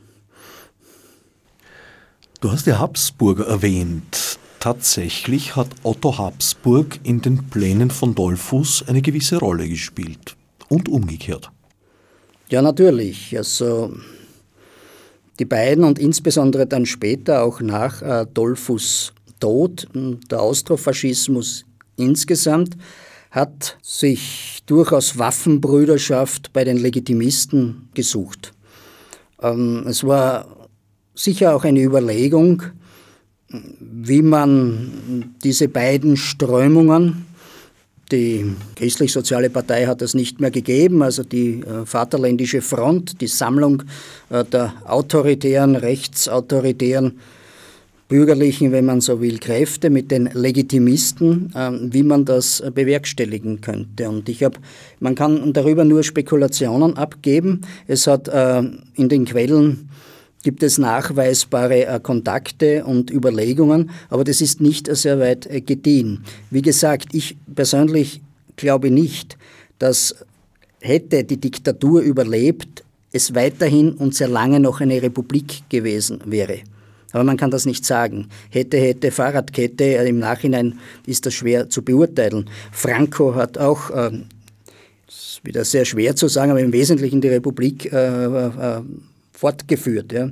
Du 2.40 2.52
hast 2.52 2.68
die 2.68 2.74
Habsburger 2.74 3.48
erwähnt. 3.48 4.38
Tatsächlich 4.60 5.56
hat 5.56 5.70
Otto 5.82 6.20
Habsburg 6.20 7.00
in 7.02 7.22
den 7.22 7.50
Plänen 7.50 7.90
von 7.90 8.14
Dollfuß 8.14 8.84
eine 8.88 9.02
gewisse 9.02 9.38
Rolle 9.38 9.68
gespielt. 9.68 10.36
Und 10.70 10.88
umgekehrt. 10.88 11.50
Ja, 12.50 12.62
natürlich. 12.62 13.36
Also 13.36 13.92
Die 15.40 15.46
beiden 15.46 15.84
und 15.84 16.00
insbesondere 16.00 16.66
dann 16.66 16.86
später 16.86 17.44
auch 17.44 17.62
nach 17.62 18.02
Adolphus 18.02 19.14
Tod, 19.40 19.88
der 19.94 20.42
Austrofaschismus 20.42 21.66
insgesamt, 21.96 22.76
hat 23.30 23.78
sich 23.84 24.64
durchaus 24.66 25.20
Waffenbrüderschaft 25.20 26.54
bei 26.54 26.64
den 26.64 26.78
Legitimisten 26.78 27.90
gesucht. 27.94 28.54
Ähm, 29.42 29.86
es 29.88 30.04
war 30.04 30.68
sicher 31.14 31.56
auch 31.56 31.64
eine 31.64 31.84
Überlegung, 31.84 32.64
wie 33.50 34.24
man 34.24 35.36
diese 35.44 35.70
beiden 35.70 36.18
Strömungen, 36.18 37.27
die 38.12 38.56
Christlich-Soziale 38.76 39.50
Partei 39.50 39.86
hat 39.86 40.02
es 40.02 40.14
nicht 40.14 40.40
mehr 40.40 40.52
gegeben, 40.52 41.02
also 41.02 41.24
die 41.24 41.62
äh, 41.62 41.86
Vaterländische 41.86 42.62
Front, 42.62 43.20
die 43.22 43.28
Sammlung 43.28 43.84
äh, 44.30 44.44
der 44.46 44.74
autoritären, 44.86 45.76
rechtsautoritären, 45.76 47.20
bürgerlichen, 48.08 48.72
wenn 48.72 48.86
man 48.86 49.02
so 49.02 49.20
will, 49.20 49.38
Kräfte 49.40 49.90
mit 49.90 50.12
den 50.12 50.30
Legitimisten, 50.34 51.52
äh, 51.54 51.72
wie 51.94 52.04
man 52.04 52.24
das 52.24 52.64
bewerkstelligen 52.74 53.60
könnte. 53.60 54.10
Und 54.10 54.30
ich 54.30 54.44
habe, 54.44 54.58
man 55.00 55.16
kann 55.16 55.52
darüber 55.52 55.84
nur 55.84 56.04
Spekulationen 56.04 56.96
abgeben. 56.96 57.62
Es 57.88 58.08
hat 58.08 58.28
in 58.28 59.10
den 59.10 59.26
Quellen 59.26 59.90
gibt 60.44 60.64
es 60.64 60.78
nachweisbare 60.78 61.86
äh, 61.86 62.00
Kontakte 62.00 62.86
und 62.86 63.12
Überlegungen, 63.12 63.90
aber 64.10 64.24
das 64.24 64.42
ist 64.42 64.62
nicht 64.62 64.88
sehr 64.96 65.20
weit 65.20 65.46
äh, 65.48 65.62
gediehen. 65.62 66.24
Wie 66.52 66.62
gesagt, 66.62 67.14
ich 67.14 67.38
persönlich 67.54 68.22
glaube 68.56 68.92
nicht, 68.92 69.38
dass 69.80 70.16
hätte 70.80 71.24
die 71.24 71.38
Diktatur 71.38 72.02
überlebt, 72.02 72.84
es 73.12 73.34
weiterhin 73.34 73.94
und 73.94 74.16
sehr 74.16 74.28
lange 74.28 74.60
noch 74.60 74.82
eine 74.82 75.02
Republik 75.02 75.64
gewesen 75.70 76.20
wäre. 76.26 76.60
Aber 77.14 77.24
man 77.24 77.38
kann 77.38 77.52
das 77.52 77.66
nicht 77.66 77.86
sagen. 77.86 78.28
Hätte, 78.50 78.78
hätte, 78.78 79.12
Fahrradkette, 79.12 79.84
äh, 79.84 80.10
im 80.10 80.20
Nachhinein 80.20 80.78
ist 81.06 81.26
das 81.26 81.34
schwer 81.34 81.70
zu 81.70 81.82
beurteilen. 81.82 82.50
Franco 82.72 83.34
hat 83.34 83.58
auch, 83.58 83.90
äh, 83.92 84.12
ist 85.08 85.42
wieder 85.44 85.64
sehr 85.64 85.86
schwer 85.86 86.16
zu 86.16 86.28
sagen, 86.28 86.52
aber 86.52 86.60
im 86.60 86.74
Wesentlichen 86.74 87.22
die 87.22 87.30
Republik 87.30 87.92
äh, 87.92 88.82
fortgeführt. 89.38 90.12
Ja. 90.12 90.30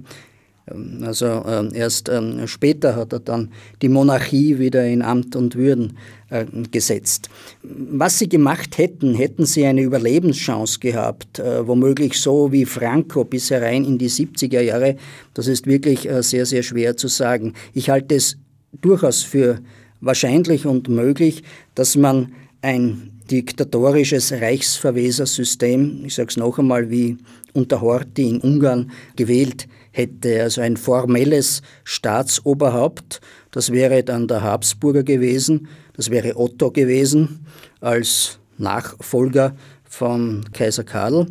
Ähm, 0.72 1.04
also 1.04 1.26
äh, 1.26 1.70
erst 1.74 2.10
äh, 2.10 2.48
später 2.48 2.96
hat 2.96 3.14
er 3.14 3.20
dann 3.20 3.52
die 3.82 3.90
Monarchie 3.90 4.60
wieder 4.60 4.86
in 4.86 5.02
Amt 5.02 5.36
und 5.36 5.56
Würden 5.56 5.98
äh, 6.30 6.46
gesetzt. 6.72 7.30
Was 7.64 8.20
sie 8.20 8.30
gemacht 8.30 8.78
hätten, 8.78 9.16
hätten 9.16 9.46
sie 9.46 9.66
eine 9.66 9.82
Überlebenschance 9.82 10.80
gehabt, 10.80 11.40
äh, 11.40 11.68
womöglich 11.68 12.20
so 12.20 12.52
wie 12.52 12.66
Franco 12.66 13.24
bis 13.24 13.52
herein 13.52 13.86
in 13.86 13.98
die 13.98 14.10
70er 14.10 14.62
Jahre, 14.62 14.96
das 15.34 15.48
ist 15.48 15.68
wirklich 15.68 16.10
äh, 16.10 16.24
sehr, 16.24 16.46
sehr 16.46 16.64
schwer 16.64 16.98
zu 16.98 17.08
sagen. 17.08 17.54
Ich 17.74 17.90
halte 17.90 18.16
es 18.16 18.38
durchaus 18.82 19.22
für 19.22 19.60
wahrscheinlich 20.02 20.66
und 20.66 20.90
möglich, 20.90 21.44
dass 21.76 21.96
man 21.96 22.34
ein 22.62 23.12
diktatorisches 23.30 24.34
Reichsverwesersystem, 24.34 26.04
ich 26.06 26.16
sage 26.16 26.30
es 26.30 26.38
noch 26.38 26.60
einmal, 26.60 26.90
wie 26.90 27.18
unter 27.56 27.82
Horthy 27.82 28.30
in 28.30 28.42
Ungarn 28.42 28.92
gewählt 29.16 29.68
hätte. 29.92 30.44
Also 30.44 30.62
ein 30.62 30.78
formelles 30.78 31.62
Staatsoberhaupt, 31.84 33.22
das 33.52 33.72
wäre 33.72 34.04
dann 34.04 34.28
der 34.28 34.42
Habsburger 34.42 35.04
gewesen, 35.04 35.68
das 35.94 36.10
wäre 36.10 36.38
Otto 36.38 36.72
gewesen 36.72 37.46
als 37.80 38.40
Nachfolger 38.58 39.56
von 39.84 40.44
Kaiser 40.54 40.84
Karl. 40.84 41.28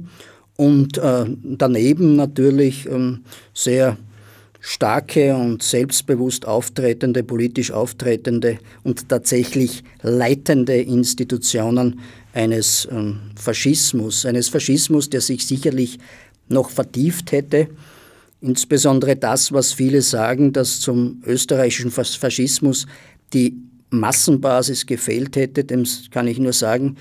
Und 0.57 0.99
äh, 0.99 1.25
daneben 1.43 2.17
natürlich 2.17 2.87
ähm, 2.87 3.25
sehr 3.53 3.97
starke 4.61 5.37
und 5.37 5.63
selbstbewusst 5.63 6.47
auftretende, 6.47 7.23
politisch 7.23 7.71
auftretende 7.71 8.59
und 8.83 9.09
tatsächlich 9.09 9.85
leitende 10.01 10.81
Institutionen 10.81 12.01
eines 12.35 12.87
ähm, 12.91 13.21
Faschismus, 13.37 14.27
eines 14.27 14.49
Faschismus, 14.49 15.09
der 15.09 15.21
sich 15.21 15.47
sicherlich 15.47 15.99
noch 16.49 16.69
vertieft 16.69 17.33
hätte. 17.33 17.69
Insbesondere 18.41 19.17
das, 19.17 19.53
was 19.53 19.73
viele 19.73 20.03
sagen, 20.03 20.53
dass 20.53 20.81
zum 20.81 21.23
österreichischen 21.25 21.91
Faschismus 21.91 22.87
die 23.33 23.57
Massenbasis 23.91 24.85
gefehlt 24.85 25.37
hätte, 25.37 25.65
dem 25.65 25.85
kann 26.11 26.27
ich 26.27 26.39
nur 26.39 26.53
sagen, 26.53 26.97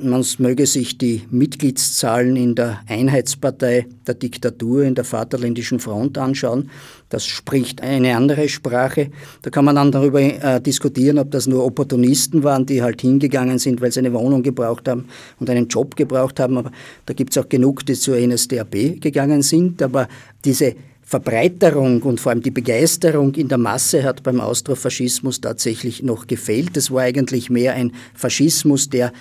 man 0.00 0.24
möge 0.38 0.66
sich 0.66 0.98
die 0.98 1.22
Mitgliedszahlen 1.30 2.36
in 2.36 2.54
der 2.54 2.80
Einheitspartei 2.88 3.86
der 4.06 4.14
Diktatur, 4.14 4.84
in 4.84 4.94
der 4.94 5.04
Vaterländischen 5.04 5.80
Front 5.80 6.18
anschauen. 6.18 6.70
Das 7.08 7.26
spricht 7.26 7.82
eine 7.82 8.16
andere 8.16 8.48
Sprache. 8.48 9.10
Da 9.42 9.50
kann 9.50 9.64
man 9.64 9.76
dann 9.76 9.92
darüber 9.92 10.20
äh, 10.20 10.60
diskutieren, 10.60 11.18
ob 11.18 11.30
das 11.30 11.46
nur 11.46 11.64
Opportunisten 11.64 12.42
waren, 12.42 12.64
die 12.64 12.82
halt 12.82 13.02
hingegangen 13.02 13.58
sind, 13.58 13.80
weil 13.80 13.92
sie 13.92 14.00
eine 14.00 14.12
Wohnung 14.12 14.42
gebraucht 14.42 14.88
haben 14.88 15.06
und 15.38 15.50
einen 15.50 15.68
Job 15.68 15.94
gebraucht 15.94 16.40
haben. 16.40 16.56
Aber 16.56 16.72
da 17.06 17.12
gibt 17.12 17.36
es 17.36 17.42
auch 17.42 17.48
genug, 17.48 17.84
die 17.84 17.94
zur 17.94 18.16
NSDAP 18.16 19.00
gegangen 19.00 19.42
sind. 19.42 19.82
Aber 19.82 20.08
diese 20.44 20.74
Verbreiterung 21.02 22.00
und 22.02 22.20
vor 22.20 22.30
allem 22.30 22.42
die 22.42 22.50
Begeisterung 22.50 23.34
in 23.34 23.48
der 23.48 23.58
Masse 23.58 24.02
hat 24.02 24.22
beim 24.22 24.40
Austrofaschismus 24.40 25.42
tatsächlich 25.42 26.02
noch 26.02 26.26
gefehlt. 26.26 26.74
Es 26.78 26.90
war 26.90 27.02
eigentlich 27.02 27.50
mehr 27.50 27.74
ein 27.74 27.92
Faschismus, 28.14 28.88
der 28.88 29.12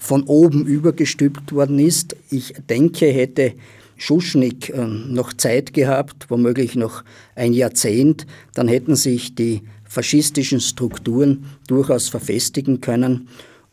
von 0.00 0.24
oben 0.24 0.66
übergestülpt 0.66 1.52
worden 1.52 1.78
ist. 1.78 2.16
Ich 2.30 2.54
denke, 2.68 3.06
hätte 3.06 3.52
Schuschnigg 3.96 4.72
ähm, 4.74 5.12
noch 5.12 5.34
Zeit 5.34 5.74
gehabt, 5.74 6.30
womöglich 6.30 6.74
noch 6.74 7.04
ein 7.36 7.52
Jahrzehnt, 7.52 8.26
dann 8.54 8.66
hätten 8.66 8.96
sich 8.96 9.34
die 9.34 9.60
faschistischen 9.84 10.60
Strukturen 10.60 11.44
durchaus 11.68 12.08
verfestigen 12.08 12.80
können. 12.80 13.28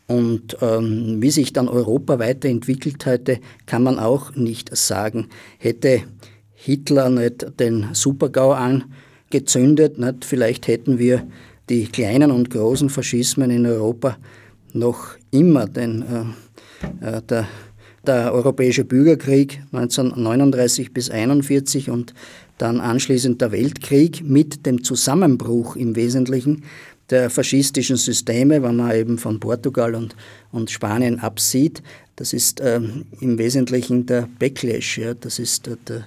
Und 0.06 0.56
ähm, 0.60 1.20
wie 1.20 1.30
sich 1.30 1.52
dann 1.52 1.68
Europa 1.68 2.18
weiterentwickelt 2.18 3.06
hätte, 3.06 3.40
kann 3.66 3.82
man 3.82 3.98
auch 3.98 4.34
nicht 4.34 4.74
sagen. 4.76 5.28
Hätte 5.58 6.02
Hitler 6.54 7.08
nicht 7.08 7.58
den 7.58 7.88
Supergau 7.92 8.52
angezündet, 8.52 9.98
nicht? 9.98 10.24
vielleicht 10.24 10.66
hätten 10.66 10.98
wir 10.98 11.26
die 11.68 11.86
kleinen 11.86 12.30
und 12.30 12.50
großen 12.50 12.90
Faschismen 12.90 13.50
in 13.50 13.66
Europa 13.66 14.18
noch 14.72 15.17
immer, 15.30 15.66
denn 15.66 16.34
äh, 17.02 17.16
äh, 17.16 17.22
der, 17.22 17.48
der 18.06 18.32
Europäische 18.32 18.84
Bürgerkrieg 18.84 19.60
1939 19.72 20.92
bis 20.92 21.10
1941 21.10 21.90
und 21.90 22.14
dann 22.58 22.80
anschließend 22.80 23.40
der 23.40 23.52
Weltkrieg 23.52 24.22
mit 24.24 24.66
dem 24.66 24.82
Zusammenbruch 24.82 25.76
im 25.76 25.94
Wesentlichen 25.96 26.64
der 27.10 27.30
faschistischen 27.30 27.96
Systeme, 27.96 28.62
wenn 28.62 28.76
man 28.76 28.94
eben 28.94 29.18
von 29.18 29.40
Portugal 29.40 29.94
und, 29.94 30.14
und 30.52 30.70
Spanien 30.70 31.20
absieht, 31.20 31.82
das 32.16 32.32
ist 32.32 32.60
ähm, 32.62 33.06
im 33.20 33.38
Wesentlichen 33.38 34.04
der 34.04 34.28
Backlash, 34.38 34.98
ja, 34.98 35.14
das 35.14 35.38
ist 35.38 35.66
der, 35.66 35.76
der 35.86 36.06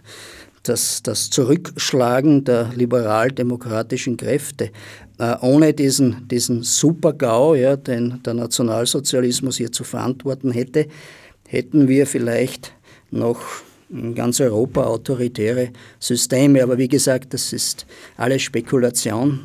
das, 0.63 1.01
das 1.03 1.29
Zurückschlagen 1.29 2.43
der 2.43 2.71
liberal-demokratischen 2.75 4.17
Kräfte. 4.17 4.71
Äh, 5.17 5.35
ohne 5.41 5.73
diesen, 5.73 6.27
diesen 6.27 6.63
Super-GAU, 6.63 7.55
ja, 7.55 7.75
den 7.75 8.21
der 8.23 8.33
Nationalsozialismus 8.33 9.57
hier 9.57 9.71
zu 9.71 9.83
verantworten 9.83 10.51
hätte, 10.51 10.87
hätten 11.47 11.87
wir 11.87 12.07
vielleicht 12.07 12.73
noch 13.09 13.41
in 13.89 14.15
ganz 14.15 14.39
Europa 14.39 14.83
autoritäre 14.83 15.69
Systeme. 15.99 16.63
Aber 16.63 16.77
wie 16.77 16.87
gesagt, 16.87 17.33
das 17.33 17.53
ist 17.53 17.85
alles 18.17 18.41
Spekulation. 18.41 19.41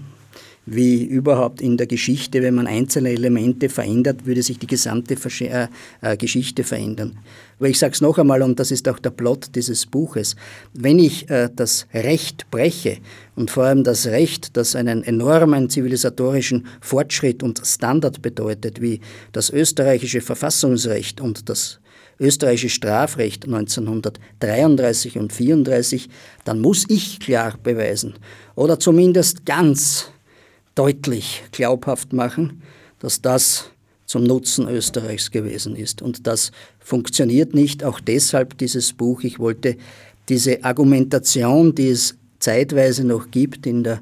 Wie 0.69 1.05
überhaupt 1.05 1.61
in 1.61 1.77
der 1.77 1.87
Geschichte, 1.87 2.43
wenn 2.43 2.57
man 2.57 2.67
einzelne 2.67 3.11
Elemente 3.11 3.69
verändert, 3.69 4.27
würde 4.27 4.43
sich 4.43 4.59
die 4.59 4.67
gesamte 4.67 5.15
äh, 5.41 5.69
äh, 6.01 6.17
Geschichte 6.17 6.65
verändern. 6.65 7.19
Aber 7.59 7.69
ich 7.69 7.79
sage 7.79 7.93
es 7.95 8.01
noch 8.01 8.19
einmal, 8.19 8.43
und 8.43 8.59
das 8.59 8.73
ist 8.73 8.89
auch 8.89 8.99
der 8.99 9.11
Plot 9.11 9.55
dieses 9.55 9.87
Buches, 9.87 10.35
wenn 10.75 10.99
ich 10.99 11.31
äh, 11.31 11.49
das 11.55 11.87
Recht 11.95 12.51
breche 12.51 12.99
und 13.37 13.53
vor 13.53 13.65
allem 13.65 13.85
das 13.85 14.07
Recht, 14.07 14.57
das 14.57 14.75
einen 14.75 15.05
enormen 15.05 15.71
zivilisatorischen 15.71 16.67
Fortschritt 16.81 17.45
und 17.45 17.63
Standard 17.65 18.21
bedeutet, 18.21 18.83
wie 18.83 19.01
das 19.31 19.51
österreichische 19.51 20.21
Verfassungsrecht 20.21 21.21
und 21.21 21.49
das 21.49 21.79
österreichische 22.19 22.71
Strafrecht 22.71 23.45
1933 23.45 25.19
und 25.19 25.33
34, 25.33 26.09
dann 26.45 26.61
muss 26.61 26.87
ich 26.89 27.21
klar 27.21 27.55
beweisen 27.63 28.15
oder 28.55 28.79
zumindest 28.79 29.45
ganz 29.47 30.11
deutlich 30.77 31.43
glaubhaft 31.51 32.13
machen, 32.13 32.63
dass 33.01 33.21
das 33.21 33.71
zum 34.07 34.23
Nutzen 34.23 34.69
Österreichs 34.69 35.33
gewesen 35.33 35.75
ist. 35.75 36.01
Und 36.01 36.29
das 36.29 36.53
funktioniert 36.79 37.55
nicht, 37.55 37.83
auch 37.83 37.99
deshalb 37.99 38.57
dieses 38.59 38.93
Buch. 38.93 39.23
Ich 39.25 39.41
wollte 39.41 39.77
diese 40.29 40.63
Argumentation, 40.65 41.75
die 41.75 41.89
es 41.89 42.17
zeitweise 42.39 43.05
noch 43.05 43.31
gibt 43.31 43.67
in 43.67 43.83
der 43.83 44.01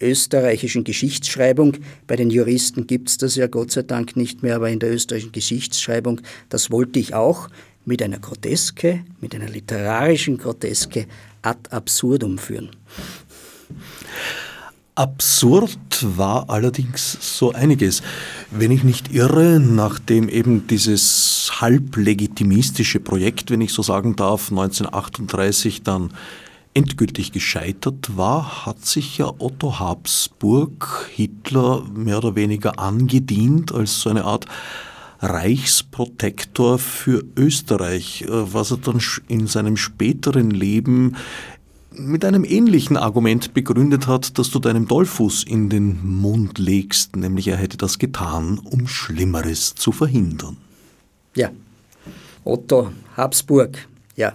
österreichischen 0.00 0.84
Geschichtsschreibung, 0.84 1.78
bei 2.06 2.16
den 2.16 2.30
Juristen 2.30 2.86
gibt 2.86 3.08
es 3.08 3.18
das 3.18 3.36
ja 3.36 3.46
Gott 3.46 3.70
sei 3.70 3.82
Dank 3.82 4.16
nicht 4.16 4.42
mehr, 4.42 4.56
aber 4.56 4.68
in 4.68 4.78
der 4.78 4.92
österreichischen 4.92 5.32
Geschichtsschreibung, 5.32 6.20
das 6.48 6.70
wollte 6.70 6.98
ich 6.98 7.14
auch 7.14 7.48
mit 7.84 8.02
einer 8.02 8.18
Groteske, 8.18 9.04
mit 9.20 9.34
einer 9.34 9.48
literarischen 9.48 10.38
Groteske 10.38 11.06
ad 11.42 11.60
absurdum 11.70 12.36
führen. 12.36 12.70
Absurd 14.96 15.76
war 16.16 16.48
allerdings 16.48 17.18
so 17.20 17.52
einiges. 17.52 18.02
Wenn 18.50 18.70
ich 18.70 18.82
nicht 18.82 19.12
irre, 19.12 19.60
nachdem 19.60 20.30
eben 20.30 20.66
dieses 20.68 21.50
halblegitimistische 21.60 22.98
Projekt, 23.00 23.50
wenn 23.50 23.60
ich 23.60 23.74
so 23.74 23.82
sagen 23.82 24.16
darf, 24.16 24.50
1938 24.50 25.82
dann 25.82 26.14
endgültig 26.72 27.32
gescheitert 27.32 28.16
war, 28.16 28.64
hat 28.64 28.86
sich 28.86 29.18
ja 29.18 29.30
Otto 29.38 29.78
Habsburg 29.78 31.10
Hitler 31.12 31.84
mehr 31.94 32.16
oder 32.16 32.34
weniger 32.34 32.78
angedient 32.78 33.74
als 33.74 34.00
so 34.00 34.08
eine 34.08 34.24
Art 34.24 34.46
Reichsprotektor 35.20 36.78
für 36.78 37.22
Österreich, 37.36 38.22
äh, 38.22 38.28
was 38.30 38.70
er 38.70 38.78
dann 38.78 39.00
in 39.28 39.46
seinem 39.46 39.76
späteren 39.76 40.50
Leben 40.50 41.16
mit 41.98 42.24
einem 42.24 42.44
ähnlichen 42.44 42.96
Argument 42.96 43.54
begründet 43.54 44.06
hat, 44.06 44.38
dass 44.38 44.50
du 44.50 44.58
deinem 44.58 44.86
Dollfuß 44.86 45.44
in 45.44 45.68
den 45.68 46.06
Mund 46.06 46.58
legst, 46.58 47.16
nämlich 47.16 47.48
er 47.48 47.56
hätte 47.56 47.76
das 47.76 47.98
getan, 47.98 48.58
um 48.58 48.86
Schlimmeres 48.86 49.74
zu 49.74 49.92
verhindern. 49.92 50.56
Ja, 51.34 51.50
Otto 52.44 52.92
Habsburg, 53.16 53.88
ja. 54.14 54.34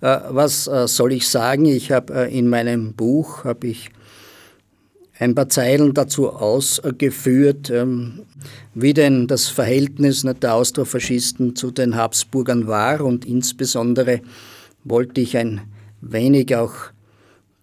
Äh, 0.00 0.20
was 0.30 0.66
äh, 0.66 0.86
soll 0.86 1.12
ich 1.12 1.28
sagen? 1.28 1.64
Ich 1.64 1.90
habe 1.90 2.14
äh, 2.14 2.38
in 2.38 2.48
meinem 2.48 2.92
Buch 2.92 3.44
habe 3.44 3.68
ich 3.68 3.90
ein 5.18 5.34
paar 5.34 5.48
Zeilen 5.48 5.94
dazu 5.94 6.30
ausgeführt, 6.30 7.70
ähm, 7.70 8.20
wie 8.74 8.94
denn 8.94 9.26
das 9.26 9.48
Verhältnis 9.48 10.22
der 10.22 10.54
Austrofaschisten 10.54 11.56
zu 11.56 11.72
den 11.72 11.96
Habsburgern 11.96 12.68
war 12.68 13.00
und 13.00 13.24
insbesondere 13.24 14.20
wollte 14.84 15.20
ich 15.20 15.36
ein 15.36 15.62
wenig 16.00 16.54
auch 16.56 16.74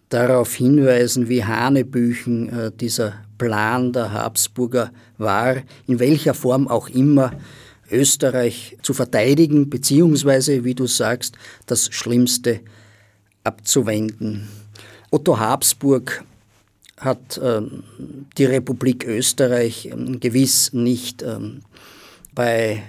darauf 0.10 0.56
hinweisen, 0.56 1.30
wie 1.30 1.44
Hanebüchen 1.44 2.50
äh, 2.50 2.72
dieser 2.72 3.14
Plan 3.38 3.92
der 3.92 4.12
Habsburger 4.12 4.92
war, 5.18 5.58
in 5.88 6.00
welcher 6.00 6.34
Form 6.34 6.68
auch 6.68 6.88
immer 6.90 7.32
Österreich 7.92 8.78
zu 8.82 8.94
verteidigen, 8.94 9.70
beziehungsweise, 9.70 10.64
wie 10.64 10.76
du 10.76 10.88
sagst, 10.88 11.36
das 11.66 11.88
Schlimmste 11.94 12.62
abzuwenden. 13.44 14.48
Otto 15.12 15.38
Habsburg 15.38 16.24
hat 16.98 17.38
äh, 17.38 17.62
die 18.38 18.46
Republik 18.46 19.06
Österreich 19.06 19.88
äh, 19.88 20.18
gewiss 20.18 20.74
nicht 20.74 21.22
äh, 21.22 21.38
bei 22.34 22.84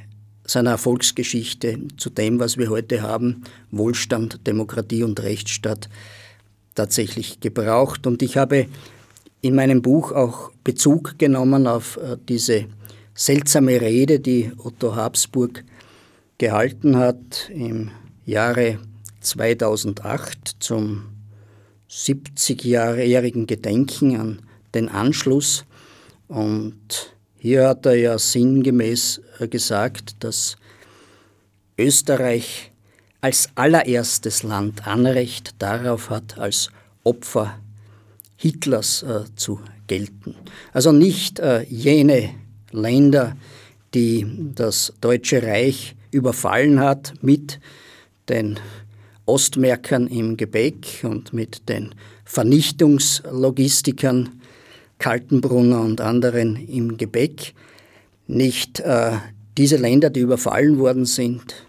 seiner 0.47 0.71
Erfolgsgeschichte 0.71 1.79
zu 1.97 2.11
dem, 2.11 2.39
was 2.39 2.57
wir 2.57 2.71
heute 2.71 3.03
haben, 3.03 3.43
Wohlstand, 3.71 4.47
Demokratie 4.47 5.03
und 5.03 5.21
Rechtsstaat, 5.23 5.89
tatsächlich 6.75 7.41
gebraucht. 7.41 8.07
Und 8.07 8.23
ich 8.23 8.37
habe 8.37 8.67
in 9.41 9.55
meinem 9.55 9.83
Buch 9.83 10.13
auch 10.13 10.51
Bezug 10.63 11.19
genommen 11.19 11.67
auf 11.67 11.97
äh, 11.97 12.17
diese 12.29 12.67
seltsame 13.15 13.81
Rede, 13.81 14.21
die 14.21 14.53
Otto 14.59 14.95
Habsburg 14.95 15.65
gehalten 16.39 16.97
hat 16.97 17.51
im 17.53 17.91
Jahre 18.25 18.79
2008 19.21 20.57
zum 20.61 21.07
70-jährigen 21.91 23.47
Gedenken 23.47 24.17
an 24.17 24.39
den 24.75 24.89
Anschluss. 24.89 25.65
Und 26.29 27.16
hier 27.47 27.69
hat 27.69 27.87
er 27.87 27.95
ja 27.95 28.19
sinngemäß 28.19 29.21
äh, 29.39 29.47
gesagt, 29.47 30.25
dass 30.25 30.57
Österreich 31.79 32.73
als 33.21 33.51
allererstes 33.55 34.43
Land 34.43 34.89
Anrecht 34.89 35.55
darauf 35.61 36.11
hat, 36.11 36.39
als 36.39 36.71
Opfer 37.05 37.57
Hitlers 38.37 39.05
äh, 39.05 39.27
zu 39.37 39.61
gelten. 39.87 40.35
Also 40.73 40.91
nicht 40.91 41.39
äh, 41.39 41.63
jene 41.69 42.31
Länder, 42.73 43.37
die 43.95 44.27
das 44.57 44.93
Deutsche 45.01 45.41
Reich 45.41 45.95
überfallen 46.11 46.81
hat 46.81 47.15
mit 47.23 47.61
den 48.29 48.59
Ostmärkern 49.25 50.09
im 50.09 50.37
Gepäck 50.37 51.05
und 51.05 51.33
mit 51.33 51.69
den 51.69 51.95
Vernichtungslogistikern 52.25 54.31
Kaltenbrunner 54.99 55.81
und 55.81 56.01
anderen 56.01 56.57
im 56.69 56.97
Gepäck, 56.97 57.55
nicht 58.27 58.81
äh, 58.81 59.13
diese 59.57 59.77
Länder, 59.77 60.11
die 60.11 60.21
überfallen 60.21 60.79
worden 60.79 61.05
sind, 61.05 61.67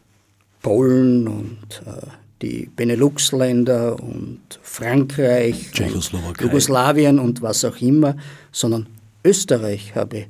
Polen 0.62 1.28
und 1.28 1.82
äh, 1.86 2.08
die 2.42 2.70
Benelux-Länder 2.76 4.02
und 4.02 4.42
Frankreich, 4.62 5.72
und 5.80 6.40
Jugoslawien 6.40 7.20
und 7.20 7.42
was 7.42 7.66
auch 7.66 7.78
immer, 7.82 8.16
sondern 8.52 8.88
Österreich 9.24 9.96
habe 9.96 10.26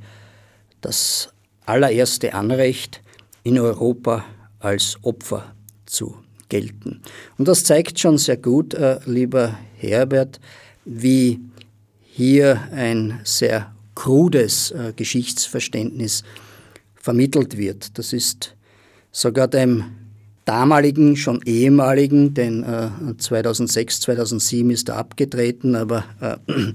das 0.82 1.30
allererste 1.66 2.34
Anrecht, 2.34 3.02
in 3.44 3.58
Europa 3.60 4.26
als 4.60 4.98
Opfer 5.04 5.54
zu 5.86 6.18
gelten. 6.50 7.02
Und 7.38 7.48
das 7.48 7.64
zeigt 7.64 8.00
schon 8.00 8.18
sehr 8.18 8.38
gut, 8.38 8.74
äh, 8.74 9.00
lieber 9.06 9.58
Herbert, 9.78 10.40
wie 10.86 11.40
hier 12.18 12.60
ein 12.72 13.20
sehr 13.24 13.72
krudes 13.94 14.72
äh, 14.72 14.92
Geschichtsverständnis 14.96 16.24
vermittelt 16.96 17.58
wird. 17.58 17.96
Das 18.00 18.12
ist 18.12 18.56
sogar 19.12 19.48
dem 19.48 19.84
damaligen, 20.46 21.16
schon 21.16 21.44
ehemaligen, 21.46 22.34
denn 22.34 22.64
äh, 22.64 22.90
2006, 23.20 24.00
2007 24.00 24.72
ist 24.72 24.90
er 24.90 24.98
abgetreten, 24.98 25.76
aber 25.76 26.06
äh, 26.20 26.38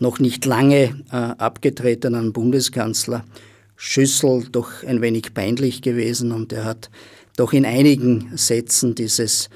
noch 0.00 0.18
nicht 0.18 0.44
lange 0.44 0.96
äh, 1.12 1.14
abgetretenen 1.14 2.32
Bundeskanzler 2.32 3.24
Schüssel 3.76 4.48
doch 4.50 4.82
ein 4.82 5.02
wenig 5.02 5.34
peinlich 5.34 5.82
gewesen 5.82 6.32
und 6.32 6.52
er 6.52 6.64
hat 6.64 6.90
doch 7.36 7.52
in 7.52 7.64
einigen 7.64 8.36
Sätzen 8.36 8.96
dieses 8.96 9.50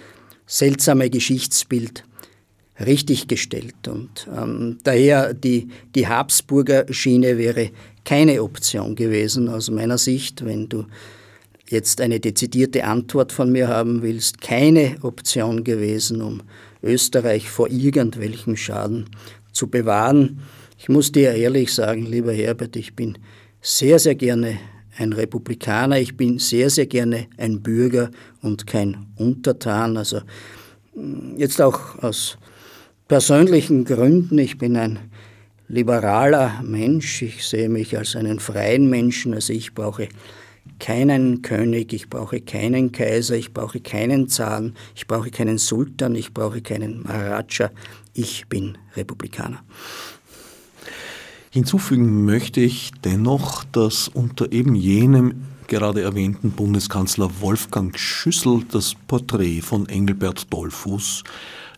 seltsame 0.47 1.11
Geschichtsbild 1.11 2.05
richtiggestellt. 2.78 3.88
Und 3.88 4.28
ähm, 4.36 4.78
daher 4.82 5.34
die, 5.34 5.68
die 5.94 6.08
Habsburger 6.08 6.86
Schiene 6.90 7.38
wäre 7.38 7.70
keine 8.04 8.42
Option 8.42 8.94
gewesen 8.94 9.48
aus 9.48 9.70
meiner 9.70 9.98
Sicht, 9.98 10.44
wenn 10.44 10.68
du 10.68 10.86
jetzt 11.68 12.00
eine 12.00 12.20
dezidierte 12.20 12.84
Antwort 12.84 13.32
von 13.32 13.50
mir 13.50 13.68
haben 13.68 14.02
willst, 14.02 14.40
keine 14.40 14.96
Option 15.02 15.64
gewesen, 15.64 16.20
um 16.20 16.42
Österreich 16.82 17.48
vor 17.48 17.68
irgendwelchem 17.70 18.56
Schaden 18.56 19.08
zu 19.52 19.68
bewahren. 19.68 20.40
Ich 20.78 20.88
muss 20.88 21.12
dir 21.12 21.32
ehrlich 21.32 21.72
sagen, 21.72 22.04
lieber 22.04 22.32
Herbert, 22.32 22.76
ich 22.76 22.94
bin 22.94 23.16
sehr, 23.62 23.98
sehr 23.98 24.14
gerne 24.14 24.58
ein 24.98 25.12
Republikaner, 25.12 25.98
ich 25.98 26.16
bin 26.16 26.38
sehr, 26.38 26.70
sehr 26.70 26.86
gerne 26.86 27.26
ein 27.38 27.62
Bürger 27.62 28.10
und 28.42 28.66
kein 28.66 29.06
Untertan. 29.16 29.96
Also 29.96 30.20
jetzt 31.36 31.60
auch 31.60 31.98
aus 32.02 32.36
persönlichen 33.09 33.84
Gründen. 33.84 34.38
Ich 34.38 34.59
bin 34.59 34.76
ein 34.76 34.98
liberaler 35.68 36.62
Mensch. 36.62 37.22
Ich 37.22 37.46
sehe 37.46 37.68
mich 37.68 37.96
als 37.96 38.16
einen 38.16 38.40
freien 38.40 38.88
Menschen. 38.88 39.34
Also 39.34 39.52
ich 39.52 39.74
brauche 39.74 40.09
keinen 40.78 41.42
König, 41.42 41.92
ich 41.92 42.09
brauche 42.09 42.40
keinen 42.40 42.92
Kaiser, 42.92 43.36
ich 43.36 43.52
brauche 43.52 43.80
keinen 43.80 44.28
Zahn, 44.28 44.74
ich 44.94 45.07
brauche 45.07 45.30
keinen 45.30 45.59
Sultan, 45.59 46.14
ich 46.14 46.32
brauche 46.32 46.62
keinen 46.62 47.02
Maharaja. 47.02 47.70
Ich 48.14 48.48
bin 48.48 48.78
Republikaner. 48.96 49.62
Hinzufügen 51.50 52.24
möchte 52.24 52.61
ich 52.61 52.90
dennoch, 53.05 53.64
dass 53.64 54.09
unter 54.09 54.50
eben 54.52 54.74
jenem 54.74 55.44
gerade 55.68 56.02
erwähnten 56.02 56.50
Bundeskanzler 56.50 57.30
Wolfgang 57.40 57.96
Schüssel 57.98 58.64
das 58.70 58.94
Porträt 59.07 59.61
von 59.61 59.88
Engelbert 59.88 60.52
Dollfuß 60.52 61.22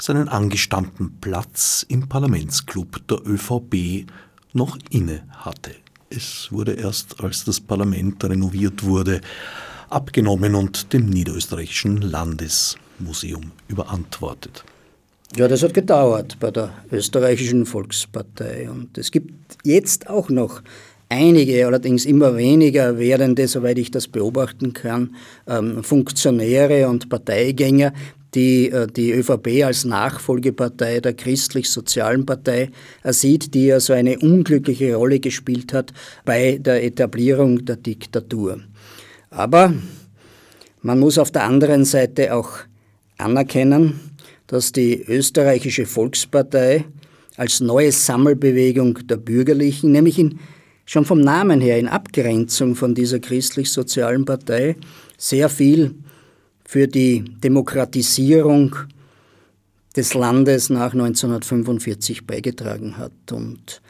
seinen 0.01 0.29
angestammten 0.29 1.17
Platz 1.21 1.85
im 1.89 2.09
Parlamentsclub 2.09 3.07
der 3.09 3.19
ÖVP 3.27 4.07
noch 4.53 4.79
inne 4.91 5.23
hatte. 5.31 5.73
Es 6.11 6.49
wurde 6.51 6.73
erst, 6.75 7.21
als 7.23 7.45
das 7.45 7.61
Parlament 7.61 8.23
renoviert 8.25 8.85
wurde, 8.85 9.21
abgenommen 9.91 10.55
und 10.55 10.93
dem 10.93 11.07
Niederösterreichischen 11.11 12.01
Landesmuseum 12.01 13.53
überantwortet. 13.69 14.65
Ja, 15.37 15.49
das 15.49 15.63
hat 15.63 15.75
gedauert 15.75 16.39
bei 16.39 16.51
der 16.51 16.71
österreichischen 16.91 17.67
Volkspartei. 17.67 18.71
Und 18.71 18.97
es 18.97 19.11
gibt 19.11 19.33
jetzt 19.65 20.09
auch 20.09 20.29
noch 20.31 20.63
einige, 21.09 21.67
allerdings 21.67 22.05
immer 22.05 22.37
weniger 22.37 22.99
werdende, 22.99 23.49
soweit 23.49 23.79
ich 23.79 23.91
das 23.91 24.09
beobachten 24.09 24.73
kann, 24.73 25.17
ähm, 25.47 25.83
Funktionäre 25.83 26.89
und 26.89 27.09
Parteigänger, 27.09 27.93
die 28.37 28.71
äh, 28.71 28.87
die 28.87 29.11
ÖVP 29.13 29.65
als 29.65 29.85
Nachfolgepartei 29.85 31.01
der 31.01 31.15
christlich-sozialen 31.15 32.25
Partei 32.25 32.71
sieht, 33.05 33.55
die 33.55 33.67
ja 33.67 33.81
so 33.81 33.93
eine 33.93 34.19
unglückliche 34.19 34.95
Rolle 34.95 35.19
gespielt 35.19 35.73
hat 35.73 35.93
bei 36.25 36.59
der 36.59 36.85
Etablierung 36.85 37.65
der 37.65 37.77
Diktatur. 37.77 38.61
Aber 39.31 39.75
man 40.83 41.01
muss 41.01 41.19
auf 41.19 41.33
der 41.33 41.43
anderen 41.45 41.85
Seite 41.85 42.33
auch 42.35 42.51
anerkennen, 43.19 43.99
dass 44.47 44.71
die 44.71 45.03
österreichische 45.03 45.87
Volkspartei 45.87 46.85
als 47.37 47.61
neue 47.61 47.93
Sammelbewegung 47.93 49.07
der 49.07 49.17
Bürgerlichen, 49.17 49.93
nämlich 49.93 50.19
in, 50.19 50.39
schon 50.85 51.05
vom 51.05 51.21
Namen 51.21 51.61
her 51.61 51.79
in 51.79 51.89
Abgrenzung 51.89 52.75
von 52.75 52.95
dieser 52.95 53.19
christlich-sozialen 53.19 54.25
Partei, 54.25 54.77
sehr 55.19 55.49
viel 55.49 55.95
für 56.67 56.89
die 56.89 57.25
Demokratisierung 57.43 58.75
des 59.97 60.15
Landes 60.15 60.69
nach 60.69 60.93
1945 60.93 62.27
beigetragen 62.27 62.99
hat. 62.99 63.13
Und 63.33 63.81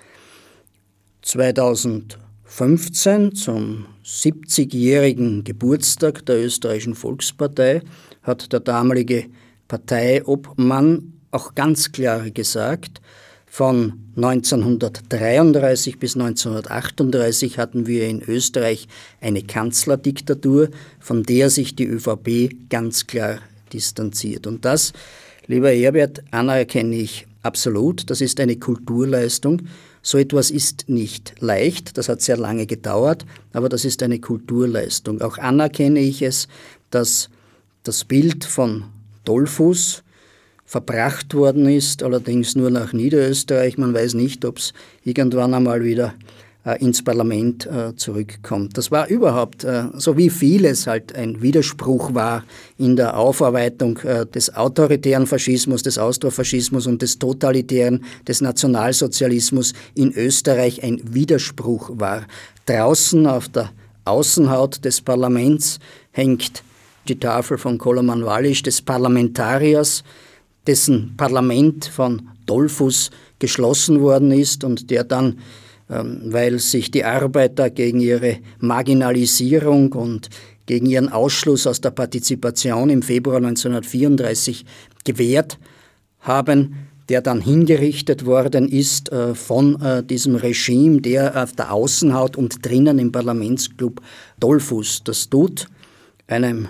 2015 1.23 3.35
zum 3.35 3.87
70-jährigen 4.05 5.43
Geburtstag 5.43 6.27
der 6.27 6.45
österreichischen 6.45 6.95
Volkspartei 6.95 7.81
hat 8.23 8.53
der 8.53 8.61
damalige 8.61 9.25
Parteiobmann 9.69 11.15
auch 11.33 11.55
ganz 11.55 11.91
klar 11.91 12.31
gesagt, 12.31 13.01
von 13.57 13.95
1933 14.17 15.99
bis 15.99 16.15
1938 16.15 17.57
hatten 17.57 17.87
wir 17.87 18.07
in 18.07 18.21
Österreich 18.21 18.87
eine 19.23 19.41
Kanzlerdiktatur, 19.41 20.69
von 21.01 21.23
der 21.23 21.49
sich 21.49 21.75
die 21.75 21.87
ÖVP 21.87 22.69
ganz 22.69 23.07
klar 23.07 23.39
distanziert. 23.73 24.47
Und 24.47 24.67
das, 24.67 24.93
lieber 25.47 25.71
Herbert, 25.71 26.23
anerkenne 26.33 26.97
ich 26.97 27.27
absolut. 27.43 28.11
Das 28.11 28.21
ist 28.21 28.41
eine 28.41 28.57
Kulturleistung. 28.57 29.63
So 30.03 30.19
etwas 30.19 30.51
ist 30.51 30.91
nicht 30.91 31.37
leicht, 31.41 31.97
das 31.97 32.11
hat 32.11 32.21
sehr 32.21 32.37
lange 32.37 32.67
gedauert, 32.67 33.25
aber 33.55 33.71
das 33.71 33.87
ist 33.87 34.03
eine 34.03 34.21
Kulturleistung. 34.21 35.23
Auch 35.23 35.39
anerkenne 35.39 36.01
ich 36.01 36.21
es, 36.21 36.47
dass 36.91 37.31
das 37.85 38.05
Bild 38.05 38.45
von 38.45 38.85
Dollfuß 39.25 40.03
verbracht 40.67 41.33
worden 41.35 41.67
ist, 41.69 42.03
allerdings 42.03 42.57
nur 42.57 42.71
nach 42.71 42.93
Niederösterreich. 42.93 43.79
Man 43.79 43.95
weiß 43.95 44.15
nicht, 44.15 44.45
ob 44.45 44.59
es 44.59 44.75
irgendwann 45.05 45.55
einmal 45.55 45.85
wieder 45.85 46.15
äh, 46.67 46.83
ins 46.85 47.05
Parlament 47.05 47.65
äh, 47.67 47.95
zurückkommt. 47.95 48.77
Das 48.77 48.91
war 48.91 49.07
überhaupt, 49.07 49.63
äh, 49.63 49.85
so 49.95 50.17
wie 50.17 50.29
vieles 50.29 50.89
halt 50.89 51.15
ein 51.15 51.41
Widerspruch 51.41 52.13
war 52.13 52.43
in 52.77 52.97
der 52.97 53.17
Aufarbeitung 53.17 54.01
des 54.35 54.53
autoritären 54.55 55.29
Faschismus, 55.29 55.85
des 55.85 55.97
Austrofaschismus 55.97 56.89
und 56.89 57.03
des 57.03 57.21
totalitären, 57.21 58.05
des 58.27 58.41
Nationalsozialismus 58.41 59.75
in 59.95 60.13
Österreich 60.13 60.83
ein 60.83 61.01
Widerspruch 61.05 61.93
war. 61.95 62.27
Draußen 62.67 63.29
auf 63.29 63.49
der 63.49 63.71
Außenhaut 64.05 64.85
des 64.85 65.01
Parlaments 65.01 65.79
hängt 66.11 66.65
die 67.07 67.19
Tafel 67.19 67.59
von 67.59 67.79
Koloman 67.79 68.25
Wallisch, 68.25 68.63
des 68.63 68.83
Parlamentariers, 68.83 70.03
dessen 70.67 71.15
Parlament 71.17 71.87
von 71.87 72.29
Dollfuß 72.47 73.11
geschlossen 73.39 74.01
worden 74.01 74.31
ist 74.31 74.65
und 74.65 74.91
der 74.91 75.05
dann, 75.05 75.39
ähm, 75.91 76.23
weil 76.27 76.59
sich 76.59 76.91
die 76.91 77.05
Arbeiter 77.05 77.71
gegen 77.71 78.01
ihre 78.01 78.39
Marginalisierung 78.61 79.93
und 79.93 80.29
gegen 80.67 80.87
ihren 80.87 81.11
Ausschluss 81.11 81.67
aus 81.67 81.81
der 81.81 81.91
Partizipation 81.91 82.91
im 82.91 83.03
Februar 83.03 83.37
1934 83.37 84.65
gewehrt 85.05 85.59
haben, 86.21 86.75
der 87.09 87.23
dann 87.23 87.41
hingerichtet 87.41 88.27
worden 88.27 88.69
ist 88.69 89.13
äh, 89.13 89.35
von 89.35 89.81
äh, 89.81 90.03
diesem 90.03 90.35
Regime, 90.35 91.01
der 91.01 91.41
auf 91.41 91.53
der 91.53 91.73
Außenhaut 91.73 92.37
und 92.37 92.67
drinnen 92.67 92.99
im 92.99 93.13
Parlamentsclub 93.13 94.01
Dollfuß 94.41 95.05
das 95.05 95.29
tut, 95.29 95.69
einem 96.27 96.69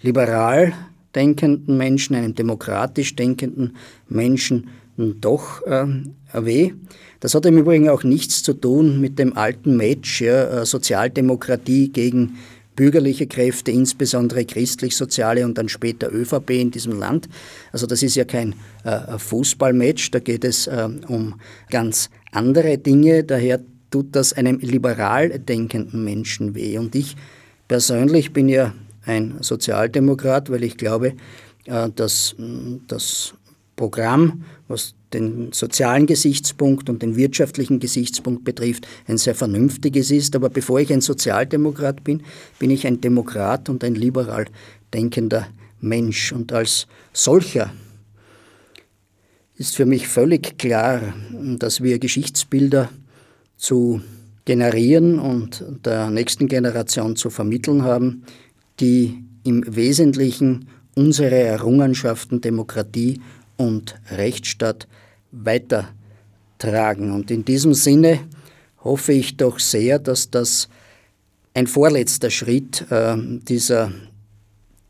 liberal 0.00 0.72
denkenden 1.16 1.76
Menschen, 1.76 2.14
einem 2.14 2.34
demokratisch 2.34 3.16
denkenden 3.16 3.76
Menschen 4.08 4.68
doch 4.96 5.66
äh, 5.66 5.86
weh. 6.32 6.72
Das 7.20 7.34
hat 7.34 7.46
im 7.46 7.58
Übrigen 7.58 7.88
auch 7.88 8.04
nichts 8.04 8.42
zu 8.42 8.52
tun 8.54 9.00
mit 9.00 9.18
dem 9.18 9.36
alten 9.36 9.76
Match 9.76 10.20
ja, 10.20 10.62
äh, 10.62 10.66
Sozialdemokratie 10.66 11.90
gegen 11.90 12.36
bürgerliche 12.76 13.26
Kräfte, 13.26 13.70
insbesondere 13.70 14.44
christlich-soziale 14.44 15.44
und 15.44 15.56
dann 15.56 15.68
später 15.68 16.12
ÖVP 16.12 16.50
in 16.50 16.70
diesem 16.70 16.98
Land. 16.98 17.28
Also 17.72 17.86
das 17.86 18.02
ist 18.02 18.14
ja 18.14 18.24
kein 18.24 18.54
äh, 18.84 19.18
Fußballmatch, 19.18 20.10
da 20.10 20.18
geht 20.18 20.44
es 20.44 20.66
äh, 20.66 20.88
um 21.08 21.40
ganz 21.70 22.10
andere 22.32 22.76
Dinge. 22.78 23.24
Daher 23.24 23.60
tut 23.90 24.14
das 24.14 24.34
einem 24.34 24.58
liberal 24.58 25.30
denkenden 25.38 26.04
Menschen 26.04 26.54
weh. 26.54 26.76
Und 26.76 26.94
ich 26.94 27.16
persönlich 27.66 28.32
bin 28.32 28.48
ja 28.48 28.74
ein 29.06 29.36
Sozialdemokrat, 29.40 30.50
weil 30.50 30.64
ich 30.64 30.76
glaube, 30.76 31.14
äh, 31.64 31.88
dass 31.94 32.34
mm, 32.36 32.78
das 32.86 33.34
Programm, 33.76 34.44
was 34.68 34.94
den 35.12 35.52
sozialen 35.52 36.06
Gesichtspunkt 36.06 36.90
und 36.90 37.02
den 37.02 37.16
wirtschaftlichen 37.16 37.78
Gesichtspunkt 37.78 38.44
betrifft, 38.44 38.86
ein 39.06 39.18
sehr 39.18 39.34
vernünftiges 39.34 40.10
ist. 40.10 40.34
Aber 40.34 40.50
bevor 40.50 40.80
ich 40.80 40.92
ein 40.92 41.00
Sozialdemokrat 41.00 42.02
bin, 42.02 42.22
bin 42.58 42.70
ich 42.70 42.86
ein 42.86 43.00
Demokrat 43.00 43.68
und 43.68 43.84
ein 43.84 43.94
liberal 43.94 44.46
denkender 44.92 45.46
Mensch. 45.80 46.32
Und 46.32 46.52
als 46.52 46.86
solcher 47.12 47.72
ist 49.56 49.76
für 49.76 49.86
mich 49.86 50.08
völlig 50.08 50.58
klar, 50.58 51.14
dass 51.58 51.82
wir 51.82 51.98
Geschichtsbilder 51.98 52.90
zu 53.56 54.00
generieren 54.44 55.18
und 55.18 55.64
der 55.84 56.10
nächsten 56.10 56.46
Generation 56.46 57.16
zu 57.16 57.30
vermitteln 57.30 57.82
haben, 57.82 58.24
die 58.80 59.24
im 59.44 59.64
Wesentlichen 59.66 60.68
unsere 60.94 61.36
Errungenschaften 61.36 62.40
Demokratie 62.40 63.20
und 63.56 63.94
Rechtsstaat 64.10 64.88
weitertragen. 65.30 67.12
Und 67.12 67.30
in 67.30 67.44
diesem 67.44 67.74
Sinne 67.74 68.20
hoffe 68.82 69.12
ich 69.12 69.36
doch 69.36 69.58
sehr, 69.58 69.98
dass 69.98 70.30
das 70.30 70.68
ein 71.54 71.66
vorletzter 71.66 72.30
Schritt 72.30 72.84
äh, 72.90 73.16
dieser 73.18 73.92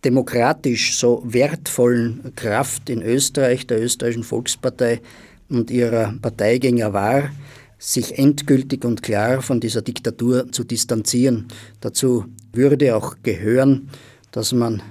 demokratisch 0.04 0.98
so 0.98 1.22
wertvollen 1.24 2.32
Kraft 2.36 2.90
in 2.90 3.02
Österreich, 3.02 3.66
der 3.66 3.82
österreichischen 3.82 4.24
Volkspartei 4.24 5.00
und 5.48 5.70
ihrer 5.70 6.14
Parteigänger 6.20 6.92
war, 6.92 7.30
sich 7.78 8.18
endgültig 8.18 8.84
und 8.84 9.02
klar 9.02 9.42
von 9.42 9.60
dieser 9.60 9.82
Diktatur 9.82 10.50
zu 10.50 10.64
distanzieren. 10.64 11.48
Dazu 11.80 12.26
würde 12.56 12.96
auch 12.96 13.16
gehören, 13.22 13.90
dass 14.32 14.52
man 14.52 14.82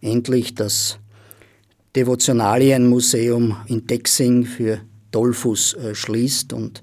endlich 0.00 0.54
das 0.54 0.98
Devotionalienmuseum 1.96 3.56
in 3.66 3.86
Dexing 3.86 4.44
für 4.44 4.80
Dollfuß 5.12 5.74
äh, 5.74 5.94
schließt 5.94 6.52
und 6.52 6.82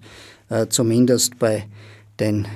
äh, 0.49 0.67
zumindest 0.67 1.37
bei 1.37 1.67
den 2.19 2.47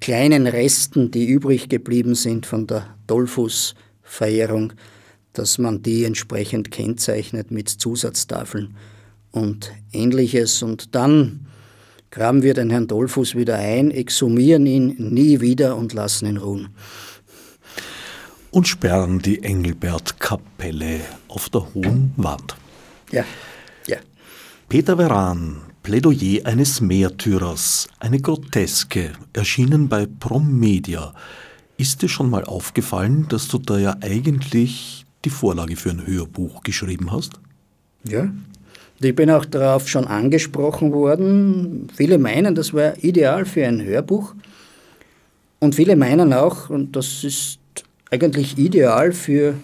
kleinen 0.00 0.46
Resten, 0.46 1.10
die 1.10 1.26
übrig 1.26 1.68
geblieben 1.68 2.14
sind 2.14 2.46
von 2.46 2.66
der 2.66 2.94
Dollfuß-Verehrung, 3.08 4.72
dass 5.32 5.58
man 5.58 5.82
die 5.82 6.04
entsprechend 6.04 6.70
kennzeichnet 6.70 7.50
mit 7.50 7.68
Zusatztafeln 7.68 8.76
und 9.32 9.72
ähnliches. 9.92 10.62
Und 10.62 10.94
dann 10.94 11.46
graben 12.10 12.42
wir 12.42 12.54
den 12.54 12.70
Herrn 12.70 12.86
Dollfuß 12.86 13.34
wieder 13.34 13.56
ein, 13.56 13.90
exhumieren 13.90 14.66
ihn 14.66 14.94
nie 14.98 15.40
wieder 15.40 15.76
und 15.76 15.92
lassen 15.92 16.26
ihn 16.26 16.36
ruhen 16.36 16.68
und 18.56 18.66
sperren 18.66 19.18
die 19.18 19.42
Engelbert-Kapelle 19.42 21.00
auf 21.28 21.50
der 21.50 21.74
Hohen 21.74 22.14
Wand. 22.16 22.56
Ja, 23.12 23.22
ja. 23.86 23.98
Peter 24.66 24.96
Veran, 24.96 25.60
Plädoyer 25.82 26.46
eines 26.46 26.80
Märtyrers, 26.80 27.86
eine 28.00 28.18
Groteske, 28.18 29.12
erschienen 29.34 29.90
bei 29.90 30.06
Promedia. 30.06 31.12
Ist 31.76 32.00
dir 32.00 32.08
schon 32.08 32.30
mal 32.30 32.44
aufgefallen, 32.44 33.26
dass 33.28 33.46
du 33.48 33.58
da 33.58 33.78
ja 33.78 33.94
eigentlich 34.00 35.04
die 35.26 35.30
Vorlage 35.30 35.76
für 35.76 35.90
ein 35.90 36.06
Hörbuch 36.06 36.62
geschrieben 36.62 37.12
hast? 37.12 37.32
Ja, 38.04 38.32
ich 39.00 39.14
bin 39.14 39.28
auch 39.28 39.44
darauf 39.44 39.86
schon 39.86 40.06
angesprochen 40.06 40.94
worden. 40.94 41.88
Viele 41.94 42.16
meinen, 42.16 42.54
das 42.54 42.72
wäre 42.72 42.96
ideal 43.00 43.44
für 43.44 43.66
ein 43.66 43.84
Hörbuch. 43.84 44.34
Und 45.58 45.74
viele 45.74 45.94
meinen 45.94 46.32
auch, 46.32 46.70
und 46.70 46.96
das 46.96 47.22
ist 47.22 47.58
eigentlich 48.10 48.56
ideal 48.58 49.12
für, 49.12 49.54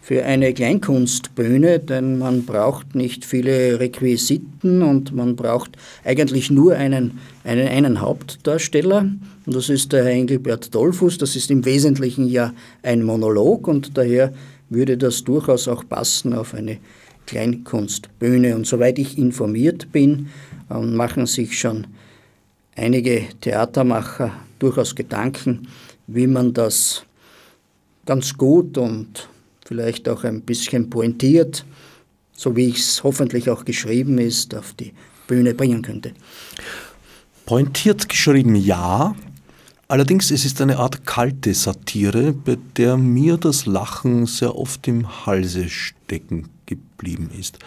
für 0.00 0.24
eine 0.24 0.54
Kleinkunstbühne, 0.54 1.78
denn 1.78 2.18
man 2.18 2.44
braucht 2.44 2.94
nicht 2.94 3.24
viele 3.24 3.78
Requisiten 3.78 4.82
und 4.82 5.14
man 5.14 5.36
braucht 5.36 5.76
eigentlich 6.04 6.50
nur 6.50 6.74
einen, 6.74 7.18
einen, 7.44 7.68
einen 7.68 8.00
Hauptdarsteller. 8.00 9.10
Und 9.46 9.54
das 9.54 9.68
ist 9.68 9.92
der 9.92 10.04
Herr 10.04 10.12
Engelbert 10.12 10.74
Dollfuß. 10.74 11.18
Das 11.18 11.36
ist 11.36 11.50
im 11.50 11.64
Wesentlichen 11.64 12.28
ja 12.28 12.52
ein 12.82 13.02
Monolog 13.02 13.68
und 13.68 13.96
daher 13.96 14.32
würde 14.70 14.96
das 14.96 15.24
durchaus 15.24 15.68
auch 15.68 15.86
passen 15.86 16.32
auf 16.32 16.54
eine 16.54 16.78
Kleinkunstbühne. 17.26 18.56
Und 18.56 18.66
soweit 18.66 18.98
ich 18.98 19.18
informiert 19.18 19.92
bin, 19.92 20.28
ähm, 20.70 20.96
machen 20.96 21.26
sich 21.26 21.58
schon 21.58 21.86
einige 22.76 23.24
Theatermacher 23.40 24.32
durchaus 24.58 24.94
Gedanken, 24.94 25.68
wie 26.06 26.26
man 26.26 26.54
das 26.54 27.04
ganz 28.10 28.36
gut 28.36 28.76
und 28.76 29.28
vielleicht 29.64 30.08
auch 30.08 30.24
ein 30.24 30.40
bisschen 30.40 30.90
pointiert 30.90 31.64
so 32.40 32.56
wie 32.56 32.70
es 32.70 33.04
hoffentlich 33.04 33.50
auch 33.50 33.66
geschrieben 33.66 34.16
ist, 34.16 34.54
auf 34.54 34.72
die 34.72 34.94
Bühne 35.26 35.52
bringen 35.52 35.82
könnte. 35.82 36.12
Pointiert 37.44 38.08
geschrieben 38.08 38.54
ja, 38.54 39.14
allerdings 39.88 40.30
es 40.30 40.46
ist 40.46 40.60
eine 40.62 40.78
Art 40.78 41.04
kalte 41.04 41.52
Satire, 41.52 42.32
bei 42.32 42.56
der 42.78 42.96
mir 42.96 43.36
das 43.36 43.66
Lachen 43.66 44.24
sehr 44.24 44.56
oft 44.56 44.88
im 44.88 45.26
Halse 45.26 45.68
stecken 45.68 46.48
geblieben 46.64 47.30
ist. 47.38 47.58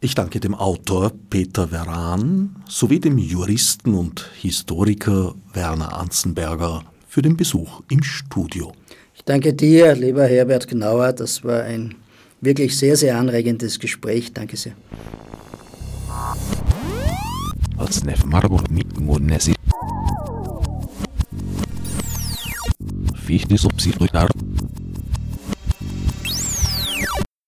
Ich 0.00 0.14
danke 0.14 0.38
dem 0.38 0.54
Autor 0.54 1.10
Peter 1.28 1.72
Veran 1.72 2.54
sowie 2.68 3.00
dem 3.00 3.18
Juristen 3.18 3.94
und 3.94 4.30
Historiker 4.36 5.34
Werner 5.52 5.94
Anzenberger 5.94 6.84
für 7.08 7.22
den 7.22 7.36
Besuch 7.36 7.82
im 7.90 8.04
Studio. 8.04 8.72
Danke 9.28 9.52
dir, 9.52 9.94
lieber 9.94 10.24
Herbert 10.24 10.68
Gnauer. 10.68 11.12
Das 11.12 11.44
war 11.44 11.62
ein 11.62 11.96
wirklich 12.40 12.78
sehr, 12.78 12.96
sehr 12.96 13.18
anregendes 13.18 13.78
Gespräch. 13.78 14.32
Danke 14.32 14.56
sehr. 14.56 14.72
Fichte 23.26 23.58
subsidiar 23.58 24.28